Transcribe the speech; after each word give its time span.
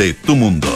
de 0.00 0.14
tu 0.14 0.34
mundo. 0.34 0.66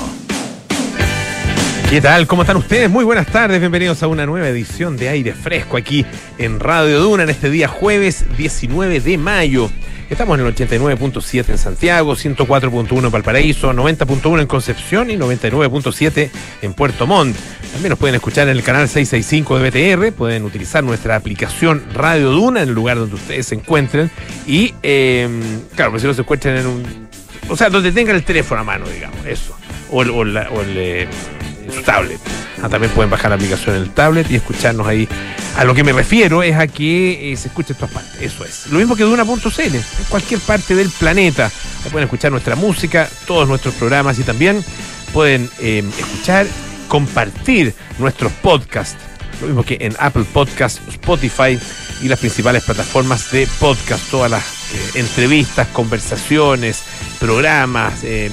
¿Qué 1.88 2.02
tal? 2.02 2.26
¿Cómo 2.26 2.42
están 2.42 2.58
ustedes? 2.58 2.90
Muy 2.90 3.06
buenas 3.06 3.26
tardes, 3.26 3.58
bienvenidos 3.58 4.02
a 4.02 4.06
una 4.06 4.26
nueva 4.26 4.46
edición 4.48 4.98
de 4.98 5.08
Aire 5.08 5.32
Fresco 5.32 5.78
aquí 5.78 6.04
en 6.36 6.60
Radio 6.60 7.00
Duna 7.00 7.22
en 7.22 7.30
este 7.30 7.48
día 7.48 7.66
jueves 7.66 8.26
19 8.36 9.00
de 9.00 9.16
mayo. 9.16 9.70
Estamos 10.10 10.38
en 10.38 10.44
el 10.44 10.54
89.7 10.54 11.48
en 11.48 11.56
Santiago, 11.56 12.14
104.1 12.14 13.04
en 13.06 13.10
Valparaíso, 13.10 13.72
90.1 13.72 14.42
en 14.42 14.46
Concepción 14.46 15.10
y 15.10 15.16
99.7 15.16 16.28
en 16.60 16.74
Puerto 16.74 17.06
Montt. 17.06 17.34
También 17.72 17.90
nos 17.90 17.98
pueden 17.98 18.16
escuchar 18.16 18.48
en 18.48 18.58
el 18.58 18.62
canal 18.62 18.90
665 18.90 19.58
de 19.58 19.70
BTR, 19.96 20.12
pueden 20.12 20.44
utilizar 20.44 20.84
nuestra 20.84 21.16
aplicación 21.16 21.82
Radio 21.94 22.30
Duna 22.30 22.60
en 22.60 22.68
el 22.68 22.74
lugar 22.74 22.98
donde 22.98 23.14
ustedes 23.14 23.46
se 23.46 23.54
encuentren 23.54 24.10
y, 24.46 24.74
eh, 24.82 25.26
claro, 25.74 25.92
pues 25.92 26.02
si 26.02 26.08
no 26.08 26.12
se 26.12 26.20
encuentran 26.20 26.58
en 26.58 26.66
un... 26.66 27.03
O 27.48 27.56
sea, 27.56 27.68
donde 27.70 27.92
tengan 27.92 28.16
el 28.16 28.24
teléfono 28.24 28.60
a 28.60 28.64
mano, 28.64 28.86
digamos, 28.88 29.24
eso. 29.26 29.56
O 29.90 30.02
el, 30.02 30.10
o 30.10 30.24
la- 30.24 30.48
o 30.50 30.60
el, 30.62 30.74
eh, 30.76 31.08
su 31.74 31.82
tablet. 31.82 32.18
Ah, 32.62 32.68
también 32.68 32.92
pueden 32.92 33.10
bajar 33.10 33.30
la 33.30 33.36
aplicación 33.36 33.76
en 33.76 33.82
el 33.82 33.90
tablet 33.90 34.30
y 34.30 34.36
escucharnos 34.36 34.86
ahí. 34.86 35.08
A 35.56 35.64
lo 35.64 35.74
que 35.74 35.84
me 35.84 35.92
refiero 35.92 36.42
es 36.42 36.56
a 36.56 36.66
que 36.66 37.32
eh, 37.32 37.36
se 37.36 37.48
escuche 37.48 37.72
en 37.74 37.78
todas 37.78 37.92
partes. 37.94 38.20
Eso 38.20 38.44
es. 38.44 38.66
Lo 38.68 38.78
mismo 38.78 38.96
que 38.96 39.04
Duna.cl. 39.04 39.60
En 39.74 39.82
cualquier 40.08 40.40
parte 40.40 40.74
del 40.74 40.90
planeta. 40.90 41.50
Pueden 41.92 42.04
escuchar 42.06 42.30
nuestra 42.32 42.56
música, 42.56 43.08
todos 43.26 43.46
nuestros 43.46 43.74
programas 43.74 44.18
y 44.18 44.22
también 44.22 44.64
pueden 45.12 45.50
eh, 45.60 45.84
escuchar, 45.98 46.46
compartir 46.88 47.74
nuestros 47.98 48.32
podcasts. 48.32 48.96
Lo 49.42 49.48
mismo 49.48 49.62
que 49.64 49.76
en 49.80 49.94
Apple 49.98 50.24
Podcast, 50.32 50.78
Spotify 50.88 51.58
y 52.02 52.08
las 52.08 52.18
principales 52.18 52.64
plataformas 52.64 53.30
de 53.30 53.46
podcast. 53.60 54.08
Todas 54.10 54.30
las 54.30 54.42
entrevistas, 54.94 55.68
conversaciones, 55.68 56.82
programas, 57.18 58.02
eh, 58.04 58.30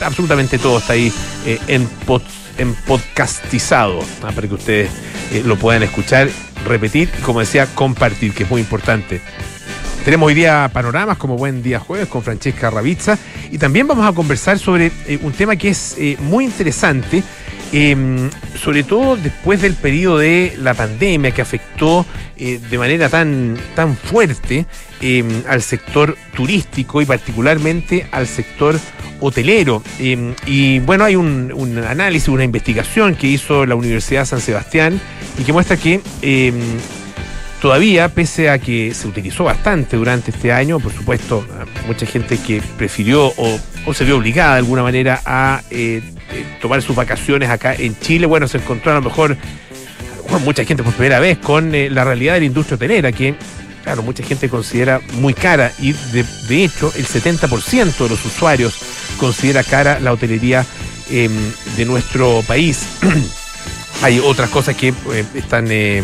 absolutamente 0.00 0.58
todo 0.58 0.78
está 0.78 0.94
ahí 0.94 1.12
eh, 1.44 1.58
en, 1.68 1.88
en 2.58 2.74
podcastizado 2.74 4.00
ah, 4.22 4.32
para 4.34 4.48
que 4.48 4.54
ustedes 4.54 4.90
eh, 5.32 5.42
lo 5.44 5.56
puedan 5.56 5.82
escuchar, 5.82 6.28
repetir 6.66 7.10
y, 7.18 7.22
como 7.22 7.40
decía, 7.40 7.66
compartir, 7.74 8.32
que 8.32 8.44
es 8.44 8.50
muy 8.50 8.60
importante. 8.60 9.20
Tenemos 10.04 10.28
hoy 10.28 10.34
día 10.34 10.70
panoramas 10.72 11.18
como 11.18 11.36
Buen 11.36 11.64
Día 11.64 11.80
Jueves 11.80 12.06
con 12.06 12.22
Francesca 12.22 12.70
Ravizza 12.70 13.18
y 13.50 13.58
también 13.58 13.88
vamos 13.88 14.06
a 14.06 14.12
conversar 14.12 14.56
sobre 14.56 14.92
eh, 15.06 15.18
un 15.20 15.32
tema 15.32 15.56
que 15.56 15.70
es 15.70 15.96
eh, 15.98 16.16
muy 16.20 16.44
interesante, 16.44 17.24
eh, 17.72 18.30
sobre 18.62 18.82
todo 18.82 19.16
después 19.16 19.60
del 19.60 19.74
periodo 19.74 20.18
de 20.18 20.54
la 20.58 20.74
pandemia 20.74 21.32
que 21.32 21.42
afectó 21.42 22.06
eh, 22.36 22.60
de 22.70 22.78
manera 22.78 23.08
tan, 23.08 23.56
tan 23.74 23.96
fuerte 23.96 24.66
eh, 25.00 25.24
al 25.48 25.62
sector 25.62 26.16
turístico 26.34 27.02
y 27.02 27.06
particularmente 27.06 28.06
al 28.12 28.26
sector 28.26 28.78
hotelero. 29.20 29.82
Eh, 29.98 30.34
y 30.46 30.78
bueno, 30.80 31.04
hay 31.04 31.16
un, 31.16 31.52
un 31.54 31.78
análisis, 31.78 32.28
una 32.28 32.44
investigación 32.44 33.14
que 33.14 33.26
hizo 33.26 33.66
la 33.66 33.74
Universidad 33.74 34.24
San 34.24 34.40
Sebastián 34.40 35.00
y 35.38 35.44
que 35.44 35.52
muestra 35.52 35.76
que 35.76 36.00
eh, 36.22 36.52
todavía, 37.60 38.08
pese 38.08 38.50
a 38.50 38.58
que 38.58 38.94
se 38.94 39.06
utilizó 39.08 39.44
bastante 39.44 39.96
durante 39.96 40.30
este 40.30 40.52
año, 40.52 40.80
por 40.80 40.92
supuesto, 40.92 41.46
mucha 41.86 42.06
gente 42.06 42.38
que 42.38 42.62
prefirió 42.78 43.26
o, 43.36 43.58
o 43.86 43.94
se 43.94 44.04
vio 44.04 44.16
obligada 44.16 44.54
de 44.54 44.58
alguna 44.58 44.82
manera 44.82 45.22
a 45.24 45.62
eh, 45.70 46.02
eh, 46.32 46.44
tomar 46.60 46.82
sus 46.82 46.94
vacaciones 46.94 47.48
acá 47.48 47.74
en 47.74 47.98
Chile, 48.00 48.26
bueno, 48.26 48.48
se 48.48 48.58
encontró 48.58 48.92
a 48.92 48.96
lo 48.96 49.02
mejor, 49.02 49.36
a 50.30 50.38
mucha 50.38 50.64
gente 50.64 50.82
por 50.82 50.92
primera 50.92 51.20
vez 51.20 51.38
con 51.38 51.74
eh, 51.74 51.88
la 51.88 52.04
realidad 52.04 52.34
de 52.34 52.40
la 52.40 52.46
industria 52.46 52.74
hotelera, 52.74 53.12
que 53.12 53.36
claro, 53.84 54.02
mucha 54.02 54.24
gente 54.24 54.48
considera 54.48 55.00
muy 55.14 55.32
cara 55.32 55.72
y 55.78 55.92
de, 55.92 56.24
de 56.48 56.64
hecho 56.64 56.92
el 56.96 57.06
70% 57.06 57.96
de 57.96 58.08
los 58.08 58.24
usuarios 58.24 58.74
considera 59.18 59.62
cara 59.62 60.00
la 60.00 60.12
hotelería 60.12 60.66
em, 61.08 61.32
de 61.76 61.84
nuestro 61.84 62.42
país. 62.46 62.86
Hay 64.02 64.18
otras 64.20 64.50
cosas 64.50 64.76
que 64.76 64.88
eh, 64.88 65.24
están 65.34 65.66
eh, 65.70 65.98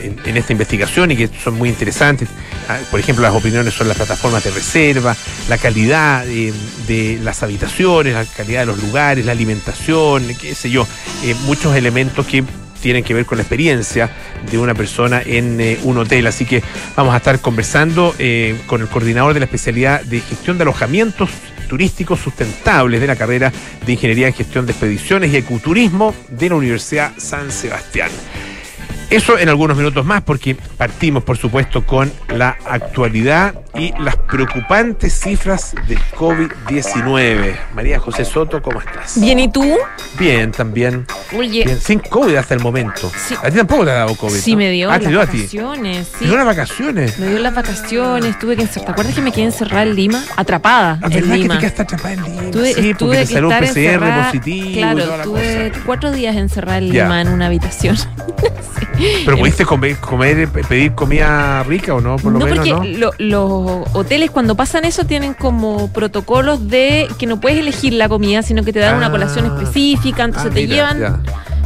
en, 0.00 0.16
en- 0.24 0.36
esta 0.36 0.52
investigación 0.52 1.10
y 1.10 1.16
que 1.16 1.28
son 1.42 1.54
muy 1.54 1.68
interesantes. 1.68 2.28
Ah, 2.68 2.78
Por 2.90 3.00
ejemplo, 3.00 3.22
las 3.22 3.34
opiniones 3.34 3.74
son 3.74 3.88
las 3.88 3.96
plataformas 3.96 4.44
de 4.44 4.52
reserva, 4.52 5.16
la 5.48 5.58
calidad 5.58 6.26
eh, 6.28 6.52
de 6.86 7.18
las 7.22 7.42
habitaciones, 7.42 8.14
la 8.14 8.24
calidad 8.24 8.60
de 8.60 8.66
los 8.66 8.80
lugares, 8.80 9.26
la 9.26 9.32
alimentación, 9.32 10.28
qué 10.40 10.54
sé 10.54 10.70
yo, 10.70 10.86
muchos 11.44 11.74
elementos 11.74 12.24
que 12.26 12.44
tienen 12.80 13.04
que 13.04 13.14
ver 13.14 13.26
con 13.26 13.38
la 13.38 13.42
experiencia 13.42 14.10
de 14.50 14.58
una 14.58 14.74
persona 14.74 15.20
en 15.24 15.78
un 15.82 15.98
hotel. 15.98 16.26
Así 16.28 16.44
que 16.44 16.62
vamos 16.96 17.12
a 17.14 17.18
estar 17.18 17.38
conversando 17.40 18.14
con 18.66 18.80
el 18.80 18.88
coordinador 18.88 19.34
de 19.34 19.40
la 19.40 19.44
especialidad 19.46 20.00
de 20.02 20.20
gestión 20.20 20.58
de 20.58 20.62
alojamientos 20.62 21.28
turísticos 21.72 22.20
sustentables 22.20 23.00
de 23.00 23.06
la 23.06 23.16
carrera 23.16 23.50
de 23.86 23.92
Ingeniería 23.92 24.26
en 24.26 24.34
Gestión 24.34 24.66
de 24.66 24.72
Expediciones 24.72 25.32
y 25.32 25.38
Ecoturismo 25.38 26.14
de 26.28 26.50
la 26.50 26.56
Universidad 26.56 27.12
San 27.16 27.50
Sebastián. 27.50 28.10
Eso 29.12 29.38
en 29.38 29.48
algunos 29.50 29.76
minutos 29.76 30.04
más, 30.06 30.22
porque 30.22 30.54
partimos, 30.54 31.22
por 31.22 31.36
supuesto, 31.36 31.84
con 31.84 32.10
la 32.28 32.56
actualidad 32.64 33.54
y 33.78 33.92
las 34.00 34.16
preocupantes 34.16 35.12
cifras 35.20 35.74
del 35.86 35.98
COVID-19. 36.16 37.56
María 37.74 37.98
José 37.98 38.24
Soto, 38.24 38.62
¿cómo 38.62 38.80
estás? 38.80 39.20
Bien, 39.20 39.38
¿y 39.38 39.50
tú? 39.52 39.76
Bien, 40.18 40.50
también. 40.50 41.04
Oye, 41.36 41.64
Bien, 41.64 41.78
sin 41.78 41.98
COVID 41.98 42.36
hasta 42.36 42.54
el 42.54 42.60
momento. 42.60 43.10
Sí. 43.26 43.34
A 43.42 43.50
ti 43.50 43.56
tampoco 43.58 43.84
te 43.84 43.90
ha 43.90 43.94
dado 43.94 44.14
COVID. 44.16 44.34
sí 44.34 44.52
¿no? 44.52 44.58
me 44.58 44.70
dio 44.70 44.88
Ah, 44.90 44.94
las 44.94 45.02
te 45.02 45.08
dio 45.08 45.20
a 45.20 45.26
ti. 45.26 45.36
vacaciones. 45.38 46.08
¿Te 46.12 46.18
Sí. 46.18 46.24
dio 46.24 46.36
las 46.36 46.46
vacaciones? 46.46 47.18
Me 47.18 47.26
dio 47.28 47.38
las 47.38 47.54
vacaciones, 47.54 48.38
tuve 48.38 48.56
que 48.56 48.62
encerrar. 48.62 48.86
¿Te 48.86 48.92
acuerdas 48.92 49.14
que 49.14 49.20
me 49.20 49.32
quedé 49.32 49.44
encerrada 49.44 49.82
en 49.82 49.94
Lima? 49.94 50.22
Atrapada 50.36 50.98
La 51.02 51.06
en 51.08 51.12
verdad 51.12 51.32
que 51.34 51.38
Lima. 51.38 51.54
te 51.54 51.60
quedaste 51.60 51.82
atrapada 51.82 52.14
en 52.14 52.22
Lima. 52.24 52.50
Tuve, 52.50 52.68
sí, 52.68 52.74
porque 52.74 52.94
tuve 52.94 53.16
te 53.18 53.26
salió 53.26 53.48
un 53.48 53.54
PCR 53.58 53.66
encerrada. 53.68 54.24
positivo 54.26 54.70
Claro, 54.72 55.22
tuve 55.24 55.72
cuatro 55.84 56.10
días 56.12 56.34
encerrada 56.36 56.78
en. 56.78 56.88
Lima 56.90 57.20
en 57.20 57.28
una 57.28 57.46
habitación. 57.46 57.96
Pero 59.24 59.36
pudiste 59.38 59.64
comer, 59.64 59.96
comer, 59.96 60.48
pedir 60.48 60.92
comida 60.92 61.62
rica 61.64 61.94
o 61.94 62.00
no, 62.00 62.16
por 62.16 62.32
lo 62.32 62.38
no, 62.38 62.44
menos, 62.46 62.68
porque 62.68 62.92
¿no? 62.92 62.98
lo- 62.98 63.12
los 63.18 63.88
hoteles 63.94 64.30
cuando 64.30 64.54
pasan 64.54 64.84
eso 64.84 65.04
tienen 65.04 65.34
como 65.34 65.92
protocolos 65.92 66.68
de 66.68 67.08
que 67.18 67.26
no 67.26 67.40
puedes 67.40 67.58
elegir 67.58 67.92
la 67.94 68.08
comida, 68.08 68.42
sino 68.42 68.62
que 68.64 68.72
te 68.72 68.78
dan 68.78 68.94
Ah. 68.94 68.98
una 68.98 69.10
colación 69.10 69.46
específica, 69.46 70.24
entonces 70.24 70.50
Ah, 70.50 70.54
te 70.54 70.66
llevan, 70.66 71.00
ya. 71.00 71.20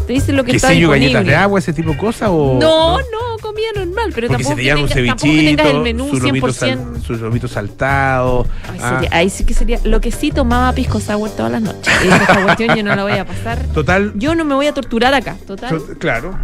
Te 0.06 0.12
dicen 0.12 0.36
lo 0.36 0.44
que 0.44 0.52
está 0.56 0.68
¿Quesillo, 0.68 0.88
disponible. 0.88 1.12
galletas 1.14 1.26
de 1.26 1.34
agua, 1.36 1.58
ese 1.58 1.72
tipo 1.72 1.90
de 1.92 1.96
cosas? 1.98 2.28
O, 2.32 2.58
No, 2.60 2.98
no, 2.98 3.38
comida 3.42 3.66
normal, 3.74 4.12
pero 4.14 4.28
Porque 4.28 4.44
tampoco, 4.44 4.50
si 4.50 4.54
te 4.56 4.60
que 4.62 4.66
llaman 4.66 4.82
un 4.84 4.88
tenga- 4.88 5.06
tampoco 5.08 5.32
que 5.32 5.38
tengas 5.38 5.50
el 5.50 5.56
cevichito, 5.56 5.82
menú 5.82 6.08
su 6.08 6.20
lomito, 6.20 6.46
100%. 6.48 6.52
sal- 6.52 7.02
su 7.06 7.12
lomito 7.14 7.48
saltado. 7.48 8.46
Ay, 8.72 8.78
ah, 8.82 9.00
ahí 9.10 9.30
sí 9.30 9.44
que 9.44 9.54
sería. 9.54 9.78
Lo 9.84 10.00
que 10.00 10.10
sí 10.12 10.30
tomaba 10.30 10.72
pisco 10.72 11.00
sour 11.00 11.30
todas 11.30 11.52
las 11.52 11.62
noches. 11.62 11.92
Y 12.04 12.08
esa 12.08 12.42
cuestión 12.44 12.76
yo 12.76 12.82
no 12.82 12.94
la 12.96 13.02
voy 13.02 13.12
a 13.12 13.24
pasar. 13.26 13.58
Total. 13.74 14.12
Yo 14.16 14.34
no 14.34 14.44
me 14.44 14.54
voy 14.54 14.66
a 14.66 14.74
torturar 14.74 15.12
acá, 15.14 15.36
total. 15.46 15.70
to- 15.78 15.98
claro. 15.98 16.36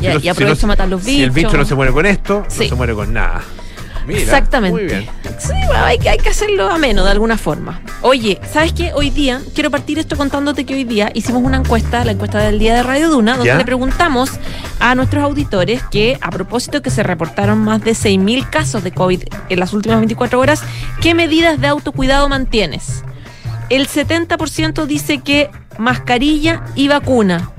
Y- 0.00 0.04
Si 0.04 0.08
no- 0.12 0.18
y 0.18 0.20
si 0.22 0.28
aprovecho 0.28 0.66
no- 0.66 0.72
a 0.72 0.74
matar 0.74 0.88
los 0.88 1.02
Si 1.02 1.22
el 1.22 1.30
bichos. 1.30 1.50
bicho 1.50 1.56
no 1.58 1.64
se 1.64 1.74
muere 1.74 1.92
con 1.92 2.06
esto, 2.06 2.44
no 2.44 2.50
Sí. 2.50 2.68
se 2.68 2.74
muere 2.74 2.94
con 2.94 3.12
nada. 3.12 3.42
Mira, 4.08 4.20
Exactamente. 4.22 4.72
Muy 4.80 4.84
bien. 4.86 5.06
Sí, 5.38 5.52
bueno, 5.66 5.84
hay, 5.84 5.98
que- 5.98 6.08
hay 6.08 6.18
que 6.18 6.30
hacerlo 6.30 6.68
ameno 6.70 7.04
de 7.04 7.10
alguna 7.10 7.36
forma. 7.36 7.80
Oye, 8.02 8.40
¿sabes 8.52 8.72
qué? 8.72 8.92
Hoy 8.94 9.10
día, 9.10 9.40
quiero 9.54 9.70
partir 9.70 9.98
esto 9.98 10.16
contándote 10.16 10.64
que 10.64 10.74
hoy 10.74 10.84
día 10.84 11.10
hicimos 11.14 11.42
una 11.42 11.58
encuesta, 11.58 12.04
la 12.04 12.12
encuesta 12.12 12.38
del 12.38 12.58
día 12.58 12.74
de 12.74 12.82
Radio 12.82 13.10
Duna, 13.10 13.32
donde 13.36 13.46
¿Ya? 13.48 13.56
le 13.58 13.64
preguntamos 13.64 14.30
a 14.80 14.94
nuestros 14.94 15.22
auditores 15.22 15.82
que, 15.90 16.18
a 16.20 16.30
propósito 16.30 16.80
que 16.82 16.90
se 16.90 17.02
reportaron 17.02 17.58
más 17.58 17.82
de 17.84 17.92
6.000 17.92 18.48
casos 18.50 18.82
de 18.82 18.92
COVID 18.92 19.22
en 19.48 19.60
las 19.60 19.72
últimas 19.72 19.98
24 19.98 20.40
horas, 20.40 20.62
¿qué 21.00 21.14
medidas 21.14 21.60
de 21.60 21.66
autocuidado 21.68 22.28
mantienes? 22.28 23.04
El 23.68 23.86
70% 23.88 24.86
dice 24.86 25.18
que 25.18 25.50
mascarilla 25.76 26.64
y 26.74 26.88
vacuna. 26.88 27.50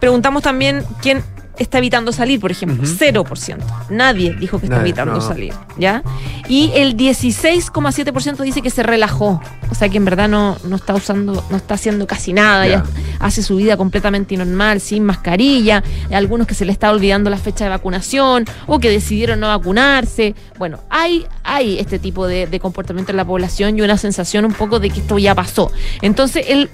Preguntamos 0.00 0.42
también 0.42 0.84
quién 1.00 1.22
está 1.58 1.78
evitando 1.78 2.12
salir, 2.12 2.40
por 2.40 2.50
ejemplo. 2.50 2.82
Ujú. 2.82 2.92
0%. 2.92 3.58
Nadie 3.90 4.34
dijo 4.34 4.58
que 4.58 4.66
está 4.66 4.76
Nadie, 4.76 4.90
evitando 4.90 5.14
no. 5.14 5.20
salir, 5.20 5.54
¿ya? 5.78 6.02
Y 6.48 6.72
el 6.74 6.96
16,7% 6.96 8.42
dice 8.42 8.62
que 8.62 8.70
se 8.70 8.82
relajó. 8.82 9.40
O 9.70 9.74
sea 9.74 9.88
que 9.88 9.96
en 9.96 10.04
verdad 10.04 10.28
no, 10.28 10.56
no 10.64 10.76
está 10.76 10.94
usando, 10.94 11.44
no 11.50 11.56
está 11.56 11.74
haciendo 11.74 12.06
casi 12.06 12.32
nada, 12.32 12.66
ya. 12.66 12.72
Ya. 12.72 12.84
hace 13.20 13.42
su 13.42 13.56
vida 13.56 13.76
completamente 13.76 14.36
normal, 14.36 14.80
sin 14.80 15.04
mascarilla. 15.04 15.82
Hay 16.08 16.14
algunos 16.14 16.46
que 16.46 16.54
se 16.54 16.64
le 16.64 16.72
está 16.72 16.90
olvidando 16.90 17.30
la 17.30 17.38
fecha 17.38 17.64
de 17.64 17.70
vacunación 17.70 18.44
o 18.66 18.78
que 18.78 18.90
decidieron 18.90 19.40
no 19.40 19.48
vacunarse. 19.48 20.34
Bueno, 20.58 20.80
hay, 20.90 21.26
hay 21.44 21.78
este 21.78 21.98
tipo 21.98 22.26
de, 22.26 22.46
de 22.46 22.60
comportamiento 22.60 23.12
en 23.12 23.16
la 23.16 23.24
población 23.24 23.78
y 23.78 23.82
una 23.82 23.96
sensación 23.98 24.44
un 24.44 24.52
poco 24.52 24.78
de 24.80 24.90
que 24.90 25.00
esto 25.00 25.18
ya 25.18 25.34
pasó. 25.34 25.70
Entonces, 26.02 26.46
el, 26.48 26.70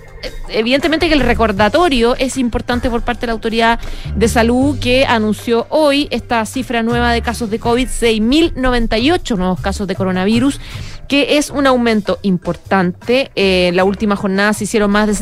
evidentemente 0.48 1.08
que 1.08 1.14
el 1.14 1.20
recordatorio 1.20 2.16
es 2.16 2.36
importante 2.36 2.90
por 2.90 3.02
parte 3.02 3.22
de 3.22 3.26
la 3.28 3.32
autoridad 3.34 3.80
de 4.14 4.28
salud 4.28 4.78
que 4.78 5.06
anunció 5.06 5.66
hoy 5.70 6.08
esta 6.10 6.44
cifra 6.46 6.82
nueva 6.82 7.12
de 7.12 7.22
casos 7.22 7.50
de 7.50 7.58
COVID, 7.58 7.88
6.098 7.88 9.36
nuevos 9.36 9.60
casos 9.60 9.86
de 9.86 9.94
coronavirus, 9.94 10.60
que 11.08 11.38
es 11.38 11.50
un 11.50 11.66
aumento 11.66 12.18
importante. 12.22 13.30
Eh, 13.34 13.70
la 13.74 13.84
última 13.84 14.16
jornada 14.16 14.52
se 14.52 14.64
hicieron 14.64 14.90
más 14.90 15.06
de 15.06 15.14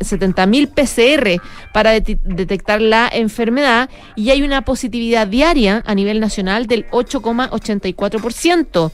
70 0.00 0.46
mil 0.46 0.68
PCR 0.68 1.40
para 1.72 1.92
det- 1.92 2.18
detectar 2.24 2.80
la 2.80 3.08
enfermedad 3.12 3.88
y 4.16 4.30
hay 4.30 4.42
una 4.42 4.62
positividad 4.62 5.26
diaria 5.26 5.82
a 5.86 5.94
nivel 5.94 6.20
nacional 6.20 6.66
del 6.66 6.86
8,84%. 6.90 8.90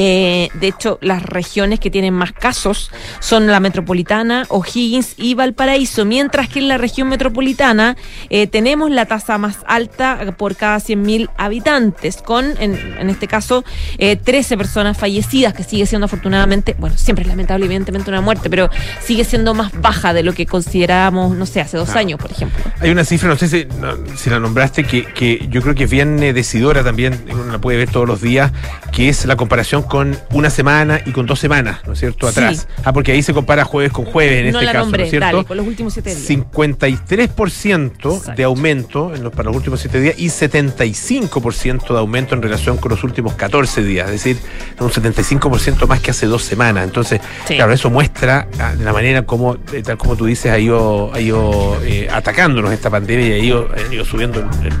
Eh, 0.00 0.48
de 0.54 0.68
hecho, 0.68 0.98
las 1.02 1.24
regiones 1.24 1.80
que 1.80 1.90
tienen 1.90 2.14
más 2.14 2.30
casos 2.32 2.92
son 3.18 3.48
la 3.48 3.58
metropolitana, 3.58 4.46
O'Higgins 4.48 5.14
y 5.16 5.34
Valparaíso, 5.34 6.04
mientras 6.04 6.48
que 6.48 6.60
en 6.60 6.68
la 6.68 6.78
región 6.78 7.08
metropolitana 7.08 7.96
eh, 8.30 8.46
tenemos 8.46 8.92
la 8.92 9.06
tasa 9.06 9.38
más 9.38 9.58
alta 9.66 10.34
por 10.38 10.54
cada 10.54 10.78
100.000 10.78 11.28
habitantes, 11.36 12.18
con, 12.18 12.44
en, 12.60 12.76
en 12.98 13.10
este 13.10 13.26
caso, 13.26 13.64
eh, 13.98 14.14
13 14.14 14.56
personas 14.56 14.96
fallecidas, 14.96 15.52
que 15.52 15.64
sigue 15.64 15.84
siendo 15.84 16.04
afortunadamente, 16.04 16.76
bueno, 16.78 16.96
siempre 16.96 17.22
es 17.22 17.28
lamentable, 17.28 17.64
evidentemente, 17.64 18.08
una 18.08 18.20
muerte, 18.20 18.48
pero 18.48 18.70
sigue 19.02 19.24
siendo 19.24 19.52
más 19.52 19.72
baja 19.80 20.12
de 20.12 20.22
lo 20.22 20.32
que 20.32 20.46
considerábamos, 20.46 21.36
no 21.36 21.44
sé, 21.44 21.60
hace 21.60 21.76
dos 21.76 21.90
Ah. 21.90 21.98
años, 21.98 22.20
por 22.20 22.30
ejemplo. 22.30 22.62
Hay 22.80 22.90
una 22.90 23.04
cifra, 23.04 23.28
no 23.28 23.36
sé 23.36 23.48
si, 23.48 23.66
no, 23.80 23.96
si 24.16 24.30
la 24.30 24.38
nombraste, 24.38 24.84
que, 24.84 25.04
que 25.06 25.48
yo 25.50 25.60
creo 25.60 25.74
que 25.74 25.84
es 25.84 25.90
bien 25.90 26.22
eh, 26.22 26.32
decidora 26.32 26.84
también, 26.84 27.20
uno 27.32 27.46
la 27.50 27.58
puede 27.58 27.78
ver 27.78 27.90
todos 27.90 28.06
los 28.06 28.20
días, 28.22 28.52
que 28.92 29.08
es 29.08 29.24
la 29.26 29.34
comparación 29.34 29.82
con 29.88 30.16
una 30.32 30.50
semana 30.50 31.00
y 31.04 31.12
con 31.12 31.26
dos 31.26 31.38
semanas, 31.40 31.80
¿no 31.86 31.92
es 31.94 31.98
cierto? 32.00 32.30
Sí. 32.30 32.38
Atrás. 32.38 32.68
Ah, 32.84 32.92
porque 32.92 33.12
ahí 33.12 33.22
se 33.22 33.32
compara 33.34 33.64
jueves 33.64 33.92
con 33.92 34.04
jueves 34.04 34.46
en 34.46 34.52
no 34.52 34.58
este 34.60 34.66
la 34.66 34.72
caso, 34.72 34.84
nombré, 34.84 34.98
¿no 35.00 35.04
es 35.04 35.10
cierto? 35.10 35.26
dale, 35.26 35.44
con 35.44 35.56
los 35.56 35.66
últimos 35.66 35.92
siete 35.92 36.14
días. 36.14 36.28
53% 36.28 38.14
Exacto. 38.16 38.20
de 38.36 38.44
aumento 38.44 39.14
en 39.14 39.22
los, 39.24 39.32
para 39.32 39.48
los 39.48 39.56
últimos 39.56 39.80
7 39.80 40.00
días 40.00 40.14
y 40.18 40.26
75% 40.28 41.92
de 41.92 41.98
aumento 41.98 42.34
en 42.34 42.42
relación 42.42 42.76
con 42.76 42.90
los 42.90 43.04
últimos 43.04 43.34
14 43.34 43.82
días, 43.82 44.06
es 44.06 44.12
decir, 44.24 44.36
un 44.80 44.90
75% 44.90 45.86
más 45.86 46.00
que 46.00 46.10
hace 46.10 46.26
dos 46.26 46.42
semanas. 46.42 46.84
Entonces, 46.84 47.20
Sí. 47.46 47.56
claro, 47.56 47.72
eso 47.72 47.90
muestra 47.90 48.48
ah, 48.58 48.74
la 48.78 48.92
manera 48.92 49.22
como, 49.22 49.56
eh, 49.72 49.82
tal 49.84 49.96
como 49.98 50.16
tú 50.16 50.26
dices, 50.26 50.52
ha 50.52 50.58
ido, 50.58 51.12
ha 51.14 51.20
ido 51.20 51.78
eh, 51.84 52.08
atacándonos 52.12 52.72
esta 52.72 52.90
pandemia 52.90 53.28
y 53.28 53.32
ha 53.32 53.38
ido, 53.38 53.68
ha 53.74 53.94
ido 53.94 54.04
subiendo 54.04 54.40
el- 54.40 54.66
el- 54.66 54.74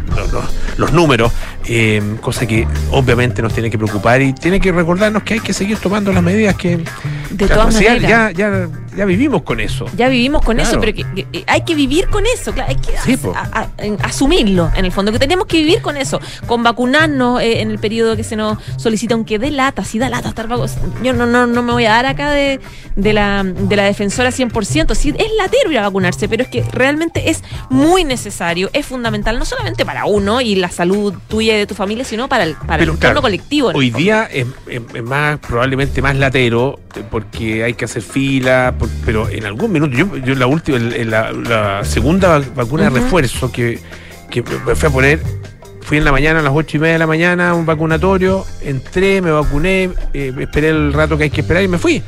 los, 0.76 0.92
números, 0.92 1.32
eh, 1.66 2.02
cosa 2.20 2.46
que 2.46 2.66
obviamente 2.90 3.42
nos 3.42 3.52
tiene 3.52 3.70
que 3.70 3.78
preocupar 3.78 4.20
y 4.22 4.32
tiene 4.32 4.60
que 4.60 4.72
recordarnos 4.98 5.22
que 5.22 5.34
hay 5.34 5.40
que 5.40 5.52
seguir 5.52 5.78
tomando 5.78 6.12
las 6.12 6.24
medidas 6.24 6.56
que... 6.56 6.80
De 7.30 7.46
Claro, 7.46 7.62
todas 7.62 7.74
maneras. 7.74 8.00
ya, 8.02 8.30
ya, 8.30 8.68
ya 8.96 9.04
vivimos 9.04 9.42
con 9.42 9.60
eso. 9.60 9.84
Ya 9.96 10.08
vivimos 10.08 10.42
con 10.44 10.56
Claro. 10.56 10.70
eso, 10.70 10.80
pero 10.80 10.94
que, 10.94 11.04
que- 11.14 11.24
que 11.30 11.44
hay 11.46 11.62
que 11.62 11.74
vivir 11.74 12.08
con 12.08 12.24
eso, 12.26 12.52
claro, 12.52 12.70
hay 12.70 12.76
que 12.76 12.92
Sí, 13.04 13.18
a- 13.34 13.60
a- 13.62 13.68
asumirlo, 14.06 14.70
en 14.74 14.84
el 14.86 14.92
fondo, 14.92 15.12
que 15.12 15.18
tenemos 15.18 15.46
que 15.46 15.58
vivir 15.58 15.82
con 15.82 15.96
eso, 15.96 16.20
con 16.46 16.62
vacunarnos 16.62 17.40
eh, 17.42 17.60
en 17.60 17.70
el 17.70 17.78
periodo 17.78 18.16
que 18.16 18.24
se 18.24 18.34
nos 18.36 18.58
solicita, 18.76 19.14
aunque 19.14 19.38
dé 19.38 19.50
lata, 19.50 19.84
si 19.84 19.98
da 19.98 20.08
lata 20.08 20.30
estar 20.30 20.48
Yo 21.02 21.12
no, 21.12 21.26
no, 21.26 21.46
no 21.46 21.62
me 21.62 21.72
voy 21.72 21.84
a 21.84 21.90
dar 21.90 22.06
acá 22.06 22.30
de, 22.30 22.60
de 22.96 23.12
la, 23.12 23.44
de 23.44 23.76
la 23.76 23.84
defensora 23.84 24.30
100%, 24.30 24.94
sí, 24.94 25.10
es 25.16 25.26
latero 25.36 25.70
ir 25.70 25.78
a 25.78 25.82
vacunarse, 25.82 26.28
pero 26.28 26.42
es 26.44 26.48
que 26.48 26.62
realmente 26.72 27.30
es 27.30 27.44
muy 27.70 28.04
necesario, 28.04 28.70
es 28.72 28.86
fundamental, 28.86 29.38
no 29.38 29.44
solamente 29.44 29.84
para 29.84 30.06
uno 30.06 30.40
y 30.40 30.54
la 30.56 30.70
salud 30.70 31.14
tuya 31.28 31.54
y 31.56 31.58
de 31.58 31.66
tu 31.66 31.74
familia, 31.74 32.04
sino 32.04 32.28
para 32.28 32.44
el, 32.44 32.54
para 32.54 32.82
el 32.82 32.88
entorno 32.88 33.20
colectivo. 33.20 33.70
en 33.70 33.76
Hoy 33.76 33.90
día 33.90 34.24
es, 34.32 34.46
es- 34.66 34.80
es 34.94 35.02
más, 35.02 35.38
probablemente 35.38 36.00
más 36.02 36.16
latero, 36.16 36.80
eh, 36.96 37.02
porque 37.20 37.64
hay 37.64 37.74
que 37.74 37.84
hacer 37.84 38.02
fila, 38.02 38.74
por- 38.78 38.88
pero 39.04 39.28
en 39.28 39.44
algún 39.46 39.72
minuto, 39.72 39.96
yo, 39.96 40.16
yo 40.18 40.34
la 40.34 40.46
última, 40.46 40.78
la, 40.78 41.32
la 41.32 41.84
segunda 41.84 42.28
va- 42.38 42.44
vacuna 42.54 42.84
de 42.84 42.90
refuerzo 42.90 43.50
que, 43.52 43.78
que 44.30 44.42
me 44.42 44.74
fui 44.74 44.88
a 44.88 44.92
poner, 44.92 45.20
fui 45.82 45.98
en 45.98 46.04
la 46.04 46.12
mañana 46.12 46.40
a 46.40 46.42
las 46.42 46.52
ocho 46.54 46.76
y 46.76 46.80
media 46.80 46.94
de 46.94 46.98
la 46.98 47.06
mañana 47.06 47.50
a 47.50 47.54
un 47.54 47.66
vacunatorio, 47.66 48.44
entré, 48.62 49.20
me 49.22 49.30
vacuné, 49.30 49.90
eh, 50.14 50.32
esperé 50.38 50.68
el 50.68 50.92
rato 50.92 51.16
que 51.16 51.24
hay 51.24 51.30
que 51.30 51.40
esperar 51.40 51.62
y 51.62 51.68
me 51.68 51.78
fui. 51.78 52.02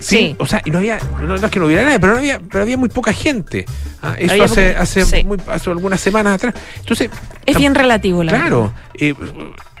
Sí. 0.00 0.36
o 0.38 0.46
sea, 0.46 0.62
y 0.64 0.70
no 0.70 0.78
había, 0.78 1.00
no, 1.20 1.26
no 1.26 1.34
es 1.34 1.50
que 1.50 1.58
no 1.58 1.66
hubiera 1.66 1.82
nadie, 1.82 1.98
pero 1.98 2.12
no 2.12 2.18
había, 2.20 2.38
pero 2.38 2.62
había 2.62 2.76
muy 2.78 2.88
poca 2.88 3.12
gente. 3.12 3.66
Ah, 4.00 4.14
eso 4.16 4.30
Había 4.30 4.44
hace, 4.44 4.68
poca- 4.68 4.80
hace, 4.80 5.04
sí. 5.04 5.24
muy- 5.24 5.38
hace 5.48 5.70
algunas 5.70 6.00
semanas 6.00 6.34
atrás. 6.34 6.54
Entonces, 6.78 7.10
Es 7.44 7.56
bien 7.58 7.74
relativo, 7.74 8.22
la 8.22 8.30
Claro. 8.32 8.72
eh, 8.94 9.12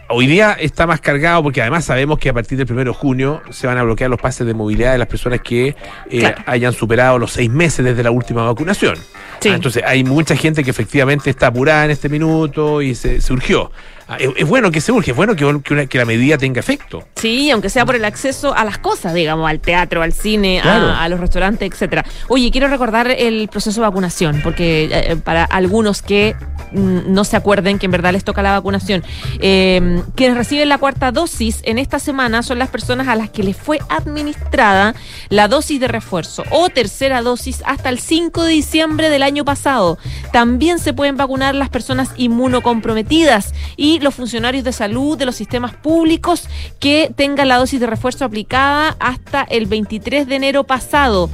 hoy 0.08 0.26
día 0.26 0.52
está 0.58 0.86
más 0.86 1.00
cargado 1.00 1.42
porque 1.42 1.60
además 1.60 1.84
sabemos 1.84 2.18
que 2.18 2.28
a 2.28 2.32
partir 2.32 2.58
del 2.58 2.70
1 2.70 2.84
de 2.84 2.90
junio 2.92 3.42
se 3.50 3.66
van 3.66 3.78
a 3.78 3.82
bloquear 3.82 4.10
los 4.10 4.20
pases 4.20 4.46
de 4.46 4.54
movilidad 4.54 4.92
de 4.92 4.98
las 4.98 5.08
personas 5.08 5.40
que 5.40 5.68
eh, 5.68 6.18
Claro. 6.20 6.42
hayan 6.46 6.72
superado 6.72 7.18
los 7.18 7.32
seis 7.32 7.50
meses 7.50 7.84
desde 7.84 8.02
la 8.02 8.10
última 8.10 8.42
vacunación. 8.44 8.96
Sí. 9.40 9.48
Ah, 9.50 9.54
entonces 9.54 9.82
hay 9.86 10.04
mucha 10.04 10.34
gente 10.36 10.64
que 10.64 10.70
efectivamente 10.70 11.30
está 11.30 11.48
apurada 11.48 11.84
en 11.84 11.90
este 11.90 12.08
minuto 12.08 12.82
y 12.82 12.94
se, 12.94 13.20
se 13.20 13.32
urgió. 13.32 13.70
Ah, 13.74 13.97
es, 14.18 14.30
es 14.36 14.48
bueno 14.48 14.70
que 14.70 14.80
se 14.80 14.92
urge, 14.92 15.10
es 15.10 15.16
bueno 15.16 15.34
que, 15.36 15.44
que 15.62 15.72
una- 15.74 15.86
que 15.86 15.98
la 15.98 16.04
medida 16.04 16.38
tenga 16.38 16.60
efecto. 16.60 17.04
Sí, 17.16 17.50
aunque 17.50 17.68
sea 17.68 17.84
por 17.84 17.94
el 17.96 18.04
acceso 18.04 18.54
a 18.54 18.64
las 18.64 18.78
cosas, 18.78 19.12
digamos, 19.14 19.48
al 19.48 19.60
teatro, 19.60 20.02
al 20.02 20.12
cine, 20.12 20.60
a- 20.60 20.62
Claro. 20.62 20.92
a, 20.94 21.08
los 21.08 21.20
restaurantes, 21.20 21.70
etcétera. 21.72 22.04
Oye, 22.28 22.50
quiero 22.50 22.68
recordar 22.68 23.10
el 23.10 23.48
proceso 23.48 23.80
de 23.80 23.86
vacunación, 23.86 24.40
porque 24.42 24.88
eh, 24.90 25.16
para 25.16 25.44
algunos 25.44 26.00
que 26.02 26.34
mm, 26.72 27.12
no 27.12 27.24
se 27.24 27.36
acuerden 27.36 27.78
que 27.78 27.86
en 27.86 27.92
verdad 27.92 28.12
les 28.12 28.24
toca 28.24 28.42
la 28.42 28.52
vacunación, 28.52 29.02
eh, 29.40 30.02
quienes 30.14 30.36
reciben 30.36 30.68
la 30.68 30.78
cuarta 30.78 31.12
dosis 31.12 31.60
en 31.64 31.78
esta 31.78 31.98
semana 31.98 32.42
son 32.42 32.58
las 32.58 32.68
personas 32.68 33.08
a 33.08 33.14
las 33.16 33.30
que 33.30 33.42
les 33.42 33.56
fue 33.56 33.78
administrada 33.88 34.94
la 35.28 35.48
dosis 35.48 35.80
de 35.80 35.88
refuerzo 35.88 36.44
o 36.50 36.68
tercera 36.68 37.22
dosis 37.22 37.62
hasta 37.66 37.88
el 37.88 37.98
5 37.98 38.44
de 38.44 38.52
diciembre 38.52 39.10
del 39.10 39.22
año 39.22 39.44
pasado. 39.44 39.98
También 40.32 40.78
se 40.78 40.92
pueden 40.92 41.16
vacunar 41.16 41.54
las 41.54 41.68
personas 41.68 42.10
inmunocomprometidas 42.16 43.54
y 43.76 43.97
los 44.02 44.14
funcionarios 44.14 44.64
de 44.64 44.72
salud 44.72 45.16
de 45.16 45.26
los 45.26 45.36
sistemas 45.36 45.74
públicos 45.74 46.48
que 46.78 47.10
tengan 47.14 47.48
la 47.48 47.56
dosis 47.56 47.80
de 47.80 47.86
refuerzo 47.86 48.24
aplicada 48.24 48.96
hasta 49.00 49.42
el 49.42 49.66
23 49.66 50.26
de 50.26 50.36
enero 50.36 50.64
pasado. 50.64 51.30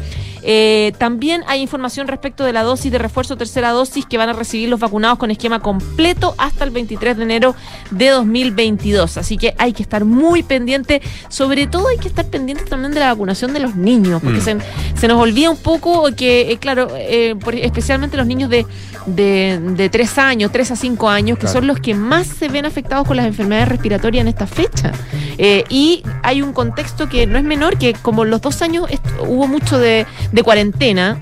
Eh, 0.46 0.92
también 0.98 1.42
hay 1.46 1.62
información 1.62 2.06
respecto 2.06 2.44
de 2.44 2.52
la 2.52 2.62
dosis 2.62 2.92
de 2.92 2.98
refuerzo 2.98 3.36
tercera 3.36 3.70
dosis 3.70 4.04
que 4.04 4.18
van 4.18 4.28
a 4.28 4.34
recibir 4.34 4.68
los 4.68 4.78
vacunados 4.78 5.18
con 5.18 5.30
esquema 5.30 5.60
completo 5.60 6.34
hasta 6.36 6.64
el 6.64 6.70
23 6.70 7.16
de 7.16 7.22
enero 7.22 7.54
de 7.90 8.10
2022. 8.10 9.16
Así 9.16 9.38
que 9.38 9.54
hay 9.58 9.72
que 9.72 9.82
estar 9.82 10.04
muy 10.04 10.42
pendiente, 10.42 11.00
sobre 11.28 11.66
todo 11.66 11.88
hay 11.88 11.98
que 11.98 12.08
estar 12.08 12.26
pendiente 12.26 12.64
también 12.64 12.92
de 12.92 13.00
la 13.00 13.06
vacunación 13.12 13.52
de 13.54 13.60
los 13.60 13.74
niños, 13.74 14.20
porque 14.22 14.38
Mm. 14.38 14.42
se, 14.42 14.56
se 15.00 15.08
nos 15.08 15.18
olvida 15.20 15.50
un 15.50 15.56
poco 15.56 16.10
que, 16.14 16.52
eh, 16.52 16.58
claro, 16.58 16.88
eh, 16.94 17.34
por- 17.42 17.54
especialmente 17.54 18.16
los 18.16 18.26
niños 18.26 18.50
de, 18.50 18.66
de, 19.06 19.58
de 19.76 19.88
3 19.88 20.18
años, 20.18 20.50
3 20.52 20.70
a 20.72 20.76
5 20.76 21.08
años, 21.08 21.38
que 21.38 21.42
Claro. 21.46 21.58
son 21.60 21.66
los 21.66 21.78
que 21.80 21.94
más 21.94 22.26
se 22.26 22.48
ven 22.48 22.66
afectados 22.66 23.06
con 23.06 23.16
las 23.16 23.26
enfermedades 23.26 23.68
respiratorias 23.68 24.22
en 24.22 24.28
esta 24.28 24.46
fecha. 24.46 24.92
Eh, 25.38 25.64
y 25.68 26.02
hay 26.22 26.42
un 26.42 26.52
contexto 26.52 27.08
que 27.08 27.26
no 27.26 27.38
es 27.38 27.44
menor, 27.44 27.76
que 27.78 27.92
como 27.94 28.24
los 28.24 28.40
dos 28.40 28.62
años 28.62 28.86
hubo 29.26 29.46
mucho 29.48 29.78
de, 29.78 30.06
de 30.34 30.42
cuarentena, 30.42 31.16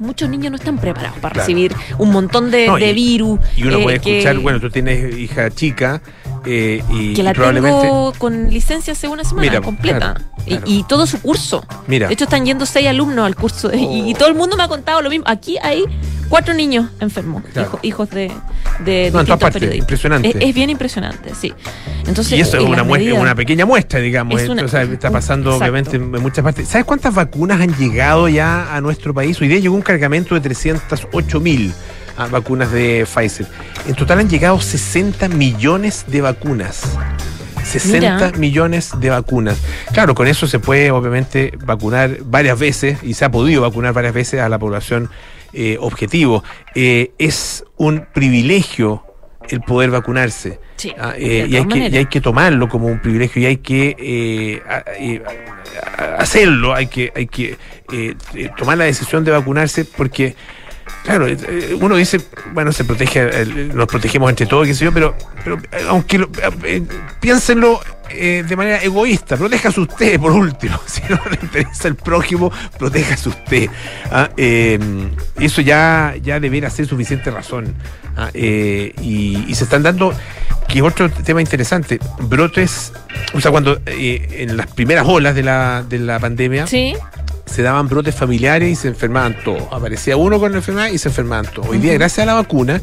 muchos 0.00 0.28
niños 0.28 0.50
no 0.50 0.56
están 0.56 0.76
preparados 0.78 1.18
para 1.20 1.34
Claro. 1.34 1.46
recibir 1.46 1.72
un 1.98 2.10
montón 2.10 2.50
de, 2.50 2.66
No, 2.66 2.78
y- 2.78 2.80
de 2.82 2.92
virus. 2.92 3.38
Y 3.56 3.62
uno 3.62 3.78
eh, 3.78 3.82
puede 3.82 4.00
que- 4.00 4.18
escuchar, 4.18 4.38
bueno, 4.38 4.58
tú 4.60 4.70
tienes 4.70 5.16
hija 5.16 5.50
chica 5.50 6.02
eh, 6.46 6.82
y, 6.90 7.14
que 7.14 7.22
la 7.22 7.30
y 7.30 7.34
probablemente... 7.34 7.80
tengo 7.82 8.12
con 8.18 8.48
licencia 8.50 8.92
hace 8.92 9.08
una 9.08 9.24
semana 9.24 9.48
Mira, 9.48 9.60
completa. 9.60 9.98
claro, 10.14 10.20
Y- 10.46 10.50
claro. 10.50 10.64
Y, 10.66 10.82
todo 10.84 11.06
su 11.06 11.20
curso. 11.20 11.64
Mira. 11.86 12.08
De 12.08 12.14
hecho, 12.14 12.24
están 12.24 12.44
yendo 12.46 12.66
seis 12.66 12.86
alumnos 12.88 13.26
al 13.26 13.36
curso. 13.36 13.70
y, 13.74 14.10
y 14.10 14.14
todo 14.14 14.28
el 14.28 14.34
mundo 14.34 14.56
me 14.56 14.62
ha 14.62 14.68
contado 14.68 15.02
lo 15.02 15.10
mismo. 15.10 15.24
Aquí 15.28 15.56
hay 15.62 15.84
cuatro 16.28 16.54
niños 16.54 16.88
enfermos, 17.00 17.42
Claro. 17.52 17.68
hijo- 17.68 17.78
hijos 17.82 18.10
de, 18.10 18.30
de 18.84 19.10
No, 19.12 19.20
en 19.20 19.26
todas 19.26 19.26
distintos 19.26 19.38
partes, 19.40 19.60
periodistas. 19.60 19.78
impresionante. 19.80 20.28
Es, 20.30 20.36
es 20.48 20.54
bien 20.54 20.70
impresionante, 20.70 21.32
sí. 21.38 21.52
Entonces, 22.06 22.32
Y 22.38 22.40
eso 22.40 22.56
es 22.56 22.62
una, 22.64 22.84
muestra, 22.84 23.10
medidas- 23.10 23.20
una 23.22 23.34
pequeña 23.34 23.66
muestra, 23.66 24.00
digamos. 24.00 24.40
Es 24.40 24.48
una- 24.48 24.64
o 24.64 24.68
sea, 24.68 24.82
está 24.82 25.10
pasando 25.10 25.56
obviamente 25.56 25.96
en, 25.96 26.14
en 26.14 26.22
muchas 26.22 26.42
partes. 26.44 26.68
¿Sabes 26.68 26.84
cuántas 26.86 27.14
vacunas 27.14 27.60
han 27.60 27.74
llegado 27.76 28.28
ya 28.28 28.74
a 28.74 28.80
nuestro 28.80 29.12
país? 29.12 29.40
Hoy 29.40 29.48
día 29.48 29.58
llegó 29.58 29.74
un 29.74 29.82
cargamento 29.82 30.34
de 30.34 30.40
308 30.40 31.40
mil 31.40 31.72
vacunas 32.30 32.70
de 32.70 33.06
Pfizer. 33.06 33.46
En 33.86 33.94
total 33.94 34.20
han 34.20 34.28
llegado 34.28 34.60
60 34.60 35.28
millones 35.28 36.04
de 36.06 36.20
vacunas. 36.20 36.82
60 37.64 37.98
Mira. 38.26 38.32
millones 38.38 38.92
de 38.98 39.10
vacunas. 39.10 39.58
Claro, 39.92 40.14
con 40.14 40.26
eso 40.26 40.46
se 40.46 40.58
puede 40.58 40.90
obviamente 40.90 41.52
vacunar 41.64 42.18
varias 42.24 42.58
veces 42.58 42.98
y 43.02 43.14
se 43.14 43.24
ha 43.24 43.30
podido 43.30 43.62
vacunar 43.62 43.92
varias 43.92 44.14
veces 44.14 44.40
a 44.40 44.48
la 44.48 44.58
población 44.58 45.10
eh, 45.52 45.76
objetivo. 45.80 46.42
Eh, 46.74 47.12
es 47.18 47.64
un 47.76 48.06
privilegio 48.12 49.04
el 49.48 49.60
poder 49.62 49.90
vacunarse. 49.90 50.60
Sí, 50.76 50.92
Ah, 50.98 51.14
eh, 51.16 51.46
y, 51.48 51.56
hay 51.56 51.62
que, 51.64 51.68
maneras. 51.68 51.92
y 51.92 51.96
hay 51.98 52.06
que 52.06 52.20
tomarlo 52.20 52.68
como 52.68 52.86
un 52.86 53.00
privilegio 53.00 53.42
y 53.42 53.46
hay 53.46 53.56
que 53.58 54.62
a- 54.68 54.84
a- 56.02 56.14
hacerlo, 56.16 56.74
hay 56.74 56.86
que, 56.86 57.12
hay 57.14 57.26
que 57.26 57.56
tomar 58.56 58.78
la 58.78 58.84
decisión 58.84 59.24
de 59.24 59.32
vacunarse 59.32 59.84
porque, 59.84 60.36
claro, 61.04 61.26
eh, 61.26 61.36
eh, 61.48 61.76
uno 61.80 61.96
dice, 61.96 62.20
bueno, 62.52 62.72
se 62.72 62.84
protege, 62.84 63.20
eh, 63.42 63.70
nos 63.74 63.86
protegemos 63.86 64.30
entre 64.30 64.46
todos, 64.46 64.66
qué 64.66 64.74
sé 64.74 64.84
yo, 64.84 64.92
pero, 64.92 65.14
pero 65.44 65.58
aunque 65.88 66.18
lo- 66.18 66.30
piénsenlo 67.20 67.80
eh, 68.10 68.44
de 68.46 68.56
manera 68.56 68.82
egoísta, 68.82 69.36
protéjase 69.36 69.80
usted 69.80 70.18
por 70.18 70.32
último, 70.32 70.78
si 70.86 71.00
no 71.08 71.20
le 71.30 71.38
interesa 71.42 71.88
el 71.88 71.94
prójimo, 71.96 72.52
protéjase 72.78 73.28
usted. 73.28 73.70
Ah, 74.10 74.28
eso 74.36 75.60
ya, 75.62 76.14
ya 76.22 76.40
deberá 76.40 76.70
ser 76.70 76.86
suficiente 76.86 77.30
razón. 77.30 77.74
Ah, 78.16 78.30
y, 78.34 79.44
y 79.46 79.54
se 79.54 79.64
están 79.64 79.82
dando, 79.82 80.12
que 80.68 80.82
otro 80.82 81.08
tema 81.10 81.40
interesante, 81.40 81.98
brotes, 82.20 82.92
o 83.32 83.40
sea, 83.40 83.50
cuando 83.50 83.80
en 83.86 84.56
las 84.56 84.66
primeras 84.66 85.06
olas 85.06 85.34
de 85.34 85.42
la, 85.44 85.84
de 85.88 85.98
la 86.00 86.18
pandemia 86.18 86.66
Sí, 86.66 86.94
se 87.50 87.62
daban 87.62 87.88
brotes 87.88 88.14
familiares 88.14 88.70
y 88.70 88.76
se 88.76 88.88
enfermaban 88.88 89.36
todos. 89.44 89.64
Aparecía 89.72 90.16
uno 90.16 90.38
con 90.38 90.52
la 90.52 90.58
enfermedad 90.58 90.88
y 90.88 90.98
se 90.98 91.08
enfermaban 91.08 91.46
todos. 91.46 91.68
Hoy 91.68 91.78
día, 91.78 91.92
gracias 91.94 92.20
a 92.22 92.26
la 92.26 92.34
vacuna, 92.34 92.80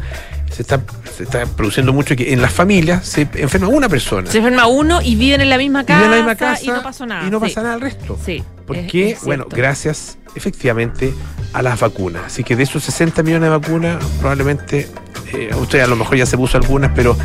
se 0.52 0.62
está, 0.62 0.82
se 1.16 1.24
está 1.24 1.46
produciendo 1.46 1.94
mucho 1.94 2.16
que 2.16 2.34
en 2.34 2.42
las 2.42 2.54
familias 2.54 3.06
se 3.06 3.28
enferma 3.36 3.68
una 3.70 3.88
persona. 3.90 4.30
Se 4.30 4.40
enferma 4.40 4.68
uno 4.68 5.02
y 5.02 5.16
viven 5.16 5.42
en 5.42 5.50
la 5.50 5.58
misma 5.58 5.86
casa, 5.86 6.06
en 6.06 6.12
la 6.12 6.18
misma 6.18 6.36
casa 6.36 6.64
y 6.64 6.68
no 6.68 6.84
pasó 6.84 7.06
nada. 7.06 7.26
Y 7.28 7.32
no 7.32 7.40
Sí. 7.40 7.46
pasa 7.46 7.62
nada 7.64 7.76
al 7.76 7.82
resto. 7.82 8.18
Sí. 8.26 8.44
Porque, 8.66 9.12
es- 9.12 9.18
es 9.20 9.24
bueno, 9.24 9.46
gracias 9.50 10.18
efectivamente 10.36 11.14
a 11.54 11.62
las 11.62 11.80
vacunas. 11.80 12.24
Así 12.26 12.44
que 12.44 12.56
de 12.56 12.64
esos 12.64 12.84
60 12.84 13.24
millones 13.24 13.50
de 13.50 13.58
vacunas, 13.58 14.04
probablemente, 14.20 14.88
eh, 15.34 15.50
usted 15.60 15.80
a 15.80 15.88
lo 15.88 15.96
mejor 15.96 16.18
ya 16.18 16.26
se 16.26 16.38
puso 16.38 16.58
algunas, 16.58 16.92
pero 16.94 17.18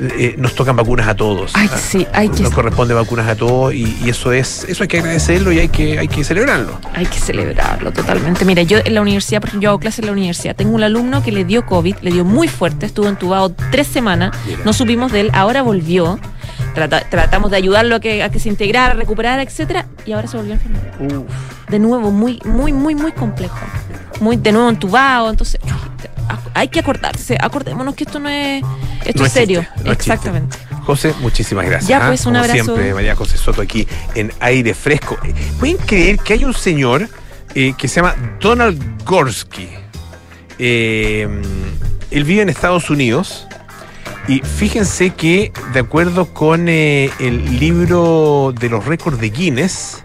eh, 0.00 0.34
nos 0.38 0.54
tocan 0.54 0.76
vacunas 0.76 1.06
a 1.08 1.14
todos. 1.14 1.52
Ay, 1.54 1.68
sí, 1.76 2.06
hay 2.12 2.28
que, 2.28 2.42
Nos 2.42 2.52
corresponde 2.54 2.94
vacunas 2.94 3.28
a 3.28 3.36
todos 3.36 3.74
y, 3.74 3.96
y 4.04 4.08
eso 4.10 4.32
es, 4.32 4.64
eso 4.68 4.82
hay 4.84 4.88
que 4.88 4.98
agradecerlo 4.98 5.52
y 5.52 5.58
hay 5.58 5.68
que, 5.68 5.98
hay 5.98 6.08
que 6.08 6.24
celebrarlo. 6.24 6.78
hay 6.94 7.06
que 7.06 7.18
celebrarlo 7.18 7.92
totalmente. 7.92 8.44
Mira, 8.44 8.62
yo 8.62 8.78
en 8.84 8.94
la 8.94 9.00
universidad, 9.02 9.40
por 9.40 9.48
ejemplo, 9.48 9.64
yo 9.64 9.70
hago 9.70 9.78
clases 9.78 10.00
en 10.00 10.06
la 10.06 10.12
universidad, 10.12 10.56
tengo 10.56 10.74
un 10.74 10.82
alumno 10.82 11.22
que 11.22 11.32
le 11.32 11.44
dio 11.44 11.66
COVID, 11.66 11.96
le 12.02 12.10
dio 12.12 12.24
muy 12.24 12.48
fuerte, 12.48 12.86
estuvo 12.86 13.08
entubado 13.08 13.54
tres 13.70 13.86
semanas, 13.86 14.34
Mira. 14.46 14.60
no 14.64 14.72
supimos 14.72 15.12
de 15.12 15.20
él, 15.20 15.30
ahora 15.34 15.62
volvió. 15.62 16.18
Trata- 16.74 17.02
tratamos 17.10 17.50
de 17.50 17.56
ayudarlo 17.56 17.96
a 17.96 18.00
que, 18.00 18.22
a 18.22 18.28
que 18.30 18.38
se 18.38 18.48
integrara, 18.48 18.92
a 18.92 18.96
recuperar, 18.96 19.40
etcétera, 19.40 19.86
y 20.06 20.12
ahora 20.12 20.28
se 20.28 20.36
volvió 20.36 20.52
a 20.52 20.56
enfermar. 20.56 21.24
De 21.68 21.78
nuevo, 21.78 22.10
muy, 22.12 22.40
muy, 22.44 22.72
muy, 22.72 22.94
muy 22.94 23.12
complejo. 23.12 23.58
Muy, 24.20 24.36
de 24.36 24.52
nuevo 24.52 24.68
entubado, 24.68 25.30
entonces 25.30 25.60
hay 26.54 26.68
que 26.68 26.80
acordarse, 26.80 27.36
acordémonos 27.40 27.94
que 27.94 28.04
esto 28.04 28.18
no 28.18 28.28
es, 28.28 28.62
esto 29.04 29.20
No 29.20 29.26
es 29.26 29.32
serio. 29.32 29.64
no. 29.84 29.92
Exactamente. 29.92 30.56
José, 30.84 31.14
muchísimas 31.20 31.66
gracias. 31.66 31.88
Ya, 31.88 31.98
¿ah? 32.04 32.08
pues, 32.08 32.20
un 32.26 32.32
Como 32.32 32.38
abrazo. 32.44 32.64
siempre, 32.64 32.94
María 32.94 33.14
José 33.14 33.36
Soto 33.36 33.62
aquí 33.62 33.86
en 34.14 34.32
aire 34.40 34.74
fresco. 34.74 35.16
Eh, 35.24 35.34
¿Pueden 35.58 35.76
creer 35.76 36.18
que 36.18 36.32
hay 36.34 36.44
un 36.44 36.54
señor 36.54 37.08
eh, 37.54 37.74
que 37.76 37.86
se 37.88 37.96
llama 37.96 38.14
Donald 38.40 39.04
Gorsky? 39.04 39.68
Eh, 40.58 41.28
él 42.10 42.24
vive 42.24 42.42
en 42.42 42.48
Estados 42.48 42.90
Unidos. 42.90 43.46
Y 44.28 44.40
fíjense 44.40 45.10
que, 45.10 45.50
de 45.72 45.80
acuerdo 45.80 46.26
con 46.26 46.68
eh, 46.68 47.10
el 47.18 47.58
libro 47.58 48.52
de 48.58 48.68
los 48.68 48.84
récords 48.84 49.18
de 49.20 49.30
Guinness, 49.30 50.02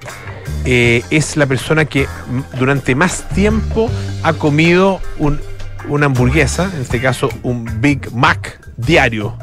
eh, 0.63 1.03
es 1.11 1.35
la 1.37 1.45
persona 1.45 1.85
que 1.85 2.07
durante 2.57 2.95
más 2.95 3.27
tiempo 3.29 3.89
ha 4.23 4.33
comido 4.33 4.99
un- 5.19 5.39
una 5.87 6.07
hamburguesa, 6.07 6.71
en 6.73 6.81
este 6.81 7.01
caso 7.01 7.29
un 7.43 7.81
Big 7.81 8.11
Mac 8.13 8.59
diario. 8.77 9.37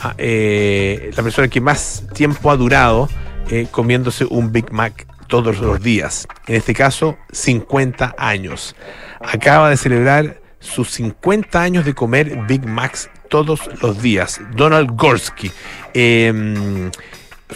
Ah, 0.00 0.14
eh, 0.18 1.10
la 1.16 1.22
persona 1.22 1.48
que 1.48 1.60
más 1.60 2.04
tiempo 2.14 2.50
ha 2.50 2.56
durado 2.56 3.08
eh, 3.50 3.66
comiéndose 3.70 4.24
un 4.24 4.52
Big 4.52 4.72
Mac 4.72 5.06
todos 5.26 5.58
los 5.58 5.82
días. 5.82 6.26
En 6.46 6.56
este 6.56 6.74
caso, 6.74 7.18
50 7.32 8.14
años. 8.16 8.76
Acaba 9.20 9.70
de 9.70 9.76
celebrar 9.76 10.40
sus 10.60 10.90
50 10.90 11.60
años 11.60 11.84
de 11.84 11.94
comer 11.94 12.44
Big 12.46 12.64
Macs 12.66 13.10
todos 13.28 13.60
los 13.82 14.00
días. 14.00 14.40
Donald 14.54 14.90
Gorsky. 14.96 15.50
Eh, 15.94 16.90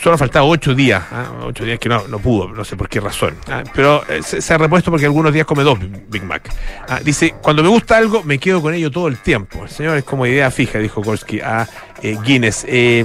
Solo 0.01 0.17
faltaba 0.17 0.47
ocho 0.47 0.75
días, 0.75 1.03
¿ah? 1.13 1.27
ocho 1.45 1.65
días 1.65 1.79
que 1.79 1.89
no, 1.89 2.07
no 2.09 2.19
pudo, 2.19 2.49
no 2.49 2.65
sé 2.65 2.77
por 2.77 2.89
qué 2.89 2.99
razón. 3.01 3.35
¿ah? 3.49 3.63
Pero 3.75 4.03
eh, 4.09 4.23
se, 4.23 4.41
se 4.41 4.55
ha 4.55 4.59
repuesto 4.59 4.91
porque 4.91 5.05
algunos 5.07 5.33
días 5.35 5.45
come 5.45 5.63
dos 5.65 5.79
Big 6.09 6.23
Mac. 6.25 6.49
Ah, 6.89 7.01
dice, 7.05 7.35
cuando 7.43 7.63
me 7.63 7.69
gusta 7.69 7.99
algo, 7.99 8.23
me 8.25 8.39
quedo 8.39 8.63
con 8.63 8.73
ello 8.73 8.91
todo 8.91 9.09
el 9.09 9.19
tiempo. 9.19 9.65
El 9.65 9.69
señor 9.71 9.99
es 9.99 10.05
como 10.05 10.25
idea 10.27 10.51
fija, 10.51 10.79
dijo 10.79 11.03
Gorski 11.03 11.41
a 11.41 11.69
eh, 12.03 12.17
Guinness. 12.25 12.65
Eh, 12.69 13.05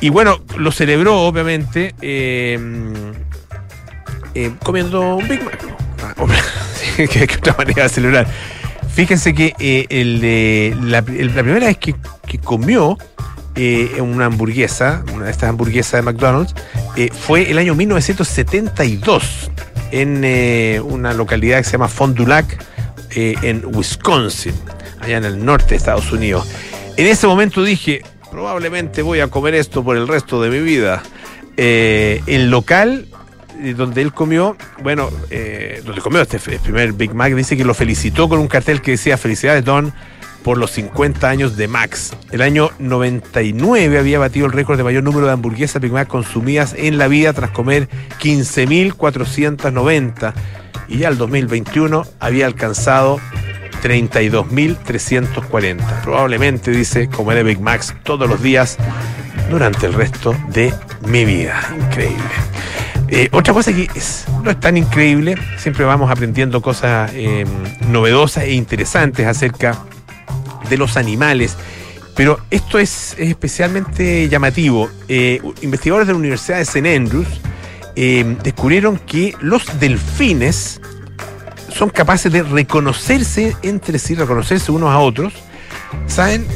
y 0.00 0.08
bueno, 0.08 0.40
lo 0.56 0.70
celebró, 0.70 1.20
obviamente, 1.22 1.94
eh, 2.00 2.58
eh, 4.34 4.52
comiendo 4.64 5.16
un 5.16 5.26
Big 5.28 5.42
Mac. 5.42 5.58
¿no? 5.64 6.26
¿Qué, 6.96 7.08
qué 7.08 7.34
otra 7.38 7.54
manera 7.58 7.82
de 7.84 7.88
celebrar? 7.88 8.26
Fíjense 8.94 9.34
que 9.34 9.54
eh, 9.58 9.86
el, 9.88 10.90
la, 10.90 10.98
el- 10.98 11.34
la 11.34 11.42
primera 11.42 11.66
vez 11.66 11.78
que, 11.78 11.94
que 12.26 12.38
comió 12.38 12.96
eh, 13.54 14.00
una 14.00 14.26
hamburguesa, 14.26 15.04
una 15.14 15.26
de 15.26 15.30
estas 15.30 15.50
hamburguesas 15.50 15.92
de 15.92 16.02
McDonald's, 16.02 16.54
eh, 16.96 17.10
fue 17.12 17.50
el 17.50 17.58
año 17.58 17.74
1972 17.74 19.50
en 19.90 20.22
eh, 20.24 20.80
una 20.82 21.12
localidad 21.12 21.58
que 21.58 21.64
se 21.64 21.72
llama 21.72 21.88
Fond 21.88 22.16
du 22.16 22.26
Lac, 22.26 22.64
eh, 23.14 23.34
en 23.42 23.62
Wisconsin, 23.74 24.54
allá 25.00 25.18
en 25.18 25.24
el 25.24 25.44
norte 25.44 25.70
de 25.70 25.76
Estados 25.76 26.10
Unidos. 26.12 26.48
En 26.96 27.06
ese 27.06 27.26
momento 27.26 27.62
dije, 27.62 28.02
probablemente 28.30 29.02
voy 29.02 29.20
a 29.20 29.28
comer 29.28 29.54
esto 29.54 29.84
por 29.84 29.96
el 29.96 30.08
resto 30.08 30.40
de 30.42 30.50
mi 30.50 30.60
vida. 30.60 31.02
El 31.56 32.50
local 32.50 33.06
donde 33.76 34.00
él 34.00 34.12
comió, 34.12 34.56
bueno, 34.82 35.10
donde 35.84 36.00
comió 36.00 36.22
este 36.22 36.38
primer 36.38 36.94
Big 36.94 37.14
Mac, 37.14 37.34
dice 37.34 37.56
que 37.56 37.64
lo 37.64 37.74
felicitó 37.74 38.28
con 38.28 38.38
un 38.38 38.48
cartel 38.48 38.80
que 38.80 38.92
decía 38.92 39.18
felicidades 39.18 39.64
Don 39.64 39.92
por 40.44 40.58
los 40.58 40.70
50 40.72 41.28
años 41.28 41.56
de 41.56 41.68
Max. 41.68 42.12
El 42.30 42.42
año 42.42 42.70
99 42.78 43.98
había 43.98 44.18
batido 44.18 44.46
el 44.46 44.52
récord 44.52 44.76
de 44.76 44.84
mayor 44.84 45.02
número 45.04 45.26
de 45.26 45.32
hamburguesas 45.32 45.80
Big 45.80 45.92
Mac 45.92 46.08
consumidas 46.08 46.74
en 46.76 46.98
la 46.98 47.08
vida 47.08 47.32
tras 47.32 47.50
comer 47.50 47.88
15.490 48.20 50.32
y 50.88 50.98
ya 50.98 51.08
el 51.08 51.16
2021 51.18 52.04
había 52.20 52.46
alcanzado 52.46 53.18
32.340. 53.82 56.02
Probablemente, 56.02 56.70
dice, 56.70 57.08
comeré 57.08 57.42
Big 57.42 57.60
Macs 57.60 57.94
todos 58.02 58.28
los 58.28 58.42
días 58.42 58.76
durante 59.50 59.86
el 59.86 59.94
resto 59.94 60.34
de 60.48 60.72
mi 61.06 61.24
vida. 61.24 61.60
Increíble. 61.88 62.22
Eh, 63.08 63.28
otra 63.32 63.52
cosa 63.52 63.72
que 63.72 63.88
es- 63.94 64.24
no 64.42 64.50
es 64.50 64.60
tan 64.60 64.76
increíble, 64.76 65.36
siempre 65.58 65.84
vamos 65.84 66.10
aprendiendo 66.10 66.62
cosas 66.62 67.10
eh, 67.14 67.44
novedosas 67.88 68.44
e 68.44 68.52
interesantes 68.52 69.26
acerca 69.26 69.78
de 70.68 70.76
los 70.76 70.96
animales. 70.96 71.56
Pero 72.14 72.40
esto 72.50 72.78
es, 72.78 73.14
es 73.18 73.30
especialmente 73.30 74.28
llamativo. 74.28 74.90
Eh, 75.08 75.40
investigadores 75.62 76.06
de 76.06 76.12
la 76.12 76.18
Universidad 76.18 76.58
de 76.58 76.62
St. 76.62 76.96
Andrews 76.96 77.28
eh, 77.96 78.36
descubrieron 78.42 78.98
que 78.98 79.34
los 79.40 79.78
delfines 79.80 80.80
son 81.74 81.88
capaces 81.90 82.30
de 82.30 82.42
reconocerse 82.42 83.56
entre 83.62 83.98
sí, 83.98 84.14
reconocerse 84.14 84.72
unos 84.72 84.90
a 84.90 84.98
otros. 84.98 85.32
¿Saben 86.06 86.46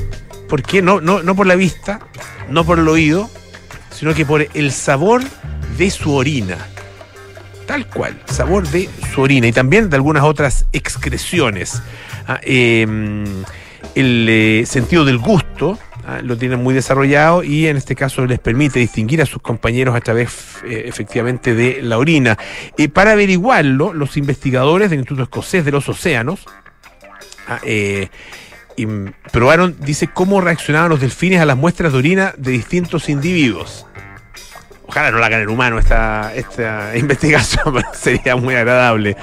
por 0.48 0.62
qué? 0.62 0.82
No, 0.82 1.00
no, 1.00 1.22
no 1.22 1.34
por 1.34 1.46
la 1.46 1.56
vista, 1.56 2.00
no 2.50 2.64
por 2.64 2.78
el 2.78 2.88
oído, 2.88 3.30
sino 3.90 4.14
que 4.14 4.26
por 4.26 4.46
el 4.52 4.72
sabor 4.72 5.22
de 5.78 5.90
su 5.90 6.14
orina. 6.14 6.58
Tal 7.66 7.88
cual, 7.88 8.20
sabor 8.26 8.68
de 8.68 8.88
su 9.12 9.22
orina 9.22 9.46
y 9.46 9.52
también 9.52 9.90
de 9.90 9.96
algunas 9.96 10.22
otras 10.22 10.66
excreciones. 10.72 11.82
Ah, 12.28 12.38
eh, 12.42 12.86
el 13.94 14.26
eh, 14.28 14.66
sentido 14.66 15.04
del 15.04 15.18
gusto 15.18 15.78
ah, 16.06 16.20
lo 16.22 16.36
tienen 16.36 16.62
muy 16.62 16.74
desarrollado 16.74 17.42
y 17.42 17.66
en 17.66 17.76
este 17.76 17.94
caso 17.94 18.26
les 18.26 18.38
permite 18.38 18.78
distinguir 18.78 19.22
a 19.22 19.26
sus 19.26 19.40
compañeros 19.42 19.94
a 19.94 20.00
través 20.00 20.56
eh, 20.64 20.84
efectivamente 20.86 21.54
de 21.54 21.80
la 21.82 21.98
orina. 21.98 22.36
Eh, 22.76 22.88
para 22.88 23.12
averiguarlo, 23.12 23.92
los 23.92 24.16
investigadores 24.16 24.90
del 24.90 25.00
Instituto 25.00 25.24
Escocés 25.24 25.64
de 25.64 25.72
los 25.72 25.88
Océanos 25.88 26.44
ah, 27.48 27.60
eh, 27.64 28.08
probaron, 29.32 29.76
dice, 29.80 30.08
cómo 30.08 30.40
reaccionaban 30.40 30.90
los 30.90 31.00
delfines 31.00 31.40
a 31.40 31.46
las 31.46 31.56
muestras 31.56 31.92
de 31.92 31.98
orina 31.98 32.34
de 32.36 32.52
distintos 32.52 33.08
individuos. 33.08 33.86
Ojalá 34.88 35.10
no 35.10 35.18
la 35.18 35.26
hagan 35.26 35.40
el 35.40 35.48
humano 35.48 35.78
esta, 35.78 36.34
esta 36.34 36.96
investigación, 36.96 37.82
sería 37.92 38.36
muy 38.36 38.54
agradable. 38.54 39.16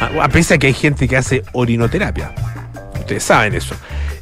A, 0.00 0.24
a 0.24 0.28
pesar 0.28 0.58
que 0.58 0.68
hay 0.68 0.74
gente 0.74 1.08
que 1.08 1.16
hace 1.16 1.42
orinoterapia. 1.52 2.32
Ustedes 3.08 3.24
saben 3.24 3.54
eso. 3.54 3.74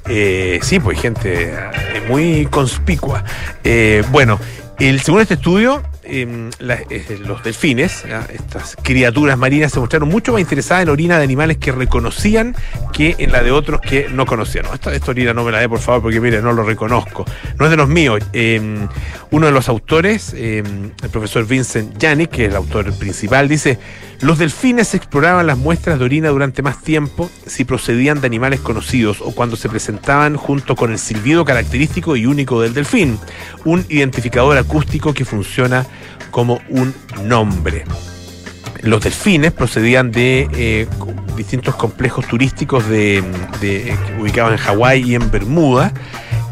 Eh, 0.09 0.61
sí, 0.63 0.79
pues 0.79 1.01
gente 1.01 1.51
eh, 1.51 2.03
muy 2.09 2.47
conspicua. 2.47 3.25
Eh, 3.65 4.05
bueno, 4.13 4.39
el, 4.79 5.01
según 5.01 5.23
este 5.23 5.35
estudio, 5.35 5.83
la- 6.59 6.79
eh, 6.91 7.19
los 7.27 7.43
delfines, 7.43 8.05
estas 8.33 8.77
criaturas 8.83 9.37
marinas, 9.39 9.73
se 9.73 9.81
mostraron 9.81 10.09
mucho 10.09 10.33
más 10.33 10.41
interesadas 10.41 10.85
en 10.85 10.89
orina 10.91 11.19
de 11.19 11.25
animales 11.25 11.57
que 11.59 11.73
reconocían 11.73 12.55
que 12.93 13.15
en 13.19 13.33
la 13.33 13.43
de 13.43 13.51
otros 13.53 13.81
que 13.81 14.09
no 14.11 14.27
conocían. 14.27 14.65
No, 14.67 14.75
esta, 14.75 14.95
esta 14.95 15.11
orina 15.11 15.33
no 15.35 15.45
me 15.45 15.53
la 15.53 15.59
dé, 15.61 15.69
por 15.69 15.81
favor, 15.81 16.03
porque 16.03 16.21
mire, 16.21 16.41
no 16.43 16.53
lo 16.53 16.63
reconozco. 16.63 17.25
No 17.59 17.65
es 17.67 17.71
de 17.71 17.77
los 17.77 17.89
míos. 17.89 18.21
Eh, 18.33 18.61
uno 19.31 19.47
de 19.47 19.53
los 19.53 19.69
autores, 19.69 20.33
eh, 20.37 20.63
el 21.03 21.11
profesor 21.11 21.47
Vincent 21.47 21.99
Yannick, 21.99 22.31
que 22.31 22.45
es 22.45 22.51
el 22.51 22.57
autor 22.57 22.93
principal, 22.99 23.49
dice, 23.49 23.79
los 24.21 24.39
delfines 24.39 24.95
exploraban 24.95 25.47
las 25.47 25.59
muestras 25.59 25.99
de 25.99 26.05
orina 26.07 26.31
durante 26.31 26.63
más 26.63 26.83
tiempo 26.83 27.31
si 27.47 27.65
procedían 27.65 28.21
de 28.23 28.27
animales 28.27 28.61
conocidos 28.61 29.19
o 29.21 29.33
cuando 29.33 29.57
se 29.57 29.69
presentaban 29.69 30.37
junto 30.37 30.75
con 30.75 30.91
el 30.91 30.99
silbido 30.99 31.45
característico 31.45 32.17
y 32.17 32.25
único 32.25 32.63
del 32.63 32.73
delfín, 32.73 33.19
un 33.67 33.85
identificador 33.91 34.57
acústico 34.57 35.13
que 35.13 35.27
funciona 35.27 35.87
como 36.31 36.61
un 36.69 36.95
nombre. 37.25 37.85
Los 38.83 39.03
delfines 39.03 39.53
procedían 39.53 40.13
de 40.13 40.49
eh, 40.55 40.87
distintos 41.37 41.75
complejos 41.77 42.27
turísticos 42.27 42.87
de, 42.89 43.23
de- 43.61 43.97
ubicados 44.21 44.53
en 44.53 44.59
Hawái 44.59 45.03
y 45.11 45.15
en 45.15 45.31
Bermuda, 45.31 45.93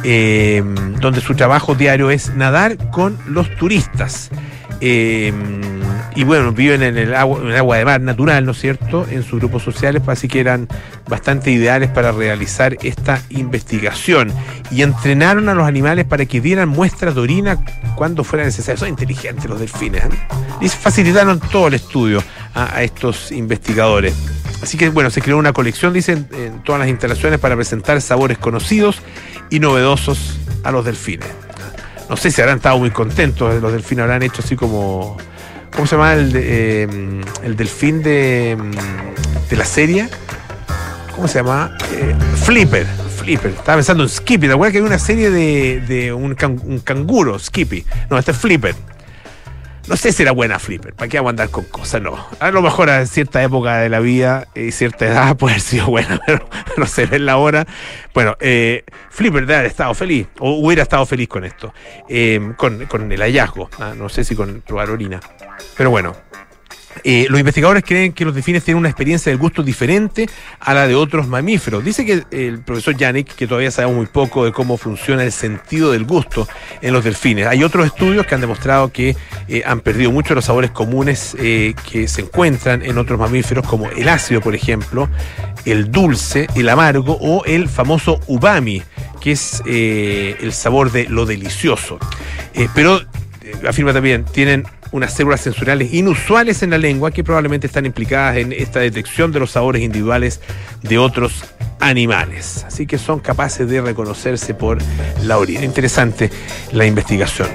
eh, 0.02 0.62
donde 1.00 1.20
su 1.20 1.34
trabajo 1.34 1.74
diario 1.74 2.10
es 2.10 2.34
nadar 2.34 2.90
con 2.90 3.18
los 3.26 3.54
turistas. 3.56 4.30
Eh, 4.86 5.32
y 6.14 6.24
bueno, 6.24 6.52
viven 6.52 6.82
en 6.82 6.98
el 6.98 7.14
agua, 7.14 7.40
en 7.40 7.52
agua 7.52 7.78
de 7.78 7.84
mar 7.86 8.00
natural, 8.02 8.44
¿no 8.44 8.52
es 8.52 8.60
cierto?, 8.60 9.06
en 9.10 9.22
sus 9.22 9.40
grupos 9.40 9.62
sociales, 9.62 10.02
pues, 10.04 10.18
así 10.18 10.28
que 10.28 10.40
eran 10.40 10.68
bastante 11.08 11.50
ideales 11.50 11.88
para 11.88 12.12
realizar 12.12 12.76
esta 12.82 13.22
investigación. 13.30 14.30
Y 14.70 14.82
entrenaron 14.82 15.48
a 15.48 15.54
los 15.54 15.66
animales 15.66 16.04
para 16.04 16.26
que 16.26 16.42
dieran 16.42 16.68
muestras 16.68 17.14
de 17.14 17.22
orina 17.22 17.64
cuando 17.96 18.24
fuera 18.24 18.44
necesario. 18.44 18.78
Son 18.78 18.90
inteligentes 18.90 19.46
los 19.46 19.58
delfines. 19.58 20.04
¿eh? 20.04 20.08
Y 20.60 20.68
facilitaron 20.68 21.40
todo 21.40 21.68
el 21.68 21.74
estudio 21.74 22.22
a, 22.52 22.76
a 22.76 22.82
estos 22.82 23.32
investigadores. 23.32 24.14
Así 24.62 24.76
que 24.76 24.90
bueno, 24.90 25.08
se 25.08 25.22
creó 25.22 25.38
una 25.38 25.54
colección, 25.54 25.94
dicen, 25.94 26.28
en 26.32 26.62
todas 26.62 26.78
las 26.78 26.88
instalaciones 26.88 27.40
para 27.40 27.56
presentar 27.56 28.00
sabores 28.02 28.36
conocidos 28.36 29.00
y 29.48 29.60
novedosos 29.60 30.38
a 30.62 30.70
los 30.72 30.84
delfines. 30.84 31.43
No 32.08 32.16
sé 32.16 32.30
si 32.30 32.40
habrán 32.40 32.58
estado 32.58 32.78
muy 32.78 32.90
contentos, 32.90 33.60
los 33.62 33.72
delfines 33.72 34.02
habrán 34.02 34.22
hecho 34.22 34.42
así 34.44 34.56
como. 34.56 35.16
¿Cómo 35.74 35.86
se 35.86 35.96
llama 35.96 36.14
el, 36.14 36.32
de, 36.32 36.82
eh, 36.84 36.88
el 37.42 37.56
delfín 37.56 38.02
de, 38.02 38.56
de 39.50 39.56
la 39.56 39.64
serie? 39.64 40.08
¿Cómo 41.14 41.26
se 41.26 41.38
llama? 41.40 41.76
Eh, 41.92 42.14
Flipper. 42.44 42.86
Flipper. 43.16 43.52
Estaba 43.52 43.76
pensando 43.76 44.02
en 44.02 44.08
Skippy. 44.08 44.46
¿Te 44.46 44.52
acuerdas 44.52 44.72
que 44.72 44.78
hay 44.78 44.84
una 44.84 44.98
serie 44.98 45.30
de, 45.30 45.80
de 45.80 46.12
un, 46.12 46.34
can, 46.34 46.60
un, 46.64 46.78
canguro, 46.80 47.38
Skippy? 47.38 47.84
No, 48.10 48.18
este 48.18 48.32
es 48.32 48.36
Flipper. 48.36 48.74
No 49.86 49.96
sé 49.96 50.12
si 50.12 50.22
era 50.22 50.32
buena 50.32 50.58
Flipper. 50.58 50.94
¿Para 50.94 51.08
qué 51.08 51.18
vamos 51.18 51.28
a 51.28 51.32
andar 51.32 51.50
con 51.50 51.64
cosas? 51.64 52.00
No. 52.00 52.26
A 52.40 52.50
lo 52.50 52.62
mejor 52.62 52.88
a 52.88 53.04
cierta 53.06 53.42
época 53.42 53.78
de 53.78 53.90
la 53.90 54.00
vida 54.00 54.48
y 54.54 54.70
cierta 54.72 55.06
edad 55.06 55.36
puede 55.38 55.54
haber 55.54 55.62
sido 55.62 55.86
buena, 55.86 56.20
pero 56.26 56.48
no 56.76 56.86
sé, 56.86 57.08
en 57.10 57.26
la 57.26 57.36
hora. 57.36 57.66
Bueno, 58.14 58.36
eh, 58.40 58.84
Flipper 59.10 59.42
debe 59.42 59.56
haber 59.56 59.70
estado 59.70 59.92
feliz, 59.94 60.26
o 60.38 60.52
hubiera 60.52 60.82
estado 60.82 61.04
feliz 61.04 61.28
con 61.28 61.44
esto, 61.44 61.74
eh, 62.08 62.52
con, 62.56 62.86
con, 62.86 63.12
el 63.12 63.20
hallazgo. 63.20 63.68
¿ah? 63.78 63.92
No 63.96 64.08
sé 64.08 64.24
si 64.24 64.34
con 64.34 64.62
probar 64.62 64.90
orina. 64.90 65.20
Pero 65.76 65.90
bueno, 65.90 66.16
eh, 67.02 67.26
los 67.28 67.40
investigadores 67.40 67.82
creen 67.84 68.12
que 68.12 68.24
los 68.24 68.34
delfines 68.34 68.62
tienen 68.64 68.78
una 68.78 68.88
experiencia 68.88 69.30
del 69.30 69.38
gusto 69.38 69.62
diferente 69.62 70.28
a 70.60 70.74
la 70.74 70.86
de 70.86 70.94
otros 70.94 71.26
mamíferos. 71.26 71.84
Dice 71.84 72.04
que 72.04 72.24
el 72.30 72.60
profesor 72.60 72.96
Yannick, 72.96 73.34
que 73.34 73.46
todavía 73.46 73.70
sabemos 73.70 73.96
muy 73.96 74.06
poco 74.06 74.44
de 74.44 74.52
cómo 74.52 74.76
funciona 74.76 75.24
el 75.24 75.32
sentido 75.32 75.90
del 75.90 76.04
gusto 76.04 76.46
en 76.80 76.92
los 76.92 77.04
delfines. 77.04 77.46
Hay 77.46 77.64
otros 77.64 77.86
estudios 77.86 78.26
que 78.26 78.34
han 78.34 78.40
demostrado 78.40 78.92
que 78.92 79.16
eh, 79.48 79.62
han 79.66 79.80
perdido 79.80 80.12
mucho 80.12 80.34
los 80.34 80.44
sabores 80.44 80.70
comunes 80.70 81.36
eh, 81.38 81.74
que 81.90 82.06
se 82.08 82.22
encuentran 82.22 82.82
en 82.82 82.98
otros 82.98 83.18
mamíferos, 83.18 83.66
como 83.66 83.90
el 83.90 84.08
ácido, 84.08 84.40
por 84.40 84.54
ejemplo, 84.54 85.08
el 85.64 85.90
dulce, 85.90 86.46
el 86.54 86.68
amargo 86.68 87.18
o 87.20 87.44
el 87.44 87.68
famoso 87.68 88.20
ubami, 88.26 88.82
que 89.20 89.32
es 89.32 89.62
el 89.66 90.52
sabor 90.52 90.92
de 90.92 91.08
lo 91.08 91.24
delicioso. 91.26 91.98
pero 92.74 93.00
afirma 93.66 93.92
también, 93.92 94.24
tienen 94.24 94.64
unas 94.94 95.12
células 95.12 95.40
sensoriales 95.40 95.92
inusuales 95.92 96.62
en 96.62 96.70
la 96.70 96.78
lengua 96.78 97.10
que 97.10 97.24
probablemente 97.24 97.66
están 97.66 97.84
implicadas 97.84 98.36
en 98.36 98.52
esta 98.52 98.78
detección 98.78 99.32
de 99.32 99.40
los 99.40 99.50
sabores 99.50 99.82
individuales 99.82 100.40
de 100.82 100.98
otros 100.98 101.44
animales. 101.80 102.64
Así 102.64 102.86
que 102.86 102.96
son 102.96 103.18
capaces 103.18 103.68
de 103.68 103.80
reconocerse 103.80 104.54
por 104.54 104.78
la 105.24 105.38
orina. 105.38 105.64
Interesante 105.64 106.30
la 106.70 106.86
investigación. 106.86 107.48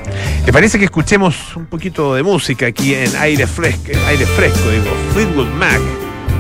¿Le 0.46 0.52
parece 0.52 0.78
que 0.78 0.86
escuchemos 0.86 1.56
un 1.56 1.68
poquito 1.68 2.14
de 2.14 2.24
música 2.24 2.66
aquí 2.68 2.94
en 2.94 3.16
aire 3.16 3.48
fresco, 3.48 3.94
aire 4.08 4.26
fresco, 4.26 4.70
digo, 4.70 4.92
Fleetwood 5.14 5.48
Mac 5.54 5.80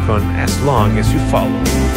con 0.05 0.21
As 0.35 0.59
Long 0.63 0.99
as 0.99 1.09
You 1.13 1.19
Follow? 1.31 1.88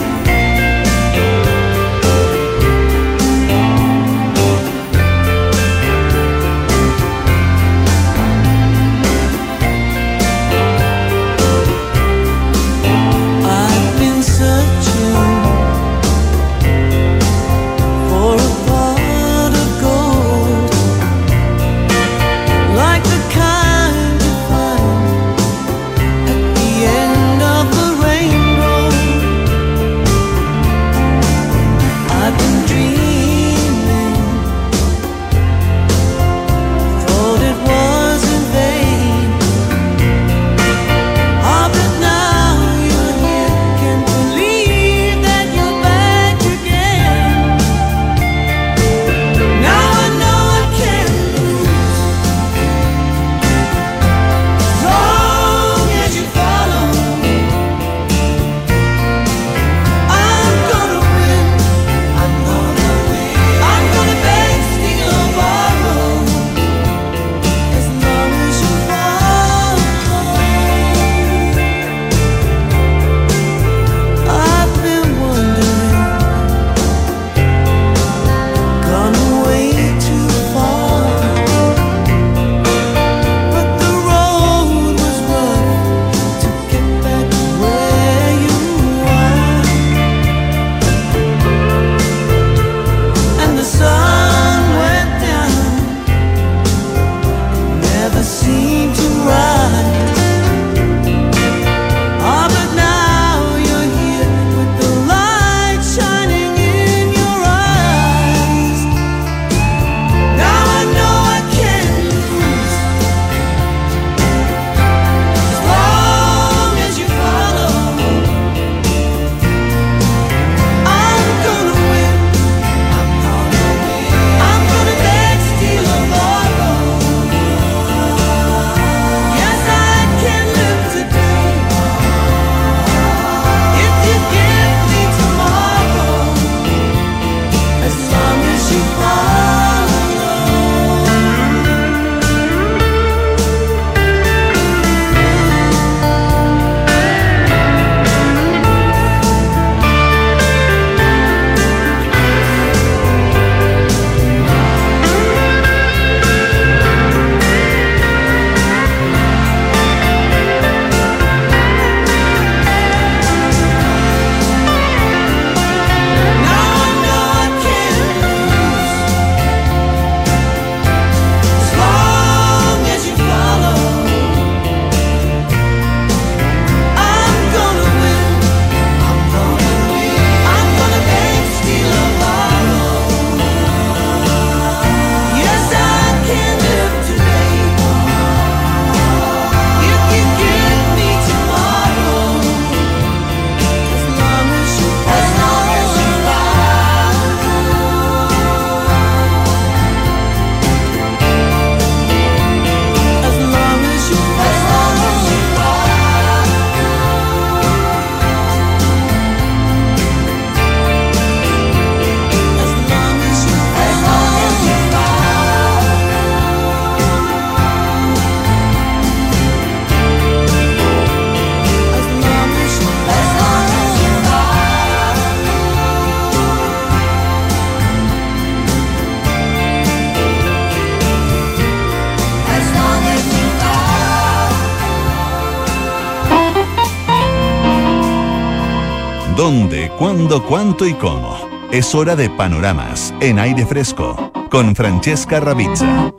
Cuándo, 240.23 240.47
cuánto 240.47 240.87
y 240.87 240.95
cómo? 240.95 241.37
Es 241.73 241.97
hora 241.97 242.15
de 242.15 242.30
panoramas 242.30 243.13
en 243.21 243.41
aire 243.41 243.67
fresco 243.67 244.30
con 244.50 244.76
Francesca 244.76 245.41
Ravizza. 245.41 246.13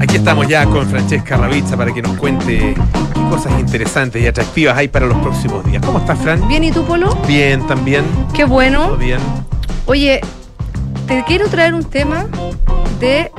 Aquí 0.00 0.16
estamos 0.16 0.48
ya 0.48 0.64
con 0.64 0.86
Francesca 0.88 1.36
Ravizza 1.36 1.76
para 1.76 1.92
que 1.92 2.00
nos 2.00 2.16
cuente 2.16 2.74
qué 3.12 3.20
cosas 3.28 3.60
interesantes 3.60 4.22
y 4.22 4.26
atractivas 4.26 4.78
hay 4.78 4.88
para 4.88 5.04
los 5.04 5.18
próximos 5.18 5.62
días. 5.66 5.84
¿Cómo 5.84 5.98
estás, 5.98 6.18
Fran? 6.20 6.48
Bien, 6.48 6.64
¿y 6.64 6.72
tú, 6.72 6.84
Polo? 6.86 7.14
Bien, 7.28 7.66
también. 7.66 8.06
Qué 8.32 8.44
Todo 8.44 8.54
bueno. 8.54 8.96
bien. 8.96 9.18
Oye, 9.84 10.22
te 11.06 11.22
quiero 11.24 11.48
traer 11.48 11.74
un 11.74 11.84
tema 11.84 12.24
de 12.98 13.30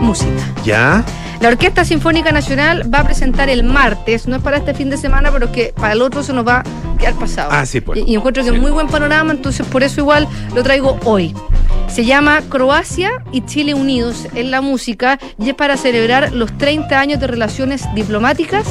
música. 0.00 0.30
¿Ya? 0.64 1.04
La 1.40 1.48
Orquesta 1.48 1.84
Sinfónica 1.84 2.30
Nacional 2.30 2.92
va 2.92 3.00
a 3.00 3.04
presentar 3.04 3.48
el 3.48 3.64
martes, 3.64 4.28
no 4.28 4.36
es 4.36 4.42
para 4.42 4.58
este 4.58 4.74
fin 4.74 4.90
de 4.90 4.96
semana, 4.96 5.32
pero 5.32 5.50
que 5.50 5.72
para 5.74 5.94
el 5.94 6.02
otro 6.02 6.22
se 6.22 6.32
nos 6.32 6.46
va 6.46 6.58
a 6.58 6.87
quedar 6.98 7.14
pasado. 7.14 7.50
Ah, 7.52 7.64
sí, 7.64 7.80
pues. 7.80 8.00
Y, 8.00 8.12
y 8.12 8.14
encuentro 8.16 8.42
que 8.42 8.50
Sí. 8.50 8.54
es 8.56 8.60
muy 8.60 8.70
buen 8.70 8.88
panorama, 8.88 9.32
entonces 9.32 9.66
por 9.66 9.82
eso 9.82 10.00
igual 10.00 10.28
lo 10.54 10.62
traigo 10.62 10.98
hoy. 11.04 11.34
Se 11.88 12.04
llama 12.04 12.42
Croacia 12.50 13.22
y 13.32 13.40
Chile 13.46 13.72
Unidos 13.74 14.26
en 14.34 14.50
la 14.50 14.60
música 14.60 15.18
y 15.38 15.48
es 15.48 15.54
para 15.54 15.76
celebrar 15.78 16.32
los 16.32 16.56
30 16.58 17.00
años 17.00 17.18
de 17.20 17.26
relaciones 17.26 17.84
diplomáticas 17.94 18.66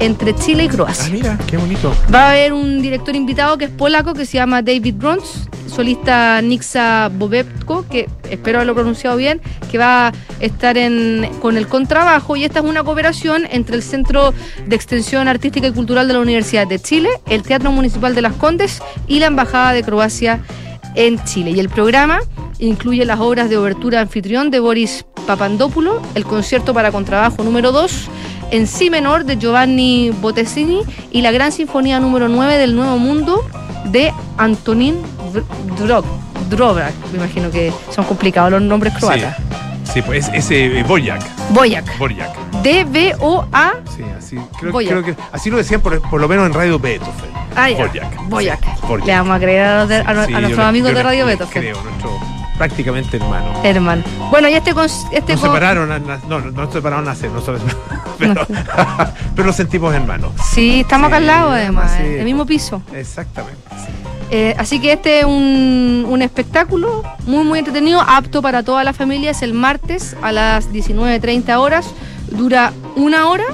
entre 0.00 0.34
Chile 0.34 0.64
y 0.64 0.68
Ah, 0.68 0.70
Croacia. 0.70 1.12
mira, 1.12 1.38
qué 1.46 1.56
bonito. 1.56 1.94
Va 2.14 2.26
a 2.26 2.30
haber 2.32 2.52
un 2.52 2.82
director 2.82 3.14
invitado 3.16 3.56
que 3.56 3.66
es 3.66 3.70
polaco, 3.70 4.12
que 4.14 4.26
se 4.26 4.34
llama 4.38 4.60
David 4.60 4.96
Brons, 4.96 5.48
solista 5.74 6.40
Nixa 6.42 7.10
Bobetko, 7.12 7.86
que 7.88 8.08
espero 8.30 8.58
haberlo 8.58 8.74
pronunciado 8.74 9.16
bien, 9.16 9.40
que 9.70 9.78
va 9.78 10.08
a 10.08 10.12
estar 10.40 10.76
en, 10.76 11.28
con 11.40 11.56
el 11.56 11.66
contrabajo. 11.66 12.36
Y 12.36 12.44
esta 12.44 12.60
es 12.60 12.64
una 12.64 12.84
cooperación 12.84 13.46
entre 13.50 13.76
el 13.76 13.82
Centro 13.82 14.34
de 14.66 14.76
Extensión 14.76 15.28
Artística 15.28 15.66
y 15.66 15.72
Cultural 15.72 16.06
de 16.08 16.14
la 16.14 16.20
Universidad 16.20 16.66
de 16.66 16.78
Chile, 16.78 17.08
el 17.28 17.42
Teatro 17.42 17.72
Municipal 17.72 18.14
de 18.14 18.22
Las 18.22 18.34
Condes 18.34 18.82
y 19.06 19.18
la 19.18 19.26
Embajada 19.26 19.72
de 19.72 19.82
Croacia 19.82 20.40
en 20.94 21.22
Chile. 21.24 21.52
Y 21.52 21.60
el 21.60 21.68
programa 21.68 22.20
incluye 22.58 23.04
las 23.04 23.20
obras 23.20 23.50
de 23.50 23.56
obertura 23.56 24.00
anfitrión 24.00 24.50
de 24.50 24.60
Boris 24.60 25.04
Papandopoulos, 25.26 26.02
el 26.14 26.24
concierto 26.24 26.74
para 26.74 26.92
contrabajo 26.92 27.42
número 27.42 27.72
2 27.72 28.08
en 28.50 28.66
Si 28.66 28.90
menor 28.90 29.24
de 29.24 29.38
Giovanni 29.38 30.10
Bottesini 30.10 30.80
y 31.10 31.22
la 31.22 31.32
Gran 31.32 31.52
Sinfonía 31.52 32.00
número 32.00 32.28
9 32.28 32.58
del 32.58 32.76
Nuevo 32.76 32.98
Mundo 32.98 33.42
de 33.86 34.12
Antonín 34.36 34.96
Dro- 35.32 36.04
Dvorak. 36.50 36.92
Me 37.12 37.18
imagino 37.18 37.50
que 37.50 37.72
son 37.90 38.04
complicados 38.04 38.50
los 38.50 38.62
nombres 38.62 38.92
croatas. 38.94 39.36
Sí, 39.92 40.00
pues 40.02 40.30
ese 40.32 40.80
eh, 40.80 40.82
Borjak. 40.84 41.22
Boyak. 41.50 41.98
Borjak. 41.98 42.30
D-B-O-A. 42.62 43.72
Sí, 43.94 44.02
así, 44.18 44.38
creo, 44.58 44.72
Boyac. 44.72 44.90
creo 45.02 45.04
que 45.04 45.22
así 45.32 45.50
lo 45.50 45.56
decían 45.58 45.80
por, 45.80 46.00
por 46.08 46.20
lo 46.20 46.28
menos 46.28 46.46
en 46.46 46.54
Radio 46.54 46.78
Beethoven. 46.78 47.30
Ah. 47.56 47.66
Sí, 47.68 47.74
Borjak. 48.28 49.04
Le 49.04 49.12
vamos 49.12 49.36
a 49.36 49.40
creer 49.40 49.64
a, 49.64 49.82
a 49.82 50.26
Sí, 50.26 50.32
nuestros 50.32 50.58
amigos 50.66 50.94
de 50.94 51.02
Radio 51.02 51.26
Beethoven. 51.26 51.52
Creo, 51.52 51.82
nuestro 51.82 52.10
prácticamente 52.56 53.16
hermano. 53.16 53.60
Herman. 53.62 54.04
Bueno, 54.30 54.48
y 54.48 54.54
este, 54.54 54.74
cons- 54.74 55.06
este 55.12 55.32
Nos 55.32 55.40
con- 55.40 55.50
separaron, 55.50 55.88
no, 56.28 56.40
no 56.40 56.50
nos 56.50 56.72
separaron 56.72 57.04
nacer, 57.04 57.30
nosotros, 57.30 57.62
pero, 58.18 58.46
pero 59.34 59.46
nos 59.46 59.56
sentimos 59.56 59.94
hermanos. 59.94 60.32
Sí, 60.52 60.80
estamos 60.80 61.08
acá 61.08 61.16
al 61.16 61.26
lado 61.26 61.50
además, 61.50 61.92
sí. 61.96 62.02
en 62.04 62.18
el 62.20 62.24
mismo 62.24 62.46
piso. 62.46 62.82
Exactamente. 62.94 63.58
Eh, 64.30 64.54
así 64.56 64.80
que 64.80 64.92
este 64.94 65.20
es 65.20 65.24
un, 65.26 66.06
un 66.08 66.22
espectáculo 66.22 67.02
muy, 67.26 67.44
muy 67.44 67.58
entretenido, 67.58 68.00
apto 68.00 68.40
para 68.40 68.62
toda 68.62 68.82
la 68.82 68.94
familia. 68.94 69.30
Es 69.30 69.42
el 69.42 69.52
martes 69.52 70.16
a 70.22 70.32
las 70.32 70.70
19.30 70.72 71.54
horas. 71.58 71.86
Dura 72.30 72.72
una 72.96 73.28
hora. 73.28 73.44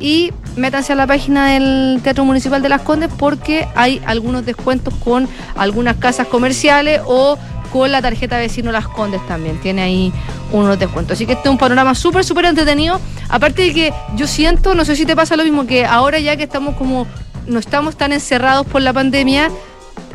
Y 0.00 0.32
métanse 0.56 0.92
a 0.92 0.96
la 0.96 1.06
página 1.06 1.46
del 1.52 2.00
Teatro 2.02 2.24
Municipal 2.24 2.60
de 2.62 2.68
Las 2.68 2.82
Condes 2.82 3.10
porque 3.16 3.68
hay 3.76 4.00
algunos 4.06 4.44
descuentos 4.44 4.92
con 4.94 5.28
algunas 5.56 5.96
casas 5.96 6.26
comerciales 6.28 7.00
o 7.06 7.36
con 7.72 7.90
la 7.92 8.02
tarjeta 8.02 8.38
vecino 8.38 8.72
Las 8.72 8.88
Condes 8.88 9.24
también. 9.26 9.58
Tiene 9.58 9.82
ahí 9.82 10.12
unos 10.52 10.78
descuentos. 10.78 11.14
Así 11.14 11.26
que 11.26 11.32
este 11.32 11.48
es 11.48 11.50
un 11.50 11.58
panorama 11.58 11.94
súper, 11.94 12.24
súper 12.24 12.46
entretenido. 12.46 13.00
Aparte 13.28 13.62
de 13.62 13.74
que 13.74 13.92
yo 14.16 14.26
siento, 14.26 14.74
no 14.74 14.84
sé 14.84 14.96
si 14.96 15.06
te 15.06 15.14
pasa 15.14 15.36
lo 15.36 15.44
mismo, 15.44 15.66
que 15.66 15.84
ahora 15.84 16.18
ya 16.18 16.36
que 16.36 16.44
estamos 16.44 16.76
como, 16.76 17.06
no 17.46 17.58
estamos 17.58 17.96
tan 17.96 18.12
encerrados 18.12 18.66
por 18.66 18.82
la 18.82 18.92
pandemia, 18.92 19.50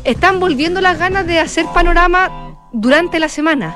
están 0.03 0.39
volviendo 0.39 0.81
las 0.81 0.97
ganas 0.97 1.25
de 1.27 1.39
hacer 1.39 1.65
panorama 1.73 2.55
durante 2.71 3.19
la 3.19 3.29
semana. 3.29 3.75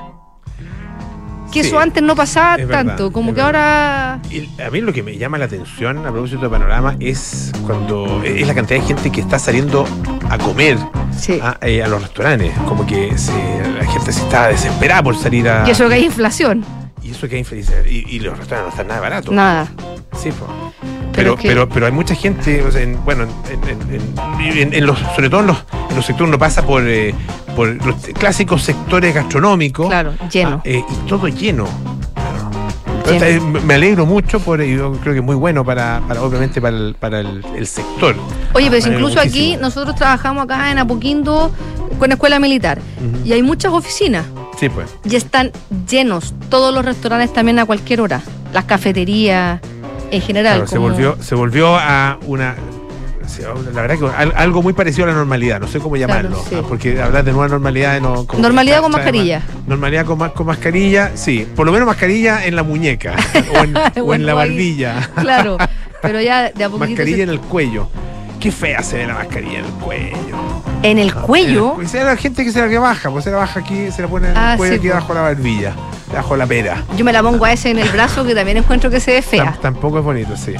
Que 1.51 1.63
Sí, 1.63 1.69
eso 1.69 1.79
antes 1.79 2.03
no 2.03 2.13
pasaba 2.13 2.57
verdad, 2.57 2.85
tanto, 2.85 3.11
como 3.11 3.33
que 3.33 3.39
ahora... 3.39 4.19
Y 4.29 4.49
a 4.61 4.69
mí 4.69 4.81
lo 4.81 4.91
que 4.91 5.01
me 5.01 5.17
llama 5.17 5.37
la 5.37 5.45
atención 5.45 6.05
a 6.05 6.11
propósito 6.11 6.41
de 6.41 6.49
Panorama 6.49 6.97
es 6.99 7.53
cuando 7.65 8.21
es 8.21 8.45
la 8.45 8.53
cantidad 8.53 8.81
de 8.81 8.85
gente 8.85 9.11
que 9.11 9.21
está 9.21 9.39
saliendo 9.39 9.85
a 10.29 10.37
comer 10.37 10.77
Sí. 11.17 11.39
a, 11.41 11.57
eh, 11.61 11.83
a 11.83 11.87
los 11.87 12.01
restaurantes. 12.01 12.51
Como 12.67 12.85
que 12.85 13.17
se, 13.17 13.31
la 13.77 13.85
gente 13.85 14.11
se 14.11 14.21
está 14.21 14.47
desesperada 14.47 15.03
por 15.03 15.15
salir 15.17 15.47
a. 15.49 15.67
Y 15.67 15.71
eso 15.71 15.87
que 15.87 15.95
hay 15.95 16.05
inflación. 16.05 16.63
y 17.01 17.11
eso 17.11 17.27
que 17.27 17.35
hay 17.35 17.39
infeliz. 17.39 17.71
Y, 17.89 18.15
y 18.15 18.19
los 18.19 18.37
restaurantes 18.37 18.65
no 18.65 18.69
están 18.69 18.87
nada 18.87 18.99
baratos. 19.01 19.33
Nada. 19.33 19.67
Sí, 20.21 20.29
po. 20.31 20.45
Pero 20.81 21.11
Pero, 21.13 21.33
es 21.33 21.39
que- 21.39 21.47
pero, 21.47 21.69
pero 21.69 21.85
hay 21.87 21.91
mucha 21.91 22.13
gente, 22.15 22.61
o 22.63 22.71
sea, 22.71 22.81
en- 22.81 23.03
bueno, 23.03 23.23
en, 23.23 23.69
en- 23.69 23.81
en- 24.41 24.57
en- 24.57 24.73
en 24.73 24.85
los, 24.85 24.99
sobre 25.15 25.29
todo 25.29 25.41
en 25.41 25.47
los, 25.47 25.57
sectores 26.05 26.21
uno 26.29 26.37
pasa 26.37 26.61
por, 26.63 26.83
eh, 26.87 27.15
por 27.55 27.69
los 27.85 27.95
clásicos 28.19 28.61
sectores 28.61 29.15
gastronómicos. 29.15 29.87
Claro, 29.87 30.13
lleno. 30.31 30.57
Ah, 30.57 30.61
eh, 30.65 30.83
y 30.87 31.07
todo 31.07 31.27
lleno. 31.27 31.65
Entonces, 32.97 33.41
me 33.41 33.73
alegro 33.75 34.05
mucho 34.05 34.39
por 34.41 34.61
yo 34.61 34.91
creo 35.01 35.13
que 35.13 35.19
es 35.19 35.25
muy 35.25 35.35
bueno 35.35 35.63
para, 35.63 36.01
para 36.07 36.21
obviamente 36.21 36.59
para 36.61 36.75
el, 36.75 36.95
para 36.99 37.21
el, 37.21 37.43
el 37.55 37.65
sector. 37.65 38.15
Oye, 38.53 38.69
pero 38.69 38.77
alegro 38.83 38.93
incluso 38.93 39.19
aquí 39.19 39.57
nosotros 39.57 39.95
trabajamos 39.95 40.43
acá 40.45 40.71
en 40.71 40.79
Apoquindo 40.79 41.51
con 41.99 42.12
escuela 42.12 42.39
militar 42.39 42.79
y 43.23 43.33
hay 43.33 43.41
muchas 43.43 43.71
oficinas 43.73 44.25
Sí, 44.60 44.69
pues. 44.69 44.88
y 45.03 45.15
están 45.15 45.51
llenos 45.89 46.33
todos 46.49 46.73
los 46.73 46.83
restaurantes 46.83 47.31
también 47.33 47.60
a 47.60 47.65
cualquier 47.65 48.01
hora. 48.01 48.21
Las 48.53 48.65
cafeterías 48.65 49.60
en 50.12 50.21
general. 50.21 50.55
Claro, 50.60 50.67
se 50.67 50.77
volvió, 50.77 51.17
se 51.21 51.36
volvió 51.36 51.75
a 51.77 52.17
una 52.25 52.55
la 53.73 53.81
verdad 53.81 53.99
que 53.99 54.05
al- 54.17 54.33
algo 54.36 54.63
muy 54.63 54.71
parecido 54.73 55.03
a 55.03 55.10
la 55.10 55.13
normalidad, 55.13 55.60
no 55.60 55.67
sé 55.67 55.79
cómo 55.79 55.95
Claro, 55.95 56.13
llamarlo, 56.29 56.43
sí. 56.49 56.55
ah, 56.57 56.63
porque 56.67 56.99
hablar 56.99 57.23
de 57.25 57.33
nueva 57.33 57.49
normalidad 57.49 57.99
no 58.01 58.25
como 58.25 58.41
Normalidad 58.41 58.81
con 58.81 58.91
mascarilla. 58.93 59.39
más- 59.41 59.67
Normalidad 59.67 60.05
con, 60.05 60.17
ma- 60.17 60.29
con 60.33 60.47
mascarilla, 60.47 61.12
sí, 61.15 61.45
por 61.55 61.65
lo 61.65 61.71
menos 61.73 61.86
mascarilla 61.86 62.45
en 62.45 62.55
la 62.55 62.63
muñeca 62.63 63.15
o 63.53 63.63
en, 63.63 63.75
o 63.77 63.81
en 63.97 64.05
Bueno, 64.05 64.25
la 64.25 64.33
barbilla. 64.33 65.10
Claro, 65.19 65.57
pero 66.01 66.21
ya 66.21 66.49
de 66.51 66.63
a 66.63 66.69
poquito 66.69 66.88
Mascarilla 66.89 67.17
se- 67.17 67.23
en 67.23 67.29
el 67.29 67.39
cuello. 67.41 67.89
Qué 68.39 68.52
fea 68.52 68.84
se 68.84 68.97
ve 68.97 69.08
la 69.08 69.15
mascarilla 69.15 69.60
en 69.60 69.65
el 69.65 69.71
cuello. 69.71 70.38
en 70.84 70.97
el 71.00 71.13
cuello. 71.13 71.73
Pues 71.76 71.93
la 71.93 72.15
gente 72.17 72.43
que 72.45 72.52
se 72.52 72.62
la 72.62 72.69
que 72.69 72.78
baja, 72.78 73.10
pues 73.10 73.23
se 73.23 73.32
la 73.32 73.38
baja 73.38 73.60
aquí, 73.62 73.91
se 73.91 74.02
la 74.04 74.08
pone 74.08 74.30
en 74.30 74.38
Ah, 74.38 74.52
el 74.54 74.58
cuello 74.58 74.73
sí, 74.73 74.80
aquí 74.80 74.89
bajo 74.89 75.13
la 75.13 75.21
barbilla, 75.21 75.73
bajo 76.13 76.38
la 76.38 76.45
pera. 76.45 76.84
Yo 76.95 77.04
me 77.04 77.12
la 77.12 77.23
pongo 77.23 77.43
a 77.45 77.52
ese 77.54 77.71
en 77.71 77.80
el 77.80 77.89
brazo 77.89 78.23
que 78.23 78.36
también 78.36 78.58
encuentro 78.58 78.89
que 78.91 79.00
se 79.00 79.12
ve 79.13 79.21
fea. 79.23 79.45
Tam- 79.56 79.60
tampoco 79.60 79.97
es 80.00 80.06
bonito, 80.06 80.38
sí. 80.38 80.54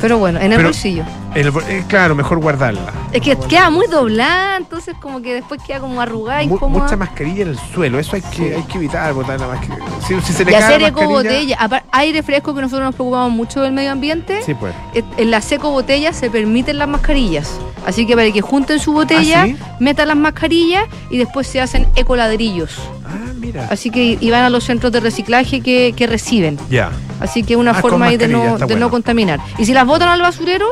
Pero 0.00 0.18
bueno, 0.18 0.38
en 0.40 0.52
el 0.52 0.56
Pero- 0.56 0.68
bolsillo. 0.68 1.04
El 1.34 1.48
eh, 1.68 1.84
claro, 1.86 2.14
mejor 2.16 2.40
guardarla. 2.40 2.92
Es 3.12 3.20
que 3.20 3.36
queda 3.36 3.70
muy 3.70 3.86
doblada, 3.86 4.56
entonces 4.56 4.96
como 5.00 5.22
que 5.22 5.34
después 5.34 5.62
queda 5.62 5.78
como 5.78 6.00
arrugada, 6.00 6.42
Mu- 6.44 6.54
incómoda. 6.56 6.82
mucha 6.84 6.96
mascarilla 6.96 7.42
en 7.42 7.48
el 7.50 7.58
suelo, 7.72 7.98
eso 8.00 8.16
hay 8.16 8.22
que, 8.22 8.36
Sí. 8.36 8.42
hay 8.56 8.62
que 8.64 8.78
evitar 8.78 9.12
botar 9.12 9.38
la 9.38 9.46
mascarilla. 9.46 9.84
Si, 10.06 10.20
si 10.22 10.32
se 10.32 10.44
le 10.44 10.50
y 10.50 10.54
cae 10.54 10.78
mascarilla- 10.80 11.06
botella. 11.06 11.82
Aire 11.92 12.22
fresco 12.24 12.52
que 12.54 12.62
nosotros 12.62 12.84
nos 12.86 12.94
preocupamos 12.96 13.30
mucho 13.32 13.60
del 13.62 13.72
medio 13.72 13.92
ambiente. 13.92 14.42
Sí, 14.44 14.54
pues. 14.54 14.74
En 14.94 15.30
la 15.30 15.40
seco 15.40 15.70
botella 15.70 16.12
se 16.12 16.30
permiten 16.30 16.78
las 16.78 16.88
mascarillas. 16.88 17.60
Así 17.86 18.06
que 18.06 18.14
para 18.16 18.30
que 18.32 18.40
junten 18.40 18.78
su 18.80 18.92
botella, 18.92 19.42
¿Ah, 19.42 19.46
sí? 19.46 19.56
metan 19.78 20.08
las 20.08 20.16
mascarillas 20.16 20.84
y 21.10 21.18
después 21.18 21.46
se 21.46 21.60
hacen 21.60 21.86
ecoladrillos. 21.94 22.76
Ah, 23.06 23.29
mira. 23.40 23.66
Así 23.70 23.90
que 23.90 24.18
y 24.20 24.30
van 24.30 24.42
a 24.44 24.50
los 24.50 24.64
centros 24.64 24.92
de 24.92 25.00
reciclaje 25.00 25.60
que, 25.60 25.92
que 25.96 26.06
reciben. 26.06 26.58
Ya. 26.70 26.90
Así 27.20 27.42
que 27.42 27.56
una 27.56 27.72
Ah, 27.72 27.80
forma 27.80 28.06
ahí 28.06 28.16
de 28.16 28.28
no, 28.28 28.58
de 28.58 28.76
no 28.76 28.90
contaminar. 28.90 29.40
Y 29.58 29.64
si 29.64 29.72
las 29.72 29.86
botan 29.86 30.08
al 30.08 30.20
basurero, 30.22 30.66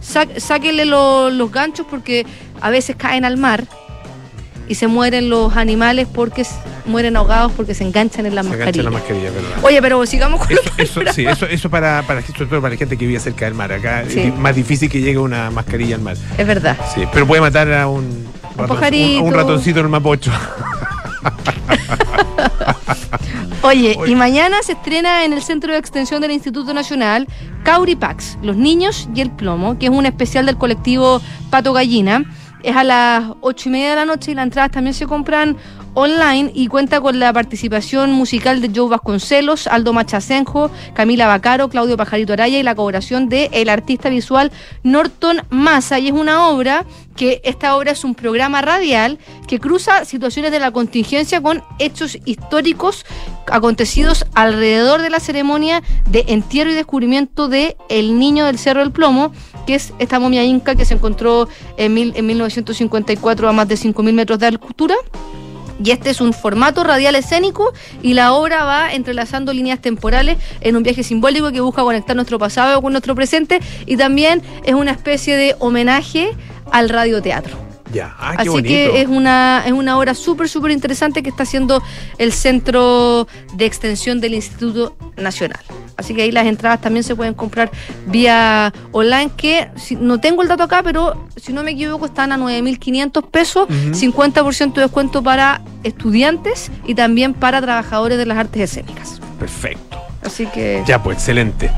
sá- 0.00 0.26
sáquenle 0.36 0.84
lo- 0.84 1.30
los 1.30 1.50
ganchos 1.50 1.86
porque 1.88 2.26
a 2.60 2.70
veces 2.70 2.96
caen 2.96 3.24
al 3.24 3.36
mar 3.36 3.64
y 4.68 4.74
se 4.76 4.86
mueren 4.86 5.28
los 5.28 5.56
animales 5.56 6.06
porque 6.12 6.46
mueren 6.86 7.16
ahogados 7.16 7.52
porque 7.52 7.74
se 7.74 7.84
enganchan 7.84 8.24
en 8.26 8.34
las 8.34 8.46
mascarillas. 8.46 8.84
la 8.84 8.90
mascarilla. 8.90 9.30
Oye, 9.62 9.80
pero 9.82 10.04
sigamos 10.06 10.40
con 10.40 10.50
Eso, 10.52 10.70
eso, 10.78 11.12
sí, 11.12 11.26
eso, 11.26 11.46
eso 11.46 11.68
para, 11.70 12.02
para, 12.06 12.22
sobre 12.22 12.46
todo 12.46 12.60
para 12.62 12.72
la 12.74 12.78
gente 12.78 12.96
que 12.96 13.06
vive 13.06 13.20
cerca 13.20 13.44
del 13.46 13.54
mar. 13.54 13.72
Acá 13.72 14.04
Sí. 14.08 14.20
es 14.20 14.34
más 14.38 14.54
difícil 14.56 14.88
que 14.90 15.00
llegue 15.00 15.18
una 15.18 15.50
mascarilla 15.50 15.96
al 15.96 16.02
mar. 16.02 16.16
Es 16.38 16.46
verdad. 16.46 16.76
Sí, 16.94 17.02
pero 17.12 17.26
puede 17.26 17.40
matar 17.42 17.70
a 17.72 17.88
un, 17.88 18.26
un, 18.56 19.20
un 19.22 19.34
ratoncito 19.34 19.80
en 19.80 19.86
el 19.86 19.90
mapocho. 19.90 20.30
Oye, 23.62 23.96
Oye. 23.98 24.10
y 24.10 24.14
mañana 24.14 24.58
se 24.62 24.72
estrena 24.72 25.24
en 25.24 25.32
el 25.32 25.42
Centro 25.42 25.72
de 25.72 25.78
Extensión 25.78 26.20
del 26.20 26.30
Instituto 26.32 26.74
Nacional 26.74 27.26
Cauripax, 27.64 28.38
Los 28.42 28.56
Niños 28.56 29.08
y 29.14 29.20
el 29.20 29.30
Plomo, 29.30 29.78
que 29.78 29.86
es 29.86 29.92
un 29.92 30.06
especial 30.06 30.46
del 30.46 30.56
colectivo 30.58 31.20
Pato 31.50 31.72
Gallina. 31.72 32.24
Es 32.62 32.76
a 32.76 32.84
las 32.84 33.24
ocho 33.40 33.68
y 33.68 33.72
media 33.72 33.90
de 33.90 33.96
la 33.96 34.04
noche 34.06 34.30
y 34.30 34.34
las 34.34 34.44
entradas 34.44 34.70
también 34.70 34.94
se 34.94 35.06
compran 35.06 35.56
online 35.94 36.50
y 36.54 36.68
cuenta 36.68 37.00
con 37.00 37.18
la 37.18 37.32
participación 37.32 38.12
musical 38.12 38.60
de 38.60 38.70
Joe 38.74 38.88
Vasconcelos, 38.88 39.66
Aldo 39.66 39.92
Machacenjo, 39.92 40.70
Camila 40.92 41.26
Bacaro, 41.26 41.68
Claudio 41.68 41.96
Pajarito 41.96 42.32
Araya 42.32 42.58
y 42.58 42.62
la 42.62 42.74
colaboración 42.74 43.28
de 43.28 43.48
el 43.52 43.68
artista 43.68 44.08
visual 44.08 44.52
Norton 44.82 45.42
Massa. 45.50 45.98
Y 45.98 46.08
es 46.08 46.12
una 46.12 46.48
obra 46.48 46.84
que 47.16 47.40
esta 47.44 47.76
obra 47.76 47.92
es 47.92 48.04
un 48.04 48.14
programa 48.14 48.60
radial 48.60 49.18
que 49.46 49.60
cruza 49.60 50.04
situaciones 50.04 50.50
de 50.50 50.58
la 50.58 50.72
contingencia 50.72 51.40
con 51.40 51.62
hechos 51.78 52.18
históricos 52.24 53.06
acontecidos 53.46 54.26
alrededor 54.34 55.02
de 55.02 55.10
la 55.10 55.20
ceremonia 55.20 55.82
de 56.10 56.24
entierro 56.28 56.70
y 56.70 56.74
descubrimiento 56.74 57.48
de 57.48 57.76
El 57.88 58.18
Niño 58.18 58.46
del 58.46 58.58
Cerro 58.58 58.80
del 58.80 58.90
Plomo, 58.90 59.32
que 59.66 59.76
es 59.76 59.92
esta 59.98 60.18
momia 60.18 60.44
inca 60.44 60.74
que 60.74 60.84
se 60.84 60.94
encontró 60.94 61.48
en, 61.76 61.96
en 61.96 62.26
1954 62.26 63.48
a 63.48 63.52
más 63.52 63.68
de 63.68 63.76
5.000 63.76 64.12
metros 64.12 64.38
de 64.38 64.46
altura. 64.46 64.94
Y 65.82 65.90
este 65.90 66.10
es 66.10 66.20
un 66.20 66.32
formato 66.32 66.84
radial 66.84 67.14
escénico 67.14 67.72
y 68.02 68.14
la 68.14 68.32
obra 68.32 68.64
va 68.64 68.92
entrelazando 68.92 69.52
líneas 69.52 69.80
temporales 69.80 70.38
en 70.60 70.76
un 70.76 70.82
viaje 70.82 71.02
simbólico 71.02 71.50
que 71.52 71.60
busca 71.60 71.82
conectar 71.82 72.14
nuestro 72.14 72.38
pasado 72.38 72.80
con 72.82 72.92
nuestro 72.92 73.14
presente 73.14 73.60
y 73.86 73.96
también 73.96 74.42
es 74.64 74.74
una 74.74 74.92
especie 74.92 75.36
de 75.36 75.56
homenaje 75.58 76.30
al 76.70 76.88
radioteatro. 76.88 77.58
Ya, 77.92 78.14
ah, 78.18 78.34
Así 78.38 78.62
que 78.62 79.00
es 79.00 79.08
una, 79.08 79.62
es 79.66 79.72
una 79.72 79.96
obra 79.96 80.14
súper, 80.14 80.48
súper 80.48 80.72
interesante 80.72 81.22
que 81.22 81.30
está 81.30 81.44
haciendo 81.44 81.82
el 82.18 82.32
Centro 82.32 83.28
de 83.54 83.66
Extensión 83.66 84.20
del 84.20 84.34
Instituto 84.34 84.96
Nacional. 85.16 85.60
Así 85.96 86.14
que 86.14 86.22
ahí 86.22 86.32
las 86.32 86.46
entradas 86.46 86.80
también 86.80 87.04
se 87.04 87.14
pueden 87.14 87.34
comprar 87.34 87.70
vía 88.06 88.72
online, 88.92 89.30
que 89.36 89.68
si- 89.76 89.96
no 89.96 90.18
tengo 90.20 90.42
el 90.42 90.48
dato 90.48 90.62
acá, 90.64 90.82
pero 90.82 91.26
si 91.36 91.52
no 91.52 91.62
me 91.62 91.72
equivoco 91.72 92.06
están 92.06 92.32
a 92.32 92.36
9.500 92.36 93.22
pesos, 93.30 93.68
50% 93.92 94.74
de 94.74 94.82
descuento 94.82 95.22
para 95.22 95.60
estudiantes 95.84 96.70
y 96.86 96.94
también 96.94 97.34
para 97.34 97.60
trabajadores 97.60 98.18
de 98.18 98.26
las 98.26 98.38
artes 98.38 98.62
escénicas. 98.62 99.20
Perfecto. 99.38 99.98
Así 100.24 100.46
que 100.46 100.82
Ya, 100.86 101.02
pues, 101.02 101.18
excelente. 101.18 101.70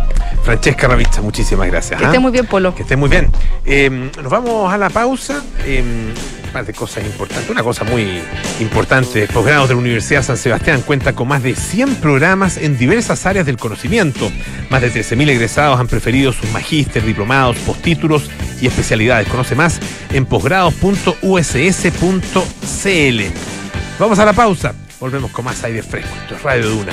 Francesca 0.44 0.86
Ravizza, 0.86 1.20
muchísimas 1.20 1.66
gracias. 1.66 1.98
que 1.98 2.04
¿ah? 2.06 2.08
esté 2.08 2.20
muy 2.20 2.30
bien, 2.30 2.46
Polo. 2.46 2.72
Que 2.74 2.82
esté 2.82 2.96
muy 2.96 3.08
bien. 3.08 3.28
Eh, 3.64 3.90
nos 4.22 4.30
vamos 4.30 4.72
a 4.72 4.78
la 4.78 4.88
pausa. 4.88 5.42
Eh, 5.64 5.82
un 5.82 6.35
de 6.64 6.72
cosas 6.72 7.04
importantes. 7.04 7.50
Una 7.50 7.62
cosa 7.62 7.84
muy 7.84 8.22
importante. 8.60 9.26
Posgrados 9.26 9.68
de 9.68 9.74
la 9.74 9.80
Universidad 9.80 10.22
San 10.22 10.36
Sebastián 10.36 10.82
cuenta 10.82 11.12
con 11.12 11.28
más 11.28 11.42
de 11.42 11.54
100 11.54 11.96
programas 11.96 12.56
en 12.56 12.78
diversas 12.78 13.26
áreas 13.26 13.44
del 13.44 13.56
conocimiento. 13.56 14.30
Más 14.70 14.80
de 14.80 14.92
13.000 14.92 15.28
egresados 15.28 15.78
han 15.78 15.88
preferido 15.88 16.32
sus 16.32 16.50
magíster, 16.52 17.04
diplomados, 17.04 17.56
postítulos 17.58 18.30
y 18.60 18.66
especialidades. 18.66 19.28
Conoce 19.28 19.54
más 19.54 19.80
en 20.12 20.24
posgrados.uss.cl. 20.24 23.20
Vamos 23.98 24.18
a 24.18 24.24
la 24.24 24.32
pausa. 24.32 24.74
Volvemos 25.00 25.30
con 25.32 25.44
más 25.44 25.62
aire 25.64 25.82
fresco. 25.82 26.14
Esto 26.22 26.36
es 26.36 26.42
Radio 26.42 26.70
Duna. 26.70 26.92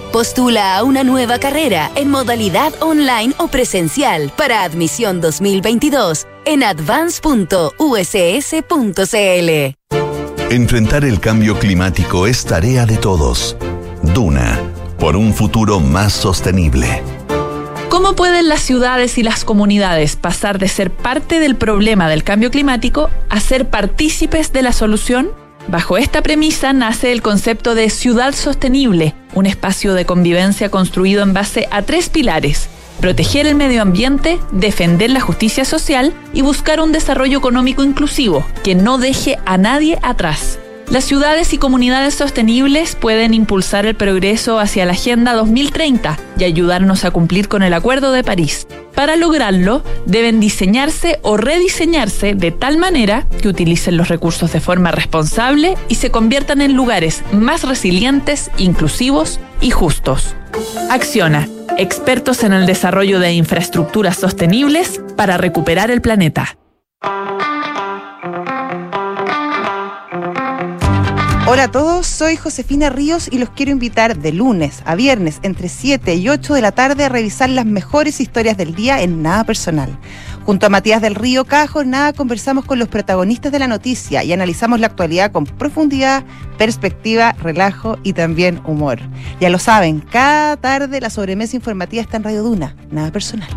Postula 0.11 0.75
a 0.75 0.83
una 0.83 1.05
nueva 1.05 1.39
carrera 1.39 1.89
en 1.95 2.11
modalidad 2.11 2.73
online 2.81 3.33
o 3.37 3.47
presencial 3.47 4.29
para 4.35 4.63
admisión 4.63 5.21
2022 5.21 6.27
en 6.43 6.63
advance.uss.cl. 6.63 7.33
Enfrentar 10.49 11.05
el 11.05 11.21
cambio 11.21 11.57
climático 11.57 12.27
es 12.27 12.43
tarea 12.43 12.85
de 12.85 12.97
todos. 12.97 13.55
Duna, 14.01 14.59
por 14.99 15.15
un 15.15 15.33
futuro 15.33 15.79
más 15.79 16.11
sostenible. 16.11 17.01
¿Cómo 17.87 18.13
pueden 18.13 18.49
las 18.49 18.59
ciudades 18.59 19.17
y 19.17 19.23
las 19.23 19.45
comunidades 19.45 20.17
pasar 20.17 20.59
de 20.59 20.67
ser 20.67 20.91
parte 20.91 21.39
del 21.39 21.55
problema 21.55 22.09
del 22.09 22.25
cambio 22.25 22.51
climático 22.51 23.09
a 23.29 23.39
ser 23.39 23.69
partícipes 23.69 24.51
de 24.51 24.61
la 24.61 24.73
solución? 24.73 25.31
Bajo 25.71 25.97
esta 25.97 26.21
premisa 26.21 26.73
nace 26.73 27.13
el 27.13 27.21
concepto 27.21 27.75
de 27.75 27.89
ciudad 27.89 28.35
sostenible, 28.35 29.15
un 29.33 29.45
espacio 29.45 29.93
de 29.93 30.03
convivencia 30.03 30.67
construido 30.69 31.23
en 31.23 31.33
base 31.33 31.69
a 31.71 31.83
tres 31.83 32.09
pilares. 32.09 32.67
Proteger 32.99 33.47
el 33.47 33.55
medio 33.55 33.81
ambiente, 33.81 34.37
defender 34.51 35.11
la 35.11 35.21
justicia 35.21 35.63
social 35.63 36.13
y 36.33 36.41
buscar 36.41 36.81
un 36.81 36.91
desarrollo 36.91 37.37
económico 37.37 37.83
inclusivo 37.83 38.45
que 38.65 38.75
no 38.75 38.97
deje 38.97 39.39
a 39.45 39.57
nadie 39.57 39.97
atrás. 40.01 40.59
Las 40.91 41.05
ciudades 41.05 41.53
y 41.53 41.57
comunidades 41.57 42.15
sostenibles 42.15 42.97
pueden 42.97 43.33
impulsar 43.33 43.85
el 43.85 43.95
progreso 43.95 44.59
hacia 44.59 44.85
la 44.85 44.91
Agenda 44.91 45.31
2030 45.31 46.19
y 46.37 46.43
ayudarnos 46.43 47.05
a 47.05 47.11
cumplir 47.11 47.47
con 47.47 47.63
el 47.63 47.73
Acuerdo 47.73 48.11
de 48.11 48.25
París. 48.25 48.67
Para 48.93 49.15
lograrlo, 49.15 49.85
deben 50.05 50.41
diseñarse 50.41 51.17
o 51.21 51.37
rediseñarse 51.37 52.35
de 52.35 52.51
tal 52.51 52.77
manera 52.77 53.25
que 53.41 53.47
utilicen 53.47 53.95
los 53.95 54.09
recursos 54.09 54.51
de 54.51 54.59
forma 54.59 54.91
responsable 54.91 55.77
y 55.87 55.95
se 55.95 56.11
conviertan 56.11 56.59
en 56.59 56.73
lugares 56.73 57.23
más 57.31 57.63
resilientes, 57.63 58.51
inclusivos 58.57 59.39
y 59.61 59.71
justos. 59.71 60.35
Acciona, 60.89 61.47
expertos 61.77 62.43
en 62.43 62.51
el 62.51 62.65
desarrollo 62.65 63.21
de 63.21 63.31
infraestructuras 63.31 64.17
sostenibles 64.17 64.99
para 65.15 65.37
recuperar 65.37 65.89
el 65.89 66.01
planeta. 66.01 66.57
Hola 71.53 71.65
a 71.65 71.67
todos, 71.67 72.07
soy 72.07 72.37
Josefina 72.37 72.89
Ríos 72.89 73.27
y 73.29 73.37
los 73.37 73.49
quiero 73.49 73.73
invitar 73.73 74.17
de 74.17 74.31
lunes 74.31 74.81
a 74.85 74.95
viernes 74.95 75.39
entre 75.43 75.67
7 75.67 76.15
y 76.15 76.29
8 76.29 76.53
de 76.53 76.61
la 76.61 76.71
tarde 76.71 77.03
a 77.03 77.09
revisar 77.09 77.49
las 77.49 77.65
mejores 77.65 78.21
historias 78.21 78.55
del 78.55 78.73
día 78.73 79.01
en 79.01 79.21
Nada 79.21 79.43
Personal. 79.43 79.99
Junto 80.45 80.65
a 80.65 80.69
Matías 80.69 81.01
del 81.01 81.13
Río 81.13 81.43
Cajo, 81.43 81.83
nada 81.83 82.13
conversamos 82.13 82.63
con 82.63 82.79
los 82.79 82.87
protagonistas 82.87 83.51
de 83.51 83.59
la 83.59 83.67
noticia 83.67 84.23
y 84.23 84.31
analizamos 84.31 84.79
la 84.79 84.87
actualidad 84.87 85.33
con 85.33 85.43
profundidad, 85.43 86.23
perspectiva, 86.57 87.33
relajo 87.33 87.99
y 88.01 88.13
también 88.13 88.61
humor. 88.65 88.99
Ya 89.41 89.49
lo 89.49 89.59
saben, 89.59 89.99
cada 89.99 90.55
tarde 90.55 91.01
la 91.01 91.09
sobremesa 91.09 91.57
informativa 91.57 92.01
está 92.01 92.15
en 92.15 92.23
Radio 92.23 92.43
Duna, 92.43 92.77
Nada 92.91 93.11
Personal. 93.11 93.49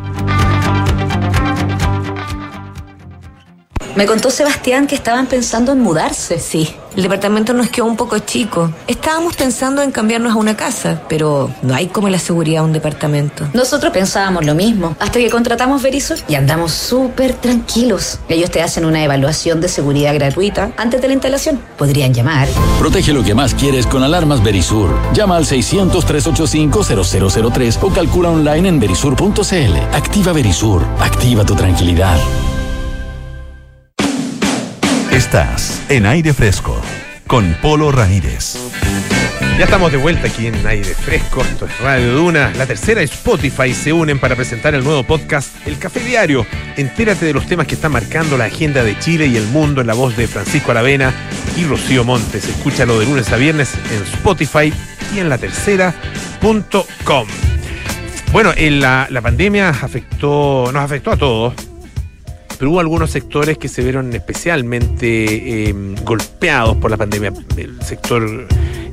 Me 3.96 4.06
contó 4.06 4.30
Sebastián 4.30 4.86
que 4.88 4.96
estaban 4.96 5.26
pensando 5.26 5.70
en 5.70 5.80
mudarse. 5.80 6.40
Sí, 6.40 6.74
el 6.96 7.04
departamento 7.04 7.52
nos 7.52 7.70
quedó 7.70 7.86
un 7.86 7.94
poco 7.96 8.18
chico. 8.18 8.72
Estábamos 8.88 9.36
pensando 9.36 9.82
en 9.82 9.92
cambiarnos 9.92 10.32
a 10.32 10.36
una 10.36 10.56
casa, 10.56 11.02
pero 11.08 11.48
no 11.62 11.76
hay 11.76 11.86
como 11.86 12.08
la 12.08 12.18
seguridad 12.18 12.62
de 12.62 12.66
un 12.66 12.72
departamento. 12.72 13.46
Nosotros 13.52 13.92
pensábamos 13.92 14.44
lo 14.44 14.56
mismo, 14.56 14.96
hasta 14.98 15.20
que 15.20 15.30
contratamos 15.30 15.80
Verisur 15.80 16.18
y 16.26 16.34
andamos 16.34 16.72
súper 16.72 17.34
tranquilos. 17.34 18.18
Ellos 18.28 18.50
te 18.50 18.62
hacen 18.62 18.84
una 18.84 19.04
evaluación 19.04 19.60
de 19.60 19.68
seguridad 19.68 20.12
gratuita 20.12 20.72
antes 20.76 21.00
de 21.00 21.06
la 21.06 21.14
instalación. 21.14 21.60
Podrían 21.78 22.12
llamar. 22.12 22.48
Protege 22.80 23.12
lo 23.12 23.22
que 23.22 23.36
más 23.36 23.54
quieres 23.54 23.86
con 23.86 24.02
alarmas 24.02 24.42
Verisur. 24.42 24.90
Llama 25.12 25.36
al 25.36 25.46
600-385-0003 25.46 27.78
o 27.80 27.90
calcula 27.90 28.30
online 28.30 28.68
en 28.68 28.80
verisur.cl. 28.80 29.76
Activa 29.92 30.32
Verisur. 30.32 30.84
Activa 30.98 31.46
tu 31.46 31.54
tranquilidad. 31.54 32.18
En 35.88 36.06
aire 36.06 36.32
fresco 36.32 36.80
con 37.26 37.56
Polo 37.60 37.90
Ramírez. 37.90 38.56
Ya 39.58 39.64
estamos 39.64 39.90
de 39.90 39.98
vuelta 39.98 40.28
aquí 40.28 40.46
en 40.46 40.64
Aire 40.64 40.94
Fresco, 40.94 41.40
esto 41.40 41.66
es 41.66 41.76
Radio 41.80 42.14
Duna. 42.14 42.52
La 42.56 42.66
tercera 42.66 43.02
y 43.02 43.06
Spotify 43.06 43.74
se 43.74 43.92
unen 43.92 44.20
para 44.20 44.36
presentar 44.36 44.76
el 44.76 44.84
nuevo 44.84 45.02
podcast 45.02 45.48
El 45.66 45.76
Café 45.76 45.98
Diario. 45.98 46.46
Entérate 46.76 47.26
de 47.26 47.32
los 47.32 47.46
temas 47.46 47.66
que 47.66 47.74
están 47.74 47.90
marcando 47.90 48.38
la 48.38 48.44
agenda 48.44 48.84
de 48.84 48.96
Chile 49.00 49.26
y 49.26 49.36
el 49.36 49.48
mundo 49.48 49.80
en 49.80 49.88
la 49.88 49.94
voz 49.94 50.16
de 50.16 50.28
Francisco 50.28 50.70
Aravena 50.70 51.12
y 51.56 51.64
Rocío 51.64 52.04
Montes. 52.04 52.48
Escúchalo 52.48 53.00
de 53.00 53.06
lunes 53.06 53.32
a 53.32 53.36
viernes 53.36 53.74
en 53.90 54.04
Spotify 54.04 54.72
y 55.16 55.18
en 55.18 55.28
la 55.28 55.38
tercera.com. 55.38 57.26
Bueno, 58.30 58.52
en 58.54 58.80
la, 58.80 59.08
la 59.10 59.20
pandemia 59.20 59.70
afectó, 59.70 60.70
nos 60.72 60.84
afectó 60.84 61.10
a 61.10 61.16
todos, 61.16 61.54
pero 62.64 62.72
hubo 62.72 62.80
algunos 62.80 63.10
sectores 63.10 63.58
que 63.58 63.68
se 63.68 63.82
vieron 63.82 64.10
especialmente 64.14 65.68
eh, 65.68 65.74
golpeados 66.02 66.78
por 66.78 66.90
la 66.90 66.96
pandemia. 66.96 67.30
El 67.58 67.82
sector, 67.82 68.48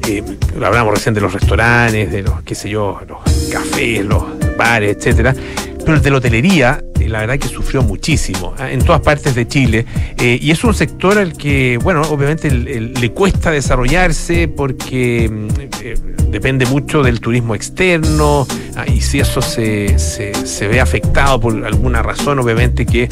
eh, 0.10 0.22
hablamos 0.62 0.96
recién 0.96 1.16
de 1.16 1.22
los 1.22 1.32
restaurantes, 1.32 2.12
de 2.12 2.22
los, 2.22 2.42
qué 2.42 2.54
sé 2.54 2.70
yo, 2.70 3.00
los 3.08 3.20
cafés, 3.50 4.04
los 4.04 4.26
bares, 4.58 4.98
etcétera. 4.98 5.34
Pero 5.84 5.98
el 5.98 6.02
de 6.02 6.12
la 6.12 6.18
hotelería, 6.18 6.84
eh, 7.00 7.10
la 7.10 7.22
verdad 7.22 7.40
que 7.40 7.48
sufrió 7.48 7.82
muchísimo 7.82 8.54
¿ah? 8.58 8.72
en 8.72 8.84
todas 8.84 9.02
partes 9.02 9.36
de 9.36 9.48
Chile. 9.48 9.86
Eh, 10.18 10.38
y 10.42 10.52
es 10.52 10.64
un 10.64 10.74
sector 10.74 11.18
al 11.18 11.34
que, 11.34 11.78
bueno, 11.82 12.02
obviamente 12.04 12.52
le 12.52 13.12
cuesta 13.12 13.52
desarrollarse 13.52 14.48
porque 14.48 15.30
mm, 15.30 15.48
eh, 15.84 15.96
depende 16.30 16.66
mucho 16.66 17.02
del 17.04 17.20
turismo 17.20 17.56
externo 17.56 18.48
ah, 18.76 18.86
y 18.88 19.02
si 19.02 19.20
eso 19.20 19.42
se, 19.42 19.98
se, 19.98 20.68
ve 20.68 20.80
afectado 20.80 21.40
por 21.40 21.66
alguna 21.66 22.04
razón, 22.04 22.40
obviamente 22.40 22.86
que 22.86 23.10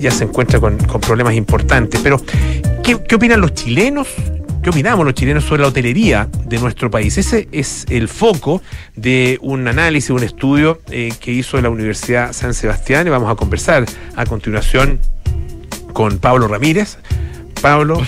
ya 0.00 0.10
se 0.10 0.24
encuentra 0.24 0.60
con, 0.60 0.78
con 0.78 1.00
problemas 1.00 1.34
importantes. 1.34 2.00
Pero, 2.02 2.20
¿qué, 2.82 2.96
¿qué 3.06 3.14
opinan 3.16 3.40
los 3.40 3.52
chilenos? 3.52 4.08
¿Qué 4.68 4.72
opinamos 4.72 5.06
los 5.06 5.14
chilenos 5.14 5.44
sobre 5.44 5.62
la 5.62 5.68
hotelería 5.68 6.28
de 6.44 6.58
nuestro 6.58 6.90
país? 6.90 7.16
Ese 7.16 7.48
es 7.52 7.86
el 7.88 8.06
foco 8.06 8.60
de 8.96 9.38
un 9.40 9.66
análisis, 9.66 10.10
un 10.10 10.22
estudio 10.22 10.82
eh, 10.90 11.10
que 11.20 11.32
hizo 11.32 11.58
la 11.62 11.70
Universidad 11.70 12.34
San 12.34 12.52
Sebastián 12.52 13.06
y 13.06 13.10
vamos 13.10 13.32
a 13.32 13.34
conversar 13.34 13.86
a 14.14 14.26
continuación 14.26 15.00
con 15.94 16.18
Pablo 16.18 16.48
Ramírez. 16.48 16.98
Pablo, 17.62 18.00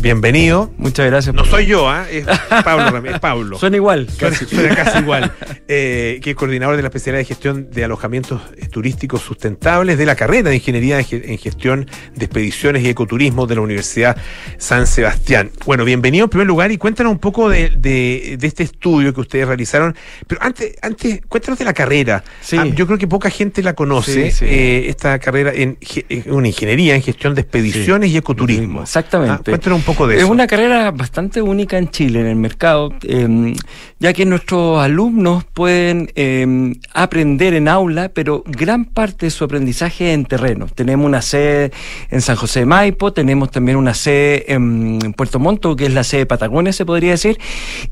bienvenido. 0.00 0.72
Muchas 0.76 1.06
gracias. 1.06 1.34
No 1.34 1.44
soy 1.44 1.66
yo, 1.66 1.88
¿ah? 1.90 2.06
es 2.10 2.24
Pablo 2.64 2.90
Ramírez, 2.92 3.18
Pablo. 3.18 3.58
Suena 3.58 3.76
igual. 3.76 4.06
Casi, 4.18 4.46
suena 4.46 4.74
casi 4.76 4.98
igual. 4.98 5.32
Eh, 5.74 6.20
que 6.22 6.30
es 6.30 6.36
coordinador 6.36 6.76
de 6.76 6.82
la 6.82 6.88
especialidad 6.88 7.20
de 7.20 7.24
gestión 7.24 7.70
de 7.70 7.84
alojamientos 7.84 8.42
eh, 8.58 8.66
turísticos 8.68 9.22
sustentables 9.22 9.96
de 9.96 10.04
la 10.04 10.16
carrera 10.16 10.50
de 10.50 10.56
Ingeniería 10.56 10.98
en 10.98 11.38
Gestión 11.38 11.88
de 12.14 12.24
Expediciones 12.26 12.82
y 12.82 12.90
Ecoturismo 12.90 13.46
de 13.46 13.54
la 13.54 13.62
Universidad 13.62 14.16
San 14.58 14.86
Sebastián. 14.86 15.50
Bueno, 15.64 15.86
bienvenido 15.86 16.24
en 16.24 16.30
primer 16.30 16.46
lugar 16.46 16.72
y 16.72 16.78
cuéntanos 16.78 17.12
un 17.12 17.18
poco 17.20 17.48
de, 17.48 17.70
de, 17.70 18.36
de 18.38 18.46
este 18.46 18.64
estudio 18.64 19.14
que 19.14 19.20
ustedes 19.22 19.46
realizaron. 19.46 19.96
Pero 20.26 20.42
antes, 20.42 20.74
antes 20.82 21.22
cuéntanos 21.26 21.58
de 21.58 21.64
la 21.64 21.72
carrera. 21.72 22.22
Sí. 22.42 22.58
Ah, 22.58 22.66
yo 22.66 22.86
creo 22.86 22.98
que 22.98 23.06
poca 23.06 23.30
gente 23.30 23.62
la 23.62 23.72
conoce, 23.74 24.30
Sí, 24.30 24.38
sí. 24.38 24.44
eh, 24.46 24.88
esta 24.90 25.18
carrera 25.20 25.52
en 25.54 25.78
eh, 26.08 26.24
una 26.26 26.48
ingeniería 26.48 26.96
en 26.96 27.02
gestión 27.02 27.34
de 27.34 27.40
expediciones 27.42 28.10
y 28.10 28.16
ecoturismo. 28.18 28.84
Exactamente. 28.92 29.40
Ah, 29.40 29.52
cuéntanos 29.52 29.78
un 29.78 29.84
poco 29.86 30.06
de 30.06 30.16
Es 30.16 30.24
eso. 30.24 30.30
una 30.30 30.46
carrera 30.46 30.90
bastante 30.90 31.40
única 31.40 31.78
en 31.78 31.88
Chile, 31.88 32.20
en 32.20 32.26
el 32.26 32.36
mercado, 32.36 32.90
eh, 33.04 33.54
ya 33.98 34.12
que 34.12 34.26
nuestros 34.26 34.82
alumnos 34.82 35.44
pueden 35.44 36.10
eh, 36.14 36.74
aprender 36.92 37.54
en 37.54 37.68
aula, 37.68 38.10
pero 38.10 38.44
gran 38.46 38.84
parte 38.84 39.24
de 39.26 39.30
su 39.30 39.44
aprendizaje 39.44 40.10
es 40.10 40.14
en 40.14 40.26
terreno. 40.26 40.66
Tenemos 40.74 41.06
una 41.06 41.22
sede 41.22 41.72
en 42.10 42.20
San 42.20 42.36
José 42.36 42.60
de 42.60 42.66
Maipo, 42.66 43.14
tenemos 43.14 43.50
también 43.50 43.78
una 43.78 43.94
sede 43.94 44.52
en 44.52 44.98
Puerto 45.16 45.38
Montt, 45.38 45.64
que 45.74 45.86
es 45.86 45.94
la 45.94 46.04
sede 46.04 46.20
de 46.20 46.26
Patagonia, 46.26 46.74
se 46.74 46.84
podría 46.84 47.12
decir, 47.12 47.38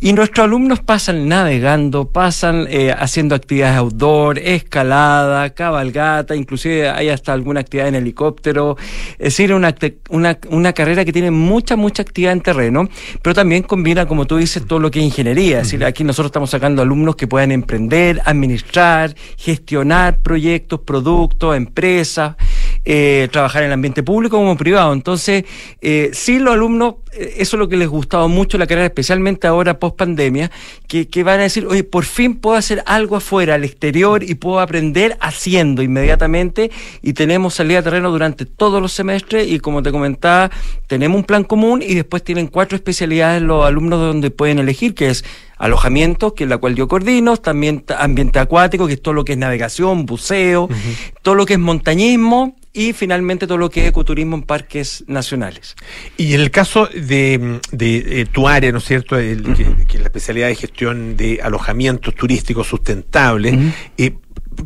y 0.01 0.13
nuestros 0.13 0.45
alumnos 0.45 0.81
pasan 0.81 1.29
navegando, 1.29 2.11
pasan 2.11 2.67
eh, 2.69 2.93
haciendo 2.95 3.35
actividades 3.35 3.79
outdoor, 3.79 4.39
escalada, 4.39 5.49
cabalgata, 5.49 6.37
inclusive 6.37 6.91
hay 6.91 7.09
hasta 7.09 7.33
alguna 7.33 7.61
actividad 7.61 7.89
en 7.89 7.95
helicóptero, 7.95 8.77
es 9.13 9.19
decir, 9.19 9.55
una, 9.55 9.75
una, 10.11 10.39
una 10.51 10.73
carrera 10.75 10.90
que 11.05 11.13
tiene 11.13 11.31
mucha, 11.31 11.77
mucha 11.77 12.03
actividad 12.03 12.33
en 12.33 12.41
terreno, 12.41 12.89
pero 13.23 13.35
también 13.35 13.63
combina, 13.63 14.07
como 14.07 14.27
tú 14.27 14.37
dices, 14.37 14.67
todo 14.67 14.79
lo 14.79 14.91
que 14.91 14.99
es 15.01 15.05
ingeniería. 15.05 15.61
Es 15.61 15.69
decir, 15.69 15.85
aquí 15.85 16.05
nosotros 16.05 16.29
estamos 16.29 16.51
sacando 16.51 16.83
alumnos 16.83 17.17
que 17.17 17.27
puedan 17.27 17.53
emprender, 17.53 18.21
administrar, 18.25 19.15
gestionar 19.37 20.19
proyectos, 20.19 20.81
productos, 20.81 21.57
empresas, 21.57 22.37
eh, 22.85 23.29
trabajar 23.31 23.63
en 23.63 23.69
el 23.69 23.75
ambiente 23.75 24.03
público 24.03 24.37
como 24.37 24.57
privado. 24.57 24.93
Entonces, 24.93 25.45
eh, 25.81 26.11
sí, 26.13 26.39
los 26.39 26.55
alumnos, 26.55 26.97
eh, 27.13 27.35
eso 27.39 27.57
es 27.57 27.59
lo 27.59 27.69
que 27.69 27.77
les 27.77 27.89
gustaba 27.89 28.27
mucho 28.27 28.57
la 28.57 28.67
carrera, 28.67 28.87
especialmente 28.87 29.47
ahora 29.47 29.79
post 29.79 29.97
pandemia, 29.97 30.51
que, 30.89 31.09
que 31.09 31.23
van 31.23 31.41
a 31.41 31.43
decir, 31.43 31.67
oye, 31.67 31.85
por 31.85 32.05
fin 32.05 32.37
puedo 32.37 32.57
hacer 32.57 32.83
algo 32.87 33.17
afuera, 33.17 33.55
al 33.55 33.65
exterior, 33.65 34.23
y 34.23 34.35
puedo 34.35 34.61
aprender 34.61 35.17
haciendo 35.21 35.83
inmediatamente. 35.83 36.71
Y 37.03 37.13
tenemos 37.13 37.55
salida 37.55 37.81
a 37.81 37.83
terreno 37.83 38.11
durante 38.11 38.47
todos 38.47 38.81
los 38.81 38.93
semestres, 38.93 39.47
y 39.47 39.61
como 39.61 39.83
te 39.83 39.93
comentaba, 39.93 40.51
tenemos 40.87 41.19
un 41.19 41.25
plan 41.25 41.45
común 41.45 41.83
y 41.83 41.95
después 41.95 42.25
tienen 42.25 42.47
cuatro 42.47 42.77
especialidades 42.77 43.43
los 43.43 43.65
alumnos 43.65 44.01
donde 44.01 44.31
pueden 44.31 44.59
elegir, 44.59 44.95
que 44.95 45.11
es 45.11 45.25
alojamiento, 45.59 46.35
que 46.35 46.45
es 46.45 46.51
la 46.51 46.57
cual 46.57 46.75
yo 46.75 46.89
coordino, 46.89 47.37
también 47.37 47.85
ambiente 47.97 48.39
acuático, 48.39 48.87
que 48.87 48.95
es 48.95 49.03
todo 49.03 49.13
lo 49.13 49.25
que 49.25 49.33
es 49.33 49.39
navegación, 49.39 50.07
buceo, 50.07 50.69
todo 51.23 51.35
lo 51.35 51.45
que 51.45 51.55
es 51.55 51.59
montañismo 51.61 52.57
y 52.73 52.93
finalmente 52.93 53.47
todo 53.47 53.59
lo 53.59 53.69
que 53.71 53.83
es 53.83 53.89
ecoturismo 53.89 54.37
en 54.37 54.43
parques 54.43 55.03
nacionales. 55.09 55.75
Y 56.17 56.35
en 56.35 56.41
el 56.41 56.51
caso 56.51 56.87
de, 56.95 57.61
de, 57.73 58.21
eh, 58.21 58.27
tu 58.31 58.47
área, 58.47 58.71
¿no 58.71 58.79
es 58.79 58.85
cierto?, 58.85 59.19
El- 59.19 59.43
que, 59.55 59.65
que 59.87 59.97
es 59.97 60.01
la 60.01 60.07
especialidad 60.07 60.47
de 60.49 60.55
gestión 60.55 61.17
de 61.17 61.41
alojamientos 61.43 62.15
turísticos 62.15 62.69
sustentables, 62.69 63.55
eh, 63.99 64.13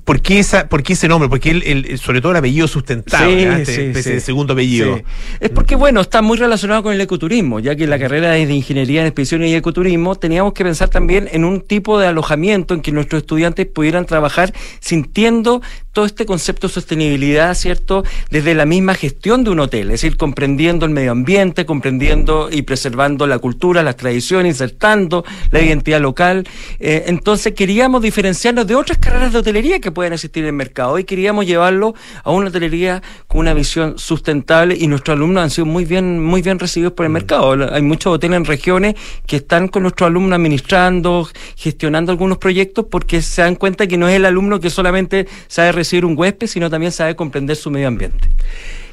¿por, 0.05 0.21
qué 0.21 0.39
esa, 0.39 0.69
¿por 0.69 0.83
qué 0.83 0.95
ese 0.95 1.09
nombre? 1.09 1.29
Porque 1.29 1.51
el, 1.51 1.63
el- 1.65 1.99
sobre 1.99 2.21
todo 2.21 2.33
el 2.33 2.39
apellido 2.39 2.67
sustentable, 2.69 3.41
Sí, 3.41 3.47
¿ah? 3.47 3.59
Este 3.61 4.03
sí, 4.03 4.11
de 4.11 4.21
segundo 4.21 4.53
apellido. 4.55 5.01
Es 5.41 5.51
porque, 5.51 5.77
bueno, 5.77 6.01
está 6.01 6.23
muy 6.23 6.37
relacionado 6.39 6.83
con 6.83 6.93
el 6.93 7.01
ecoturismo, 7.01 7.61
ya 7.61 7.77
que 7.77 7.87
la 7.87 7.99
carrera 7.99 8.37
es 8.37 8.49
de 8.49 8.55
Ingeniería 8.55 9.01
en 9.03 9.07
Expediciones 9.07 9.51
y 9.51 9.55
Ecoturismo, 9.55 10.15
teníamos 10.17 10.53
que 10.55 10.65
pensar 10.65 10.89
también 10.89 11.29
en 11.33 11.45
un 11.45 11.61
tipo 11.61 11.99
de 11.99 12.07
alojamiento 12.07 12.75
en 12.75 12.81
que 12.81 12.93
nuestros 12.93 13.23
estudiantes 13.23 13.67
pudieran 13.67 14.07
trabajar 14.07 14.53
sintiendo 14.81 15.63
todo 15.93 16.07
este 16.07 16.27
concepto 16.27 16.67
de 16.67 16.75
sostenibilidad, 16.75 17.55
¿cierto? 17.55 18.03
Desde 18.31 18.55
la 18.55 18.67
misma 18.67 18.95
gestión 18.95 19.45
de 19.45 19.51
un 19.51 19.61
hotel, 19.61 19.87
es 19.93 20.01
decir, 20.01 20.17
comprendiendo 20.17 20.87
el 20.87 20.93
medio 20.93 21.13
ambiente, 21.13 21.65
comprendiendo 21.67 22.49
y 22.51 22.63
preservando 22.63 23.27
la 23.29 23.39
cultura, 23.39 23.83
las 23.85 23.97
tradiciones, 23.97 24.55
insertando 24.55 25.25
la 25.53 25.61
identidad 25.63 26.01
local. 26.01 26.47
Eh, 26.81 27.05
entonces 27.07 27.55
queríamos 27.55 28.03
diferenciarnos 28.03 28.67
de 28.67 28.75
otras 28.75 28.99
carreras 28.99 29.33
de 29.33 29.39
hotelería 29.39 29.79
que 29.85 29.93
pueden 29.93 30.13
existir 30.13 30.43
en 30.43 30.49
el 30.49 30.55
mercado 30.55 30.99
y 30.99 31.05
queríamos 31.05 31.47
llevarlo 31.47 31.95
a 32.25 32.33
una 32.33 32.49
hotelería 32.49 33.03
con 33.29 33.41
una 33.43 33.55
visión 33.55 33.99
sustentable 33.99 34.77
y 34.77 34.89
nuestros 34.89 35.17
alumnos 35.17 35.45
han 35.45 35.51
sido 35.51 35.67
muy 35.67 35.85
bien, 35.85 36.21
muy 36.25 36.43
bien 36.43 36.59
recibidos 36.59 36.95
por 36.95 37.07
el 37.07 37.13
mercado. 37.13 37.53
Hay 37.73 37.83
muchos 37.83 38.13
hoteles 38.13 38.39
en 38.39 38.45
regiones 38.45 38.95
que 39.27 39.37
están 39.37 39.69
con 39.69 39.83
nuestros 39.83 40.09
alumnos 40.09 40.33
administrando, 40.33 41.29
gestionando 41.57 42.11
algunos 42.11 42.39
proyectos 42.39 42.87
porque 42.91 43.23
se 43.23 43.43
dan 43.43 43.55
cuenta 43.55 43.87
que 43.87 43.97
no 43.97 44.09
es 44.09 44.17
el 44.17 44.25
alumno 44.25 44.59
que 44.59 44.71
solamente 44.71 45.29
sabe 45.47 45.71
recibir 45.71 46.05
un 46.05 46.19
huésped, 46.19 46.47
sino 46.47 46.71
también 46.71 46.91
sabe 46.91 47.15
comprender 47.15 47.57
su 47.57 47.71
medio 47.71 47.89
ambiente. 47.89 48.31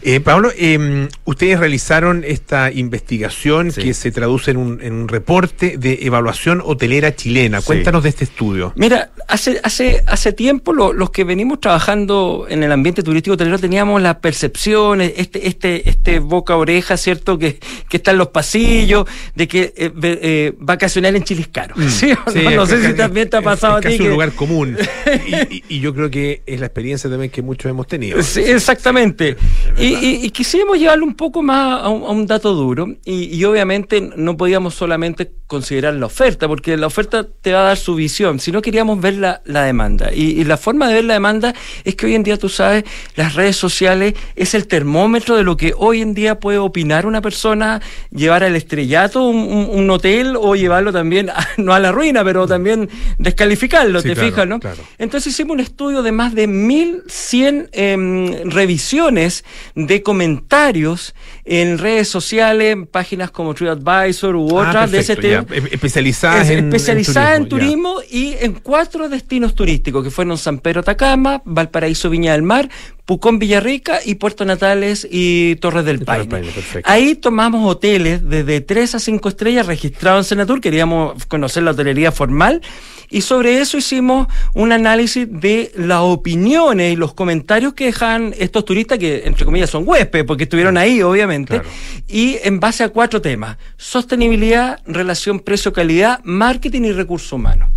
Eh, 0.03 0.19
Pablo, 0.19 0.51
eh, 0.57 1.07
ustedes 1.25 1.59
realizaron 1.59 2.23
esta 2.25 2.71
investigación 2.71 3.71
que 3.71 3.93
se 3.93 4.11
traduce 4.11 4.51
en 4.51 4.57
un, 4.57 4.79
en 4.81 4.93
un 4.93 5.07
reporte 5.07 5.77
de 5.77 5.99
evaluación 6.01 6.61
hotelera 6.63 7.15
chilena. 7.15 7.61
Sí. 7.61 7.67
Cuéntanos 7.67 8.01
de 8.03 8.09
este 8.09 8.23
estudio. 8.23 8.73
Mira, 8.75 9.11
hace, 9.27 9.59
hace, 9.63 10.03
hace 10.07 10.33
tiempo 10.33 10.73
lo- 10.73 10.93
los 10.93 11.11
que 11.11 11.23
venimos 11.23 11.59
trabajando 11.59 12.47
en 12.49 12.63
el 12.63 12.71
ambiente 12.71 13.03
turístico 13.03 13.35
hotelero 13.35 13.59
teníamos 13.59 14.01
la 14.01 14.19
percepción, 14.19 15.01
este, 15.01 15.47
este, 15.47 15.87
este 15.89 16.19
boca 16.19 16.53
a 16.53 16.57
oreja, 16.57 16.97
¿cierto? 16.97 17.37
Que, 17.37 17.59
que 17.89 17.97
está 17.97 18.11
en 18.11 18.17
los 18.17 18.29
pasillos, 18.29 19.05
de 19.35 19.47
que 19.47 19.73
eh, 19.77 19.91
eh, 20.03 20.53
vacacionar 20.57 21.15
en 21.15 21.23
Chile 21.23 21.41
es 21.41 21.47
caro. 21.49 21.75
¿Sí 21.89 22.11
o 22.11 22.31
no? 22.31 22.51
No 22.51 22.63
es 22.63 22.69
sé 22.69 22.87
si 22.87 22.93
también 22.95 23.29
te 23.29 23.37
ha 23.37 23.39
es- 23.39 23.45
pasado 23.45 23.77
es 23.79 23.85
a 23.85 23.89
ti. 23.89 23.93
casi 23.97 23.99
un 23.99 24.05
que- 24.05 24.11
lugar 24.13 24.31
común. 24.33 24.77
y, 25.27 25.55
y- 25.57 25.63
y 25.69 25.79
yo 25.79 25.93
creo 25.93 26.09
que 26.09 26.41
es 26.45 26.59
la 26.59 26.65
experiencia 26.65 27.09
también 27.09 27.29
que 27.31 27.41
muchos 27.41 27.69
hemos 27.69 27.85
tenido. 27.87 28.21
Sí, 28.23 28.41
exactamente. 28.41 29.37
Y, 29.77 29.90
y- 29.93 30.25
y 30.25 30.29
quisimos 30.31 30.77
llevarlo 30.79 31.05
un 31.05 31.15
poco 31.15 31.41
más 31.41 31.81
a 31.83 31.89
un, 31.89 32.03
a 32.03 32.09
un 32.09 32.25
dato 32.27 32.53
duro 32.53 32.87
y, 33.05 33.35
y 33.35 33.43
obviamente 33.45 34.01
no 34.15 34.37
podíamos 34.37 34.73
solamente 34.75 35.31
considerar 35.47 35.95
la 35.95 36.05
oferta, 36.05 36.47
porque 36.47 36.77
la 36.77 36.87
oferta 36.87 37.27
te 37.41 37.51
va 37.51 37.59
a 37.61 37.63
dar 37.63 37.77
su 37.77 37.95
visión, 37.95 38.39
sino 38.39 38.61
queríamos 38.61 39.01
ver 39.01 39.15
la, 39.15 39.41
la 39.43 39.63
demanda. 39.63 40.09
Y, 40.13 40.39
y 40.39 40.43
la 40.45 40.55
forma 40.55 40.87
de 40.87 40.93
ver 40.93 41.03
la 41.03 41.15
demanda 41.15 41.53
es 41.83 41.95
que 41.95 42.05
hoy 42.05 42.15
en 42.15 42.23
día, 42.23 42.37
tú 42.37 42.47
sabes, 42.47 42.85
las 43.17 43.35
redes 43.35 43.57
sociales 43.57 44.13
es 44.37 44.53
el 44.53 44.65
termómetro 44.67 45.35
de 45.35 45.43
lo 45.43 45.57
que 45.57 45.73
hoy 45.77 46.01
en 46.01 46.13
día 46.13 46.39
puede 46.39 46.57
opinar 46.57 47.05
una 47.05 47.21
persona, 47.21 47.81
llevar 48.11 48.45
al 48.45 48.55
estrellato 48.55 49.23
un, 49.27 49.35
un- 49.39 49.69
un 49.71 49.89
hotel 49.89 50.37
o 50.39 50.55
llevarlo 50.55 50.93
también, 50.93 51.29
a- 51.29 51.45
no 51.57 51.73
a 51.73 51.79
la 51.81 51.91
ruina, 51.91 52.23
pero 52.23 52.47
también 52.47 52.89
descalificarlo, 53.17 54.01
Sí, 54.01 54.07
¿te 54.09 54.13
claro, 54.13 54.29
fijas, 54.29 54.47
no? 54.47 54.59
claro. 54.61 54.81
Entonces 54.99 55.33
hicimos 55.33 55.55
un 55.55 55.59
estudio 55.59 56.01
de 56.01 56.11
más 56.13 56.33
de 56.33 56.47
1100 56.47 57.69
em, 57.73 58.49
revisiones 58.49 59.43
de 59.87 60.03
comentarios 60.03 61.13
en 61.45 61.77
redes 61.77 62.07
sociales, 62.07 62.73
en 62.73 62.85
páginas 62.87 63.31
como 63.31 63.53
TripAdvisor 63.53 64.35
u 64.35 64.59
Ah, 64.59 64.69
otras 64.69 64.91
de 64.91 64.99
ese 64.99 65.15
tema. 65.15 65.45
Especializadas 65.71 66.49
Es- 66.49 66.57
en, 66.57 66.65
especializada 66.73 67.35
en 67.35 67.43
ya. 67.43 67.49
turismo, 67.49 67.95
y 68.09 68.35
en 68.39 68.53
cuatro 68.53 69.09
destinos 69.09 69.55
turísticos, 69.55 70.03
que 70.03 70.11
fueron 70.11 70.37
San 70.37 70.59
Pedro 70.59 70.81
Atacama, 70.81 71.41
Valparaíso 71.45 72.09
Viña 72.09 72.33
del 72.33 72.43
Mar, 72.43 72.69
Pucón 73.05 73.39
Villarrica 73.39 73.99
y 74.05 74.15
Puerto 74.15 74.45
Natales 74.45 75.07
y 75.09 75.55
Torres 75.57 75.85
del 75.85 75.99
Paine. 76.05 76.43
Ahí 76.83 77.15
tomamos 77.15 77.69
hoteles 77.69 78.27
desde 78.29 78.61
3 78.61 78.95
a 78.95 78.99
5 78.99 79.29
estrellas 79.29 79.65
registrados 79.67 80.25
en 80.25 80.29
Senatur, 80.29 80.61
queríamos 80.61 81.25
conocer 81.25 81.63
la 81.63 81.71
hotelería 81.71 82.11
formal 82.11 82.61
y 83.09 83.21
sobre 83.21 83.59
eso 83.59 83.77
hicimos 83.77 84.27
un 84.53 84.71
análisis 84.71 85.27
de 85.29 85.71
las 85.75 85.99
opiniones 85.99 86.93
y 86.93 86.95
los 86.95 87.13
comentarios 87.13 87.73
que 87.73 87.85
dejan 87.85 88.33
estos 88.39 88.63
turistas 88.63 88.97
que 88.99 89.23
entre 89.25 89.43
comillas 89.43 89.69
son 89.69 89.83
huéspedes 89.85 90.25
porque 90.25 90.43
estuvieron 90.43 90.77
ahí 90.77 91.01
obviamente 91.01 91.55
Claro. 91.59 91.69
y 92.07 92.37
en 92.43 92.61
base 92.61 92.85
a 92.85 92.89
cuatro 92.89 93.21
temas, 93.21 93.57
sostenibilidad, 93.75 94.79
relación 94.85 95.39
precio-calidad, 95.41 96.21
marketing 96.23 96.83
y 96.83 96.91
recursos 96.93 97.33
humanos. 97.33 97.69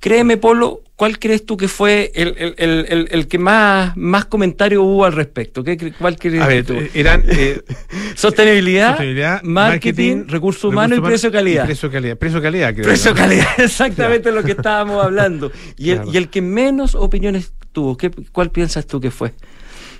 Créeme, 0.00 0.36
Polo, 0.36 0.82
¿cuál 0.94 1.18
crees 1.18 1.44
tú 1.46 1.56
que 1.56 1.68
fue 1.68 2.12
el, 2.14 2.34
el- 2.38 2.54
el- 2.88 3.08
el- 3.10 3.26
que 3.28 3.38
más, 3.38 3.96
más 3.96 4.24
comentarios 4.26 4.82
hubo 4.82 5.04
al 5.04 5.12
respecto? 5.12 5.64
¿Qué, 5.64 5.92
¿Cuál 5.98 6.16
crees 6.18 6.42
A 6.42 6.46
ver, 6.46 6.64
tú? 6.64 6.74
eh, 6.74 6.90
eran 6.94 7.24
eh, 7.26 7.60
Sostenibilidad, 8.14 8.90
sostenibilidad, 8.90 9.42
marketing, 9.42 10.24
recursos 10.28 10.64
humanos 10.64 10.98
y 10.98 11.00
precio 11.00 11.32
calidad. 11.32 11.64
y 11.64 11.66
precio 11.66 11.90
calidad. 11.90 12.16
Precio 12.16 12.40
calidad, 12.42 12.74
creo. 12.74 12.84
Precio 12.86 13.10
¿no? 13.12 13.16
calidad, 13.16 13.46
exactamente 13.58 14.30
lo 14.32 14.42
que 14.42 14.52
estábamos 14.52 15.04
hablando. 15.04 15.50
Y 15.76 15.90
el, 15.90 15.96
Claro. 15.96 16.12
y 16.12 16.16
el 16.16 16.28
que 16.28 16.42
menos 16.42 16.94
opiniones 16.94 17.52
tuvo, 17.72 17.96
¿qué, 17.96 18.10
¿cuál 18.32 18.50
piensas 18.50 18.86
tú 18.86 19.00
que 19.00 19.10
fue? 19.10 19.34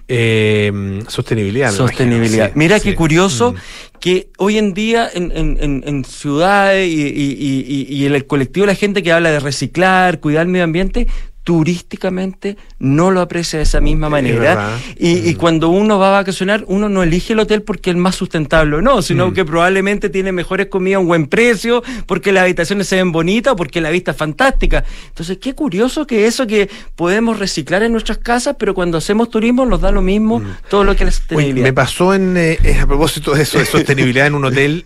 Eh, 0.08 1.00
sostenibilidad. 1.08 1.72
Sostenibilidad. 1.72 2.46
sí, 2.48 2.52
Mira 2.54 2.78
sí. 2.78 2.90
qué 2.90 2.94
curioso 2.94 3.52
Mm. 3.52 3.98
que 3.98 4.28
hoy 4.38 4.58
en 4.58 4.72
día 4.72 5.08
en, 5.12 5.32
en- 5.34 5.58
en- 5.60 5.82
en 5.86 6.04
ciudades 6.04 6.88
y, 6.88 7.00
y- 7.02 7.66
y- 7.68 7.86
y- 7.96 8.04
el 8.06 8.26
colectivo 8.26 8.66
la 8.66 8.74
gente 8.76 9.02
que 9.02 9.10
habla 9.12 9.30
de 9.32 9.40
reciclar, 9.40 10.20
cuidar 10.20 10.42
el 10.46 10.52
medio 10.52 10.64
ambiente, 10.64 11.08
turísticamente 11.46 12.56
no 12.80 13.12
lo 13.12 13.20
aprecia 13.20 13.58
de 13.58 13.62
esa 13.62 13.80
misma 13.80 14.08
Es 14.08 14.10
manera. 14.10 14.78
Y, 14.98 15.30
y 15.30 15.34
Mm. 15.34 15.36
cuando 15.38 15.68
uno 15.68 15.98
va 15.98 16.08
a 16.08 16.10
vacacionar, 16.10 16.64
uno 16.66 16.88
no 16.88 17.04
elige 17.04 17.34
el 17.34 17.38
hotel 17.38 17.62
porque 17.62 17.90
es 17.90 17.96
más 17.96 18.16
sustentable 18.16 18.76
o 18.76 18.82
no, 18.82 19.00
sino 19.00 19.28
Mm. 19.28 19.32
que 19.34 19.44
probablemente 19.44 20.10
tiene 20.10 20.32
mejores 20.32 20.66
comidas 20.66 20.96
a 20.96 21.00
un 21.00 21.06
buen 21.06 21.26
precio, 21.28 21.82
porque 22.06 22.32
las 22.32 22.42
habitaciones 22.42 22.88
se 22.88 22.96
ven 22.96 23.12
bonitas 23.12 23.54
porque 23.56 23.80
la 23.80 23.90
vista 23.90 24.10
es 24.10 24.16
fantástica. 24.16 24.84
Entonces, 25.08 25.38
qué 25.38 25.54
curioso 25.54 26.04
que 26.06 26.26
eso 26.26 26.46
que 26.48 26.68
podemos 26.96 27.38
reciclar 27.38 27.82
en 27.84 27.92
nuestras 27.92 28.18
casas, 28.18 28.56
pero 28.58 28.74
cuando 28.74 28.98
hacemos 28.98 29.30
turismo 29.30 29.64
nos 29.66 29.80
da 29.80 29.90
lo 29.92 30.02
mismo 30.02 30.42
todo 30.68 30.82
lo 30.84 30.96
que 30.96 31.04
la 31.04 31.10
Mm. 31.10 31.14
Oye, 31.14 31.16
sostenibilidad. 31.20 31.64
me 31.66 31.72
pasó 31.72 32.12
en, 32.14 32.34
eh, 32.36 32.58
a 32.82 32.86
propósito 32.86 33.34
de 33.34 33.42
eso, 33.42 33.58
de 33.60 33.66
sostenibilidad 33.66 34.26
en 34.26 34.34
un 34.34 34.44
hotel. 34.46 34.84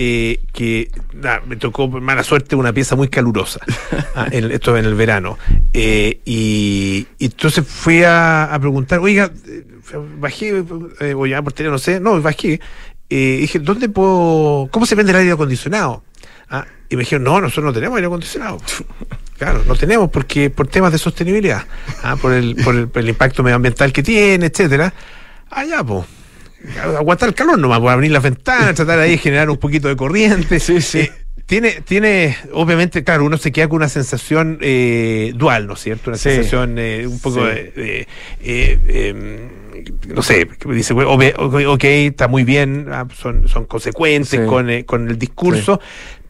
Eh, 0.00 0.38
que 0.52 0.88
nah, 1.12 1.40
me 1.44 1.56
tocó 1.56 1.90
por 1.90 2.00
mala 2.00 2.22
suerte 2.22 2.54
una 2.54 2.72
pieza 2.72 2.94
muy 2.94 3.08
calurosa 3.08 3.58
ah, 4.14 4.28
en- 4.30 4.52
esto 4.52 4.76
en 4.76 4.84
el 4.84 4.94
verano 4.94 5.36
Eh, 5.72 6.20
y, 6.24 7.06
y 7.18 7.24
entonces 7.26 7.66
fui 7.66 8.04
a, 8.04 8.44
a 8.44 8.58
preguntar 8.60 9.00
oiga 9.00 9.30
eh, 9.48 9.64
bajé 10.20 10.64
eh, 11.00 11.14
o 11.14 11.26
llamar 11.26 11.44
por 11.44 11.52
teléfono 11.52 11.74
no 11.74 11.78
sé 11.78 11.98
no 11.98 12.22
bajé 12.22 12.60
dije 13.10 13.58
¿dónde 13.58 13.88
puedo 13.88 14.68
cómo 14.70 14.86
se 14.86 14.94
vende 14.94 15.10
el 15.12 15.18
aire 15.18 15.32
acondicionado? 15.32 16.04
Ah, 16.48 16.64
y 16.88 16.94
me 16.96 17.00
dijeron 17.02 17.24
no 17.24 17.40
nosotros 17.40 17.64
no 17.66 17.72
tenemos 17.72 17.96
aire 17.96 18.06
acondicionado 18.06 18.58
Claro, 19.38 19.62
no 19.66 19.74
tenemos 19.76 20.10
porque 20.10 20.50
por 20.50 20.66
temas 20.68 20.90
de 20.92 20.98
sostenibilidad, 20.98 21.64
ah, 22.02 22.16
por, 22.16 22.32
el, 22.32 22.56
por, 22.56 22.74
el, 22.74 22.88
por 22.88 23.02
el 23.02 23.08
impacto 23.08 23.42
medioambiental 23.44 23.92
que 23.92 24.02
tiene, 24.02 24.46
etcétera. 24.46 24.92
Allá, 25.50 25.84
pues. 25.84 26.04
Aguantar 26.96 27.28
el 27.28 27.34
calor 27.34 27.58
nomás, 27.58 27.78
por 27.80 27.90
abrir 27.90 28.10
las 28.10 28.22
ventanas, 28.22 28.74
tratar 28.74 28.98
ahí 28.98 29.12
de 29.12 29.18
generar 29.18 29.48
un 29.50 29.58
poquito 29.58 29.88
de 29.88 29.96
corriente. 29.96 30.58
Sí, 30.60 30.80
sí. 30.80 31.00
Eh, 31.00 31.12
tiene, 31.46 31.80
tiene, 31.82 32.36
obviamente, 32.52 33.04
claro, 33.04 33.24
uno 33.24 33.38
se 33.38 33.52
queda 33.52 33.68
con 33.68 33.76
una 33.76 33.88
sensación 33.88 34.58
eh, 34.60 35.32
dual, 35.34 35.66
¿no 35.66 35.74
es 35.74 35.80
cierto? 35.80 36.10
Una 36.10 36.18
Sí. 36.18 36.30
sensación 36.30 36.78
eh, 36.78 37.06
un 37.06 37.20
poco 37.20 37.40
Sí. 37.46 37.52
de, 37.74 38.08
eh, 38.42 38.78
em, 38.88 39.48
no 40.14 40.20
sé, 40.22 40.46
dice, 40.66 40.92
ok, 40.92 41.84
está 41.84 42.28
muy 42.28 42.42
bien, 42.44 42.88
ah, 42.90 43.06
son, 43.16 43.48
son 43.48 43.64
consecuentes 43.64 44.28
Sí. 44.40 44.46
con, 44.46 44.68
eh, 44.68 44.84
con 44.84 45.08
el 45.08 45.18
discurso, 45.18 45.80